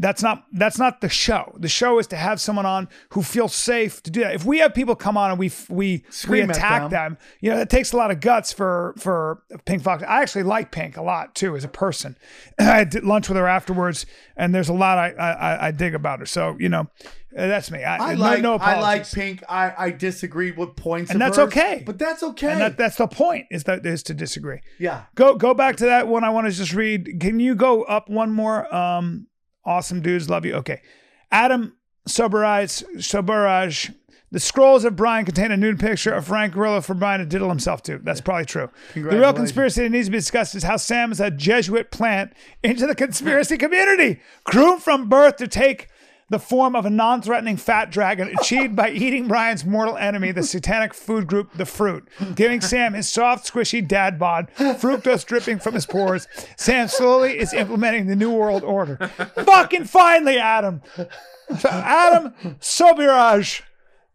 that's 0.00 0.22
not 0.22 0.46
that's 0.52 0.78
not 0.78 1.02
the 1.02 1.10
show. 1.10 1.54
The 1.58 1.68
show 1.68 1.98
is 1.98 2.06
to 2.08 2.16
have 2.16 2.40
someone 2.40 2.64
on 2.64 2.88
who 3.10 3.22
feels 3.22 3.54
safe 3.54 4.02
to 4.04 4.10
do 4.10 4.20
that. 4.20 4.34
If 4.34 4.46
we 4.46 4.58
have 4.58 4.72
people 4.72 4.96
come 4.96 5.18
on 5.18 5.30
and 5.30 5.38
we 5.38 5.52
we 5.68 5.76
we 5.76 6.04
Scream 6.08 6.50
at 6.50 6.56
attack 6.56 6.82
them. 6.82 6.90
them, 6.90 7.18
you 7.40 7.50
know, 7.50 7.60
it 7.60 7.68
takes 7.68 7.92
a 7.92 7.98
lot 7.98 8.10
of 8.10 8.20
guts 8.20 8.50
for 8.50 8.94
for 8.96 9.42
Pink 9.66 9.82
Fox. 9.82 10.02
I 10.02 10.22
actually 10.22 10.44
like 10.44 10.72
Pink 10.72 10.96
a 10.96 11.02
lot 11.02 11.34
too 11.34 11.54
as 11.54 11.64
a 11.64 11.68
person. 11.68 12.16
I 12.58 12.84
did 12.84 13.04
lunch 13.04 13.28
with 13.28 13.36
her 13.36 13.46
afterwards, 13.46 14.06
and 14.36 14.54
there's 14.54 14.70
a 14.70 14.74
lot 14.74 14.96
I 14.96 15.10
I, 15.10 15.66
I 15.66 15.70
dig 15.70 15.94
about 15.94 16.20
her. 16.20 16.26
So 16.26 16.56
you 16.58 16.70
know, 16.70 16.88
uh, 17.36 17.46
that's 17.46 17.70
me. 17.70 17.84
I, 17.84 18.12
I 18.12 18.14
like 18.14 18.40
no 18.40 18.56
I 18.56 18.80
like. 18.80 19.10
Pink. 19.10 19.44
I, 19.50 19.74
I 19.76 19.90
disagree 19.90 20.50
with 20.50 20.76
points, 20.76 21.10
And 21.10 21.22
of 21.22 21.26
that's 21.26 21.36
hers, 21.36 21.46
okay. 21.48 21.82
But 21.84 21.98
that's 21.98 22.22
okay. 22.22 22.52
And 22.52 22.60
that, 22.62 22.78
that's 22.78 22.96
the 22.96 23.06
point 23.06 23.48
is 23.50 23.64
that 23.64 23.84
is 23.84 24.02
to 24.04 24.14
disagree. 24.14 24.60
yeah. 24.78 25.02
Go 25.14 25.34
go 25.34 25.52
back 25.52 25.76
to 25.76 25.84
that 25.84 26.08
one. 26.08 26.24
I 26.24 26.30
want 26.30 26.46
to 26.46 26.52
just 26.52 26.72
read. 26.72 27.20
Can 27.20 27.38
you 27.38 27.54
go 27.54 27.82
up 27.82 28.08
one 28.08 28.32
more? 28.32 28.72
Um, 28.74 29.26
awesome 29.64 30.00
dudes, 30.00 30.30
love 30.30 30.44
you. 30.44 30.54
Okay, 30.54 30.82
Adam 31.30 31.76
Soberage 32.06 32.82
Soberage. 32.98 33.92
The 34.32 34.38
scrolls 34.38 34.84
of 34.84 34.94
Brian 34.94 35.24
contain 35.24 35.50
a 35.50 35.56
nude 35.56 35.80
picture 35.80 36.12
of 36.12 36.24
Frank 36.24 36.52
Grillo 36.52 36.80
for 36.80 36.94
Brian 36.94 37.18
to 37.18 37.26
diddle 37.26 37.48
himself 37.48 37.82
to. 37.82 37.98
That's 37.98 38.20
probably 38.20 38.44
true. 38.44 38.70
The 38.94 39.02
real 39.02 39.32
conspiracy 39.32 39.82
that 39.82 39.90
needs 39.90 40.06
to 40.06 40.12
be 40.12 40.18
discussed 40.18 40.54
is 40.54 40.62
how 40.62 40.76
Sam 40.76 41.10
is 41.10 41.18
a 41.18 41.32
Jesuit 41.32 41.90
plant 41.90 42.32
into 42.62 42.86
the 42.86 42.94
conspiracy 42.94 43.58
community, 43.58 44.20
groomed 44.44 44.84
from 44.84 45.08
birth 45.08 45.34
to 45.38 45.48
take 45.48 45.88
the 46.30 46.38
form 46.38 46.74
of 46.74 46.86
a 46.86 46.90
non-threatening 46.90 47.56
fat 47.56 47.90
dragon 47.90 48.32
achieved 48.38 48.74
by 48.74 48.90
eating 48.90 49.28
Brian's 49.28 49.64
mortal 49.64 49.96
enemy, 49.96 50.32
the 50.32 50.42
satanic 50.42 50.94
food 50.94 51.26
group, 51.26 51.52
the 51.54 51.66
fruit, 51.66 52.08
giving 52.34 52.60
Sam 52.60 52.94
his 52.94 53.10
soft, 53.10 53.52
squishy 53.52 53.86
dad 53.86 54.18
bod, 54.18 54.48
fructose 54.56 55.26
dripping 55.26 55.58
from 55.58 55.74
his 55.74 55.86
pores. 55.86 56.28
Sam 56.56 56.88
slowly 56.88 57.38
is 57.38 57.52
implementing 57.52 58.06
the 58.06 58.16
new 58.16 58.32
world 58.32 58.62
order. 58.62 58.96
Fucking 59.44 59.84
finally, 59.84 60.38
Adam. 60.38 60.80
Adam 61.64 62.32
Sobiraj. 62.60 63.62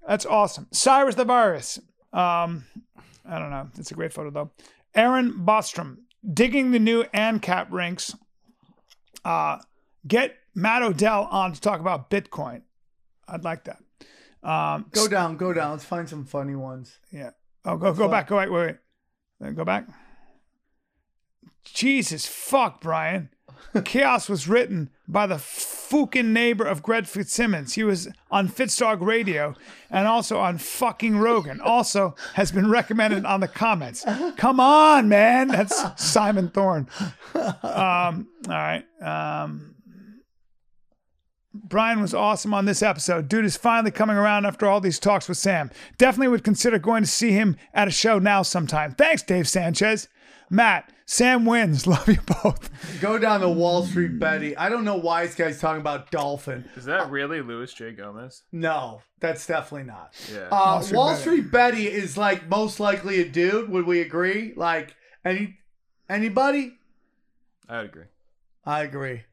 That's 0.07 0.25
awesome. 0.25 0.67
Cyrus 0.71 1.15
the 1.15 1.25
Virus. 1.25 1.79
Um, 2.13 2.65
I 3.27 3.39
don't 3.39 3.49
know. 3.49 3.67
It's 3.77 3.91
a 3.91 3.95
great 3.95 4.13
photo 4.13 4.29
though. 4.29 4.51
Aaron 4.93 5.33
Bostrom 5.45 5.97
digging 6.33 6.71
the 6.71 6.79
new 6.79 7.03
ANCAP 7.05 7.67
rinks. 7.71 8.15
Uh, 9.25 9.57
get 10.07 10.37
Matt 10.55 10.81
Odell 10.81 11.27
on 11.29 11.51
to 11.53 11.59
talk 11.61 11.79
about 11.79 12.09
Bitcoin. 12.09 12.61
I'd 13.27 13.43
like 13.43 13.65
that. 13.65 13.77
Um, 14.47 14.85
Go 14.91 15.07
down, 15.07 15.37
go 15.37 15.53
down. 15.53 15.71
Let's 15.71 15.83
find 15.83 16.07
some 16.07 16.23
funny 16.25 16.55
ones. 16.55 16.99
yeah. 17.11 17.31
Oh, 17.65 17.77
go 17.77 17.93
go 17.93 18.07
back. 18.07 18.27
Go 18.27 18.37
wait, 18.37 18.51
wait, 18.51 18.65
wait. 18.67 18.75
Then 19.39 19.55
go 19.55 19.65
back. 19.65 19.87
Jesus 21.63 22.25
fuck, 22.27 22.79
Brian. 22.79 23.29
Chaos 23.85 24.29
was 24.29 24.47
written 24.47 24.91
by 25.07 25.25
the 25.25 25.39
fucking 25.39 26.31
neighbor 26.31 26.63
of 26.63 26.83
Greg 26.83 27.07
Fitzsimmons. 27.07 27.73
He 27.73 27.83
was 27.83 28.07
on 28.29 28.47
Fitzdog 28.49 29.01
Radio 29.01 29.55
and 29.89 30.07
also 30.07 30.37
on 30.37 30.59
fucking 30.59 31.17
Rogan. 31.17 31.59
Also 31.59 32.15
has 32.35 32.51
been 32.51 32.69
recommended 32.69 33.25
on 33.25 33.39
the 33.39 33.47
comments. 33.47 34.05
Come 34.37 34.59
on, 34.59 35.09
man. 35.09 35.47
That's 35.47 35.83
Simon 36.01 36.49
Thorne. 36.49 36.87
Um, 37.35 38.27
all 38.47 38.53
right. 38.53 38.85
Um, 39.01 39.74
Brian 41.63 42.01
was 42.01 42.13
awesome 42.13 42.53
on 42.53 42.65
this 42.65 42.83
episode. 42.83 43.27
Dude 43.29 43.45
is 43.45 43.57
finally 43.57 43.91
coming 43.91 44.17
around 44.17 44.45
after 44.45 44.65
all 44.67 44.81
these 44.81 44.99
talks 44.99 45.27
with 45.27 45.37
Sam. 45.37 45.71
Definitely 45.97 46.29
would 46.29 46.43
consider 46.43 46.79
going 46.79 47.03
to 47.03 47.09
see 47.09 47.31
him 47.31 47.55
at 47.73 47.87
a 47.87 47.91
show 47.91 48.19
now 48.19 48.41
sometime. 48.41 48.91
Thanks, 48.91 49.23
Dave 49.23 49.47
Sanchez. 49.47 50.07
Matt, 50.49 50.91
Sam 51.05 51.45
wins. 51.45 51.87
Love 51.87 52.07
you 52.07 52.19
both. 52.43 52.69
Go 53.01 53.17
down 53.17 53.41
to 53.41 53.49
Wall 53.49 53.85
Street 53.85 54.19
Betty. 54.19 54.55
I 54.57 54.69
don't 54.69 54.83
know 54.83 54.97
why 54.97 55.25
this 55.25 55.35
guy's 55.35 55.59
talking 55.59 55.81
about 55.81 56.11
dolphin. 56.11 56.69
Is 56.75 56.85
that 56.85 57.09
really 57.09 57.41
Louis 57.41 57.73
J. 57.73 57.91
Gomez? 57.93 58.43
No, 58.51 59.01
that's 59.19 59.45
definitely 59.47 59.87
not. 59.87 60.13
Yeah. 60.31 60.49
Uh, 60.51 60.81
Street 60.81 60.97
Wall 60.97 61.09
Betty. 61.09 61.21
Street 61.21 61.51
Betty 61.51 61.87
is 61.87 62.17
like 62.17 62.47
most 62.49 62.79
likely 62.79 63.21
a 63.21 63.27
dude. 63.27 63.69
Would 63.69 63.85
we 63.85 64.01
agree? 64.01 64.53
Like 64.55 64.95
any 65.23 65.57
anybody? 66.09 66.73
I 67.67 67.77
would 67.77 67.85
agree. 67.87 68.05
I 68.65 68.81
agree. 68.83 69.23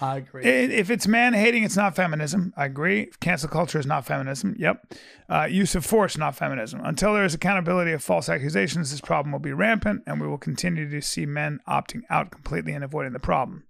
I 0.00 0.18
agree. 0.18 0.44
If 0.44 0.90
it's 0.90 1.06
man 1.06 1.32
hating, 1.32 1.64
it's 1.64 1.76
not 1.76 1.96
feminism. 1.96 2.52
I 2.56 2.66
agree. 2.66 3.10
Cancel 3.20 3.48
culture 3.48 3.78
is 3.78 3.86
not 3.86 4.04
feminism. 4.04 4.54
Yep. 4.58 4.94
Uh, 5.28 5.44
use 5.50 5.74
of 5.74 5.86
force, 5.86 6.18
not 6.18 6.36
feminism. 6.36 6.80
Until 6.84 7.14
there 7.14 7.24
is 7.24 7.32
accountability 7.32 7.92
of 7.92 8.04
false 8.04 8.28
accusations, 8.28 8.90
this 8.90 9.00
problem 9.00 9.32
will 9.32 9.38
be 9.38 9.52
rampant, 9.52 10.02
and 10.06 10.20
we 10.20 10.26
will 10.26 10.38
continue 10.38 10.88
to 10.90 11.00
see 11.00 11.24
men 11.24 11.60
opting 11.66 12.02
out 12.10 12.30
completely 12.30 12.72
and 12.72 12.84
avoiding 12.84 13.14
the 13.14 13.18
problem. 13.18 13.64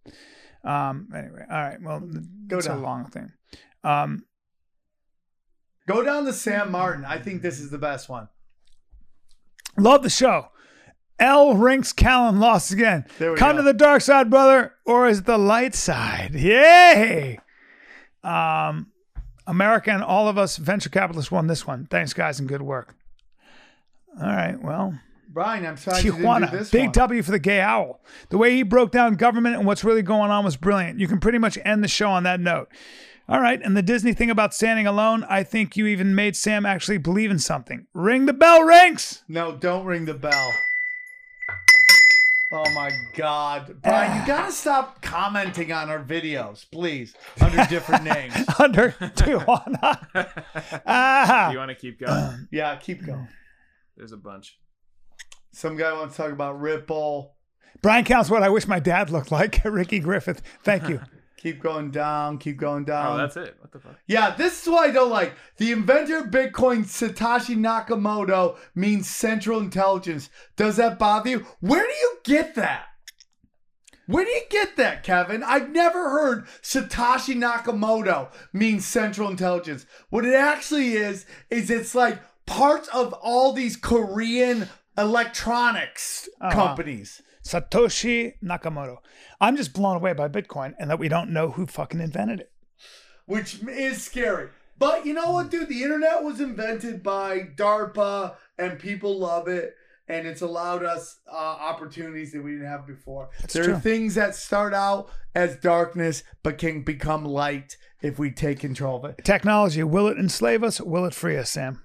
Um, 0.65 1.09
anyway, 1.15 1.45
all 1.49 1.57
right. 1.57 1.81
Well, 1.81 2.01
Go 2.49 2.59
it's 2.59 2.67
a 2.67 2.75
long 2.75 3.07
thing. 3.07 3.33
Um, 3.85 4.25
Go 5.87 6.03
down 6.03 6.25
to 6.25 6.33
Sam 6.33 6.73
Martin. 6.73 7.05
I 7.05 7.19
think 7.19 7.43
this 7.43 7.61
is 7.61 7.71
the 7.71 7.79
best 7.79 8.09
one. 8.09 8.29
Love 9.79 10.03
the 10.03 10.11
show. 10.11 10.49
L 11.19 11.55
Rinks 11.55 11.93
Callan 11.93 12.41
lost 12.41 12.73
again. 12.73 13.05
Come 13.19 13.37
go. 13.37 13.57
to 13.57 13.63
the 13.63 13.73
dark 13.73 14.03
side, 14.03 14.31
brother, 14.31 14.75
or 14.85 15.09
is 15.09 15.21
it 15.21 15.27
the 15.27 15.39
light 15.39 15.75
side? 15.75 16.35
Yay! 16.35 17.39
Um, 18.23 18.93
America 19.47 19.91
and 19.91 20.03
all 20.03 20.29
of 20.29 20.37
us 20.37 20.57
venture 20.57 20.91
capitalists 20.91 21.31
won 21.31 21.47
this 21.47 21.67
one. 21.67 21.87
Thanks, 21.91 22.13
guys, 22.13 22.39
and 22.39 22.49
good 22.49 22.63
work. 22.63 22.97
All 24.21 24.27
right, 24.27 24.61
well, 24.63 24.99
Brian, 25.29 25.67
I'm 25.67 25.77
sorry 25.77 25.99
you 26.03 26.13
didn't 26.13 26.23
do 26.23 26.27
Tijuana, 26.27 26.73
big 26.73 26.85
one. 26.85 26.93
W 26.93 27.23
for 27.23 27.31
the 27.31 27.39
gay 27.39 27.61
owl. 27.61 28.01
The 28.31 28.39
way 28.39 28.55
he 28.55 28.63
broke 28.63 28.91
down 28.91 29.17
government 29.17 29.57
and 29.57 29.67
what's 29.67 29.85
really 29.85 30.03
going 30.03 30.31
on 30.31 30.45
was 30.45 30.57
brilliant. 30.57 30.99
You 30.99 31.07
can 31.07 31.21
pretty 31.21 31.39
much 31.39 31.59
end 31.65 31.85
the 31.85 31.89
show 31.89 32.09
on 32.09 32.23
that 32.23 32.41
note. 32.41 32.69
All 33.29 33.41
right, 33.41 33.61
and 33.63 33.77
the 33.77 33.83
Disney 33.83 34.13
thing 34.13 34.31
about 34.31 34.55
standing 34.55 34.87
alone, 34.87 35.25
I 35.29 35.43
think 35.43 35.77
you 35.77 35.87
even 35.87 36.15
made 36.15 36.37
Sam 36.37 36.65
actually 36.65 36.99
believe 36.99 37.31
in 37.31 37.39
something. 37.39 37.87
Ring 37.93 38.27
the 38.27 38.33
bell, 38.33 38.63
Rinks! 38.63 39.25
No, 39.29 39.57
don't 39.57 39.85
ring 39.85 40.05
the 40.05 40.15
bell. 40.15 40.53
Oh 42.53 42.71
my 42.71 42.91
God, 43.15 43.83
Brian! 43.83 44.21
You 44.21 44.27
gotta 44.27 44.53
stop 44.53 45.03
commenting 45.03 45.73
on 45.73 45.91
our 45.91 46.03
videos, 46.03 46.65
please, 46.71 47.15
under 47.41 47.65
different 47.67 48.05
names. 48.05 48.35
under 48.59 48.91
Tijuana. 48.91 50.83
ah, 50.87 51.51
you 51.51 51.59
want 51.59 51.71
to 51.71 51.75
keep 51.75 51.99
going? 51.99 52.49
Yeah, 52.53 52.77
keep 52.77 53.05
going. 53.05 53.29
There's 53.97 54.13
a 54.13 54.17
bunch. 54.17 54.59
Some 55.53 55.77
guy 55.77 55.93
wants 55.93 56.17
to 56.17 56.23
talk 56.23 56.33
about 56.33 56.61
Ripple. 56.61 57.35
Brian 57.83 58.05
counts 58.05 58.31
what 58.31 58.43
I 58.43 58.49
wish 58.49 58.67
my 58.67 58.79
dad 58.79 59.11
looked 59.11 59.33
like. 59.33 59.61
Ricky 59.65 59.99
Griffith. 60.01 60.43
Thank 60.63 60.89
you. 60.89 61.01
Keep 61.37 61.63
going 61.63 61.91
down. 61.91 62.39
Keep 62.39 62.57
going 62.57 62.85
oh, 62.85 62.87
down. 62.87 63.15
Oh, 63.15 63.17
that's 63.19 63.37
it. 63.37 63.57
What 63.61 63.71
the 63.73 63.79
fuck? 63.79 63.97
Yeah, 64.07 64.35
this 64.35 64.63
is 64.63 64.69
what 64.69 64.89
I 64.89 64.93
don't 64.93 65.11
like. 65.11 65.35
The 65.59 65.73
inventor 65.73 66.19
of 66.19 66.27
Bitcoin, 66.27 66.85
Satoshi 66.85 67.57
Nakamoto, 67.57 68.57
means 68.75 69.09
central 69.09 69.61
intelligence. 69.61 70.31
Does 70.57 70.77
that 70.77 70.99
bother 70.99 71.31
you? 71.31 71.47
Where 71.61 71.87
do 71.87 71.93
you 71.93 72.19
get 72.25 72.55
that? 72.55 72.87
Where 74.07 74.25
do 74.25 74.31
you 74.31 74.43
get 74.49 74.77
that, 74.77 75.03
Kevin? 75.03 75.43
I've 75.43 75.71
never 75.71 76.11
heard 76.11 76.47
Satoshi 76.63 77.37
Nakamoto 77.37 78.29
means 78.53 78.87
central 78.87 79.29
intelligence. 79.29 79.85
What 80.11 80.25
it 80.25 80.35
actually 80.35 80.93
is, 80.93 81.27
is 81.51 81.71
it's 81.71 81.95
like 81.95 82.21
parts 82.47 82.89
of 82.89 83.13
all 83.15 83.53
these 83.53 83.77
Korean 83.77 84.69
electronics 84.97 86.29
uh-huh. 86.41 86.55
companies. 86.55 87.21
Satoshi 87.47 88.35
Nakamoto. 88.43 88.99
I'm 89.41 89.57
just 89.57 89.73
blown 89.73 89.97
away 89.97 90.13
by 90.13 90.29
Bitcoin 90.29 90.75
and 90.79 90.91
that 90.91 90.99
we 90.99 91.09
don't 91.09 91.31
know 91.31 91.51
who 91.51 91.67
fucking 91.67 92.01
invented 92.01 92.41
it. 92.41 92.51
which 93.27 93.63
is 93.63 94.03
scary. 94.03 94.49
But 94.79 95.07
you 95.07 95.15
know 95.15 95.31
what, 95.31 95.51
dude? 95.51 95.69
The 95.69 95.83
internet 95.83 96.23
was 96.23 96.41
invented 96.41 97.03
by 97.03 97.41
DARPA, 97.57 98.35
and 98.59 98.79
people 98.79 99.19
love 99.19 99.49
it, 99.49 99.75
and 100.07 100.27
it's 100.27 100.43
allowed 100.43 100.85
us 100.85 101.19
uh, 101.33 101.35
opportunities 101.35 102.33
that 102.33 102.43
we 102.43 102.53
didn't 102.53 102.67
have 102.67 102.87
before. 102.87 103.31
there 103.53 103.65
true. 103.65 103.75
are 103.75 103.81
things 103.81 104.17
that 104.17 104.35
start 104.35 104.75
out 104.75 105.09
as 105.35 105.57
darkness, 105.57 106.25
but 106.43 106.59
can 106.59 106.83
become 106.83 107.25
light 107.25 107.77
if 108.03 108.19
we 108.19 108.31
take 108.31 108.61
control 108.61 109.03
of 109.03 109.05
it. 109.07 109.25
Technology, 109.25 109.83
will 109.83 110.09
it 110.09 110.19
enslave 110.19 110.63
us? 110.63 110.79
Will 110.81 111.07
it 111.07 111.15
free 111.15 111.39
us, 111.39 111.51
Sam? 111.51 111.83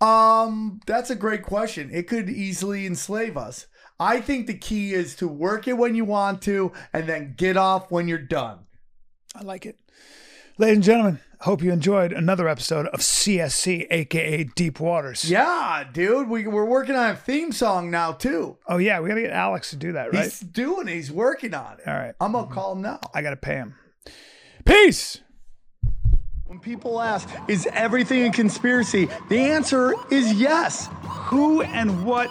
Um, 0.00 0.80
that's 0.86 1.10
a 1.10 1.16
great 1.16 1.42
question. 1.42 1.90
It 1.92 2.06
could 2.06 2.28
easily 2.28 2.86
enslave 2.86 3.36
us. 3.36 3.66
I 3.98 4.20
think 4.20 4.46
the 4.46 4.58
key 4.58 4.92
is 4.92 5.14
to 5.16 5.28
work 5.28 5.66
it 5.66 5.74
when 5.74 5.94
you 5.94 6.04
want 6.04 6.42
to, 6.42 6.72
and 6.92 7.08
then 7.08 7.34
get 7.36 7.56
off 7.56 7.90
when 7.90 8.08
you're 8.08 8.18
done. 8.18 8.60
I 9.34 9.42
like 9.42 9.66
it. 9.66 9.78
Ladies 10.58 10.76
and 10.76 10.84
gentlemen, 10.84 11.20
Hope 11.40 11.62
you 11.62 11.70
enjoyed 11.70 12.12
another 12.12 12.48
episode 12.48 12.86
of 12.86 13.00
CSC, 13.00 13.86
aka 13.90 14.44
Deep 14.44 14.80
Waters. 14.80 15.30
Yeah, 15.30 15.84
dude. 15.92 16.30
We, 16.30 16.46
we're 16.46 16.64
working 16.64 16.96
on 16.96 17.10
a 17.10 17.16
theme 17.16 17.52
song 17.52 17.90
now, 17.90 18.12
too. 18.12 18.56
Oh 18.66 18.78
yeah, 18.78 19.00
we 19.00 19.08
gotta 19.08 19.20
get 19.20 19.32
Alex 19.32 19.70
to 19.70 19.76
do 19.76 19.92
that, 19.92 20.14
right? 20.14 20.24
He's 20.24 20.40
doing 20.40 20.88
it. 20.88 20.94
He's 20.94 21.12
working 21.12 21.52
on 21.52 21.74
it. 21.78 21.86
All 21.86 21.94
right. 21.94 22.14
I'm 22.20 22.32
going 22.32 22.48
to 22.48 22.54
call 22.54 22.72
him 22.72 22.82
now. 22.82 23.00
I 23.12 23.20
gotta 23.20 23.36
pay 23.36 23.56
him. 23.56 23.74
Peace. 24.64 25.20
When 26.46 26.58
people 26.58 27.02
ask, 27.02 27.28
is 27.48 27.68
everything 27.72 28.24
a 28.24 28.32
conspiracy? 28.32 29.08
The 29.28 29.38
answer 29.38 29.94
is 30.10 30.32
yes. 30.32 30.88
Who 31.02 31.60
and 31.62 32.06
what 32.06 32.30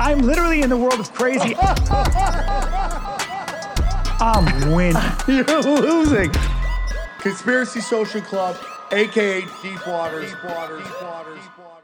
I'm 0.00 0.20
literally 0.20 0.62
in 0.62 0.70
the 0.70 0.76
world 0.76 1.00
of 1.00 1.12
crazy. 1.12 1.56
I'm 4.20 4.72
winning. 4.72 5.02
You're 5.28 5.62
losing. 5.62 6.32
Conspiracy 7.18 7.80
Social 7.80 8.20
Club, 8.20 8.56
aka 8.92 9.40
Deep 9.62 9.86
Waters. 9.86 10.30
Deep 10.30 10.44
Waters. 10.44 10.84
Deep 10.84 11.02
Waters. 11.02 11.40
Deep 11.40 11.58
Waters. 11.58 11.77